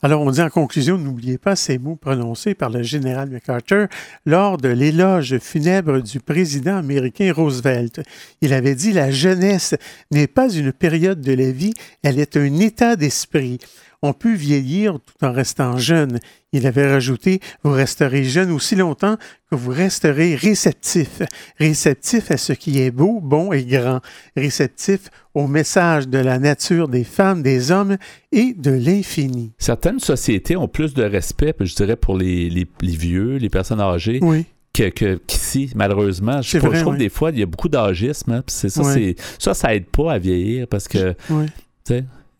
Alors 0.00 0.22
on 0.22 0.30
dit 0.30 0.40
en 0.40 0.48
conclusion, 0.48 0.96
n'oubliez 0.96 1.38
pas 1.38 1.56
ces 1.56 1.78
mots 1.78 1.96
prononcés 1.96 2.54
par 2.54 2.70
le 2.70 2.82
général 2.82 3.30
MacArthur 3.30 3.88
lors 4.24 4.58
de 4.58 4.68
l'éloge 4.68 5.38
funèbre 5.38 6.00
du 6.00 6.20
président 6.20 6.76
américain 6.76 7.32
Roosevelt. 7.34 8.00
Il 8.40 8.52
avait 8.52 8.76
dit, 8.76 8.92
la 8.92 9.10
jeunesse 9.10 9.74
n'est 10.12 10.28
pas 10.28 10.48
une 10.48 10.72
période 10.72 11.20
de 11.20 11.32
la 11.32 11.50
vie, 11.50 11.74
elle 12.04 12.20
est 12.20 12.36
un 12.36 12.58
état 12.60 12.94
d'esprit 12.94 13.58
on 14.02 14.12
peut 14.12 14.34
vieillir 14.34 14.94
tout 14.94 15.24
en 15.24 15.32
restant 15.32 15.78
jeune. 15.78 16.18
Il 16.52 16.66
avait 16.66 16.90
rajouté, 16.90 17.40
vous 17.62 17.70
resterez 17.70 18.24
jeune 18.24 18.50
aussi 18.50 18.74
longtemps 18.74 19.16
que 19.50 19.54
vous 19.54 19.70
resterez 19.70 20.34
réceptif, 20.34 21.22
réceptif 21.58 22.30
à 22.30 22.36
ce 22.36 22.52
qui 22.52 22.80
est 22.80 22.90
beau, 22.90 23.20
bon 23.20 23.52
et 23.52 23.64
grand, 23.64 24.00
réceptif 24.36 25.08
au 25.34 25.46
message 25.46 26.08
de 26.08 26.18
la 26.18 26.38
nature 26.38 26.88
des 26.88 27.04
femmes, 27.04 27.42
des 27.42 27.70
hommes 27.70 27.96
et 28.32 28.54
de 28.54 28.72
l'infini. 28.72 29.52
Certaines 29.58 30.00
sociétés 30.00 30.56
ont 30.56 30.68
plus 30.68 30.92
de 30.92 31.04
respect, 31.04 31.54
je 31.60 31.74
dirais, 31.74 31.96
pour 31.96 32.18
les, 32.18 32.66
vieux, 32.82 33.36
les 33.36 33.48
personnes 33.48 33.80
âgées. 33.80 34.18
Oui 34.20 34.46
que, 34.72 35.16
qu'ici, 35.26 35.70
malheureusement. 35.74 36.40
Je, 36.40 36.56
trouve, 36.56 36.96
des 36.96 37.10
fois, 37.10 37.30
il 37.30 37.38
y 37.38 37.42
a 37.42 37.46
beaucoup 37.46 37.68
d'âgisme. 37.68 38.32
Hein, 38.32 38.42
ça, 38.46 38.68
ça, 39.38 39.54
ça 39.54 39.74
aide 39.74 39.86
pas 39.86 40.14
à 40.14 40.18
vieillir 40.18 40.66
parce 40.66 40.88
que. 40.88 41.14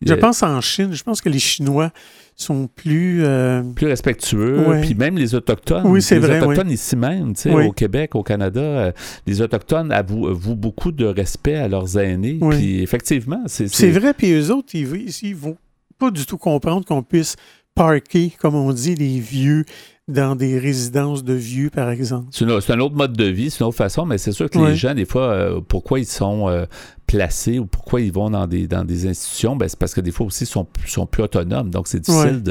Je 0.05 0.13
pense 0.13 0.43
en 0.43 0.61
Chine, 0.61 0.93
je 0.93 1.03
pense 1.03 1.21
que 1.21 1.29
les 1.29 1.39
Chinois 1.39 1.91
sont 2.35 2.67
plus... 2.67 3.23
Euh, 3.23 3.61
plus 3.75 3.87
respectueux, 3.87 4.65
puis 4.81 4.95
même 4.95 5.17
les 5.17 5.35
Autochtones. 5.35 5.85
Oui, 5.85 6.01
c'est 6.01 6.17
vrai. 6.17 6.39
Les 6.39 6.45
Autochtones 6.45 6.71
ici 6.71 6.95
même, 6.95 7.33
au 7.45 7.71
Québec, 7.71 8.15
au 8.15 8.23
Canada, 8.23 8.61
euh, 8.61 8.91
les 9.27 9.41
Autochtones 9.41 9.91
avouent, 9.91 10.55
beaucoup 10.55 10.91
de 10.91 11.05
respect 11.05 11.55
à 11.55 11.67
leurs 11.67 11.97
aînés, 11.97 12.39
puis 12.51 12.81
effectivement, 12.81 13.43
c'est... 13.47 13.67
C'est 13.67 13.91
vrai, 13.91 14.13
puis 14.13 14.31
eux 14.31 14.51
autres, 14.51 14.69
ils, 14.73 15.09
ils 15.21 15.35
vont 15.35 15.57
pas 15.99 16.11
du 16.11 16.25
tout 16.25 16.37
comprendre 16.37 16.85
qu'on 16.85 17.03
puisse 17.03 17.35
parquer, 17.75 18.31
comme 18.39 18.55
on 18.55 18.71
dit, 18.71 18.95
les 18.95 19.19
vieux 19.19 19.65
dans 20.07 20.35
des 20.35 20.59
résidences 20.59 21.23
de 21.23 21.33
vieux, 21.33 21.69
par 21.69 21.89
exemple. 21.89 22.27
C'est 22.31 22.73
un 22.73 22.79
autre 22.79 22.95
mode 22.95 23.15
de 23.15 23.25
vie, 23.25 23.49
c'est 23.49 23.61
une 23.61 23.67
autre 23.67 23.77
façon, 23.77 24.05
mais 24.05 24.17
c'est 24.17 24.33
sûr 24.33 24.49
que 24.49 24.59
les 24.59 24.75
gens, 24.75 24.93
des 24.93 25.05
fois, 25.05 25.29
euh, 25.29 25.61
pourquoi 25.65 25.99
ils 25.99 26.05
sont 26.05 26.49
euh, 26.49 26.65
placés 27.13 27.59
ou 27.59 27.67
pourquoi 27.67 28.01
ils 28.01 28.11
vont 28.11 28.31
dans 28.31 28.47
des, 28.47 28.67
dans 28.67 28.83
des 28.83 29.07
institutions, 29.07 29.55
ben, 29.55 29.69
c'est 29.69 29.77
parce 29.77 29.93
que 29.93 30.01
des 30.01 30.09
fois 30.09 30.25
aussi, 30.25 30.45
ils 30.45 30.47
sont, 30.47 30.65
sont 30.87 31.05
plus 31.05 31.21
autonomes. 31.21 31.69
Donc, 31.69 31.87
c'est 31.87 31.99
difficile 31.99 32.41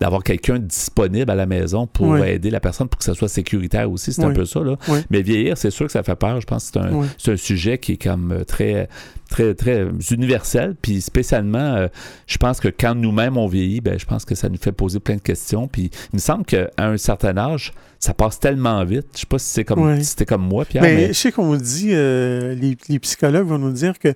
d'avoir 0.00 0.24
quelqu'un 0.24 0.58
disponible 0.58 1.30
à 1.30 1.36
la 1.36 1.46
maison 1.46 1.86
pour 1.86 2.16
aider 2.18 2.50
la 2.50 2.58
personne 2.58 2.88
pour 2.88 2.98
que 2.98 3.04
ça 3.04 3.14
soit 3.14 3.28
sécuritaire 3.28 3.90
aussi. 3.90 4.12
C'est 4.12 4.24
un 4.24 4.32
peu 4.32 4.44
ça. 4.44 4.60
Là. 4.60 4.76
Mais 5.10 5.22
vieillir, 5.22 5.56
c'est 5.56 5.70
sûr 5.70 5.86
que 5.86 5.92
ça 5.92 6.02
fait 6.02 6.16
peur. 6.16 6.40
Je 6.40 6.46
pense 6.46 6.70
que 6.70 6.80
c'est 7.16 7.30
un, 7.30 7.34
un, 7.34 7.36
sujet 7.36 7.78
qui 7.78 7.92
est 7.92 8.02
comme 8.02 8.32
euh, 8.32 8.44
très 8.44 8.88
très, 9.32 9.54
très 9.54 9.86
universel. 10.10 10.76
Puis 10.80 11.00
spécialement, 11.00 11.58
euh, 11.58 11.88
je 12.26 12.36
pense 12.36 12.60
que 12.60 12.68
quand 12.68 12.94
nous-mêmes 12.94 13.36
on 13.36 13.46
vieillit, 13.46 13.80
ben, 13.80 13.98
je 13.98 14.04
pense 14.04 14.24
que 14.24 14.34
ça 14.34 14.48
nous 14.48 14.58
fait 14.58 14.72
poser 14.72 15.00
plein 15.00 15.16
de 15.16 15.20
questions. 15.20 15.68
Puis 15.68 15.90
il 16.12 16.16
me 16.16 16.20
semble 16.20 16.44
qu'à 16.44 16.70
un 16.78 16.96
certain 16.96 17.36
âge, 17.36 17.72
ça 17.98 18.14
passe 18.14 18.38
tellement 18.38 18.84
vite. 18.84 19.06
Je 19.14 19.20
sais 19.20 19.26
pas 19.26 19.38
si 19.38 19.48
c'est 19.48 19.64
comme, 19.64 20.00
c'était 20.02 20.26
comme 20.26 20.46
moi, 20.46 20.64
Pierre. 20.64 20.82
Mais, 20.82 21.08
je 21.08 21.12
sais 21.14 21.32
qu'on 21.32 21.56
dit, 21.56 21.90
euh, 21.92 22.54
les, 22.54 22.76
les, 22.88 22.98
psychologues 22.98 23.46
vont 23.46 23.58
nous 23.58 23.72
dire 23.72 23.98
que 23.98 24.14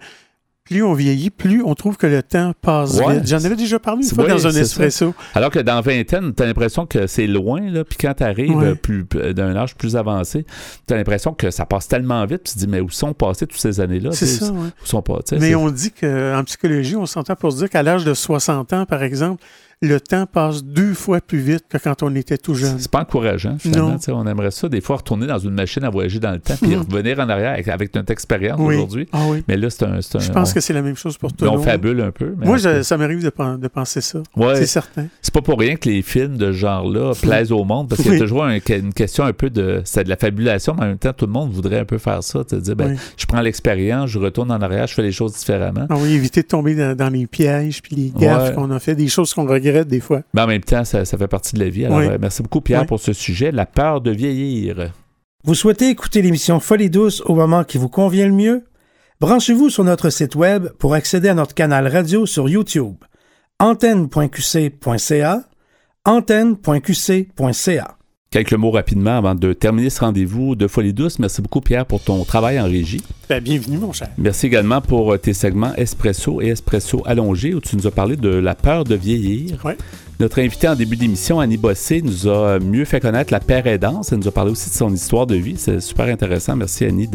plus 0.66 0.82
on 0.82 0.94
vieillit, 0.94 1.30
plus 1.30 1.62
on 1.64 1.74
trouve 1.74 1.96
que 1.96 2.06
le 2.06 2.22
temps 2.22 2.52
passe 2.60 2.98
vite. 2.98 3.26
J'en 3.26 3.44
avais 3.44 3.56
déjà 3.56 3.78
parlé 3.78 4.04
une 4.04 4.14
fois 4.14 4.26
dans 4.26 4.46
un 4.46 4.50
espresso. 4.50 5.14
Alors 5.34 5.50
que 5.50 5.60
dans 5.60 5.80
vingtaine, 5.80 6.34
tu 6.34 6.42
as 6.42 6.46
l'impression 6.46 6.86
que 6.86 7.06
c'est 7.06 7.26
loin, 7.26 7.60
là, 7.70 7.84
puis 7.84 7.96
quand 8.00 8.14
tu 8.14 8.24
arrives 8.24 8.76
plus, 8.76 9.06
d'un 9.32 9.54
âge 9.56 9.76
plus 9.76 9.96
avancé, 9.96 10.44
tu 10.86 10.94
as 10.94 10.96
l'impression 10.96 11.34
que 11.34 11.50
ça 11.50 11.66
passe 11.66 11.88
tellement 11.88 12.24
vite, 12.26 12.44
tu 12.44 12.54
te 12.54 12.58
dis, 12.58 12.66
mais 12.66 12.80
où 12.80 12.90
sont 12.90 13.14
passées 13.14 13.46
toutes 13.46 13.60
ces 13.60 13.80
années-là? 13.80 14.10
C'est 14.12 14.26
ça, 14.26 14.52
Où 14.52 14.86
sont 14.86 15.02
pas, 15.02 15.20
Mais 15.40 15.54
on 15.54 15.70
dit 15.70 15.92
qu'en 15.92 16.42
psychologie, 16.44 16.96
on 16.96 17.06
s'entend 17.06 17.36
pour 17.36 17.52
se 17.52 17.58
dire 17.58 17.70
qu'à 17.70 17.82
l'âge 17.82 18.04
de 18.04 18.14
60 18.14 18.72
ans, 18.72 18.86
par 18.86 19.02
exemple, 19.02 19.42
le 19.82 20.00
temps 20.00 20.24
passe 20.26 20.64
deux 20.64 20.94
fois 20.94 21.20
plus 21.20 21.38
vite 21.38 21.64
que 21.68 21.76
quand 21.76 22.02
on 22.02 22.14
était 22.14 22.38
tout 22.38 22.54
jeune. 22.54 22.78
C'est 22.78 22.90
pas 22.90 23.00
encourageant, 23.00 23.56
finalement. 23.58 23.98
On 24.08 24.26
aimerait 24.26 24.50
ça, 24.50 24.68
des 24.68 24.80
fois, 24.80 24.96
retourner 24.96 25.26
dans 25.26 25.38
une 25.38 25.52
machine 25.52 25.84
à 25.84 25.90
voyager 25.90 26.18
dans 26.18 26.32
le 26.32 26.38
temps 26.38 26.54
puis 26.60 26.74
mm. 26.74 26.86
revenir 26.90 27.18
en 27.20 27.28
arrière 27.28 27.52
avec, 27.68 27.94
notre 27.94 28.10
expérience 28.10 28.58
aujourd'hui. 28.58 29.06
Ah 29.12 29.24
oui. 29.28 29.44
Mais 29.48 29.56
là, 29.56 29.68
c'est 29.68 29.84
un, 29.84 30.00
Je 30.00 30.32
pense 30.32 30.54
que 30.54 30.60
c'est 30.60 30.72
la 30.72 30.82
même 30.82 30.96
chose 30.96 31.18
pour 31.18 31.32
tout 31.32 31.44
le 31.44 31.50
monde. 31.50 31.60
On 31.60 31.62
fabule 31.62 32.00
un 32.00 32.10
peu. 32.10 32.34
Moi, 32.38 32.58
ça 32.58 32.96
m'arrive 32.96 33.22
de, 33.22 33.68
penser 33.68 34.00
ça. 34.00 34.22
C'est 34.54 34.66
certain. 34.66 35.06
C'est 35.20 35.32
pas 35.32 35.42
pour 35.42 35.58
rien 35.58 35.76
que 35.76 35.88
les 35.88 36.02
films 36.02 36.36
de 36.36 36.46
ce 36.46 36.58
genre-là 36.58 37.12
plaisent 37.20 37.52
au 37.52 37.64
monde 37.64 37.88
parce 37.88 38.02
qu'il 38.02 38.12
y 38.12 38.16
a 38.16 38.18
toujours 38.18 38.46
une 38.46 38.92
question 38.94 39.24
un 39.24 39.32
peu 39.32 39.50
de. 39.50 39.82
C'est 39.84 40.04
de 40.04 40.08
la 40.08 40.16
fabulation, 40.16 40.74
mais 40.74 40.84
en 40.84 40.88
même 40.88 40.98
temps, 40.98 41.12
tout 41.12 41.26
le 41.26 41.32
monde 41.32 41.50
voudrait 41.50 41.80
un 41.80 41.84
peu 41.84 41.98
faire 41.98 42.22
ça. 42.22 42.44
Te 42.44 42.56
dire, 42.56 42.76
ben, 42.76 42.96
je 43.16 43.26
prends 43.26 43.40
l'expérience, 43.40 44.10
je 44.10 44.18
retourne 44.18 44.50
en 44.50 44.60
arrière, 44.60 44.86
je 44.86 44.94
fais 44.94 45.02
les 45.02 45.12
choses 45.12 45.34
différemment. 45.34 45.86
Ah 45.90 45.96
oui, 45.98 46.12
éviter 46.12 46.42
de 46.42 46.46
tomber 46.46 46.74
dans, 46.94 47.12
les 47.12 47.26
pièges 47.26 47.82
puis 47.82 47.94
les 47.94 48.10
gaffes 48.10 48.54
qu'on 48.54 48.70
a 48.70 48.78
fait, 48.78 48.94
des 48.94 49.08
choses 49.08 49.34
qu'on 49.34 49.44
regrette 49.66 49.88
des 49.88 50.00
fois. 50.00 50.22
Ben, 50.34 50.44
en 50.44 50.46
même 50.46 50.62
temps, 50.62 50.84
ça, 50.84 51.04
fait 51.04 51.28
partie 51.28 51.54
de 51.54 51.60
la 51.60 51.68
vie. 51.68 51.84
Alors, 51.86 51.98
euh, 51.98 52.18
merci 52.20 52.42
beaucoup, 52.42 52.60
Pierre, 52.60 52.86
pour 52.86 53.00
ce 53.00 53.12
sujet, 53.12 53.52
la 53.52 53.66
peur 53.66 54.00
de 54.00 54.10
vieillir. 54.10 54.92
Vous 55.44 55.54
souhaitez 55.54 55.88
écouter 55.90 56.22
l'émission 56.22 56.58
Folie 56.60 56.90
douce 56.90 57.22
au 57.26 57.34
moment 57.34 57.64
qui 57.64 57.78
vous 57.78 57.88
convient 57.88 58.26
le 58.26 58.32
mieux? 58.32 58.64
Branchez-vous 59.20 59.70
sur 59.70 59.84
notre 59.84 60.10
site 60.10 60.34
web 60.34 60.68
pour 60.78 60.94
accéder 60.94 61.28
à 61.28 61.34
notre 61.34 61.54
canal 61.54 61.86
radio 61.88 62.26
sur 62.26 62.48
YouTube. 62.48 62.96
antenne.qc.ca 63.60 65.44
antenne.qc.ca 66.04 67.95
Quelques 68.30 68.54
mots 68.54 68.72
rapidement 68.72 69.16
avant 69.16 69.36
de 69.36 69.52
terminer 69.52 69.88
ce 69.88 70.00
rendez-vous 70.00 70.56
de 70.56 70.66
Folie 70.66 70.92
Douce. 70.92 71.20
Merci 71.20 71.42
beaucoup, 71.42 71.60
Pierre, 71.60 71.86
pour 71.86 72.02
ton 72.02 72.24
travail 72.24 72.60
en 72.60 72.64
régie. 72.64 73.02
Ben, 73.28 73.40
bienvenue, 73.40 73.78
mon 73.78 73.92
cher. 73.92 74.08
Merci 74.18 74.46
également 74.46 74.80
pour 74.80 75.12
euh, 75.12 75.16
tes 75.16 75.32
segments 75.32 75.72
Espresso 75.76 76.42
et 76.42 76.48
Espresso 76.48 77.02
allongé, 77.06 77.54
où 77.54 77.60
tu 77.60 77.76
nous 77.76 77.86
as 77.86 77.92
parlé 77.92 78.16
de 78.16 78.28
la 78.28 78.56
peur 78.56 78.82
de 78.82 78.96
vieillir. 78.96 79.62
Notre 80.18 80.40
invité 80.40 80.66
en 80.66 80.74
début 80.74 80.96
d'émission, 80.96 81.40
Annie 81.40 81.58
Bossé, 81.58 82.00
nous 82.00 82.26
a 82.26 82.58
mieux 82.58 82.86
fait 82.86 83.00
connaître 83.00 83.34
la 83.34 83.40
père 83.40 83.66
aidance. 83.66 84.12
Elle 84.12 84.20
nous 84.20 84.28
a 84.28 84.30
parlé 84.30 84.50
aussi 84.50 84.70
de 84.70 84.74
son 84.74 84.90
histoire 84.92 85.26
de 85.26 85.34
vie. 85.34 85.56
C'est 85.58 85.80
super 85.80 86.06
intéressant. 86.06 86.56
Merci, 86.56 86.86
Annie, 86.86 87.08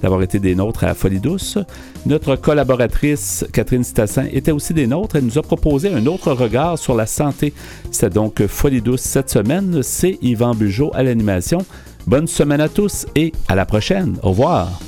d'avoir 0.00 0.22
été 0.22 0.38
des 0.38 0.54
nôtres 0.54 0.84
à 0.84 0.94
Folie 0.94 1.18
Douce. 1.18 1.58
Notre 2.06 2.36
collaboratrice, 2.36 3.44
Catherine 3.52 3.82
Stassin, 3.82 4.26
était 4.32 4.52
aussi 4.52 4.72
des 4.72 4.86
nôtres. 4.86 5.16
Elle 5.16 5.24
nous 5.24 5.38
a 5.38 5.42
proposé 5.42 5.92
un 5.92 6.06
autre 6.06 6.32
regard 6.32 6.78
sur 6.78 6.94
la 6.94 7.06
santé. 7.06 7.52
C'est 7.90 8.12
donc 8.12 8.46
Folie 8.46 8.82
Douce 8.82 9.00
cette 9.00 9.30
semaine. 9.30 9.82
C'est 9.82 10.18
Yvan 10.22 10.54
Bugeaud 10.54 10.92
à 10.94 11.02
l'animation. 11.02 11.58
Bonne 12.06 12.28
semaine 12.28 12.60
à 12.60 12.68
tous 12.68 13.06
et 13.16 13.32
à 13.48 13.56
la 13.56 13.66
prochaine. 13.66 14.16
Au 14.22 14.28
revoir. 14.28 14.78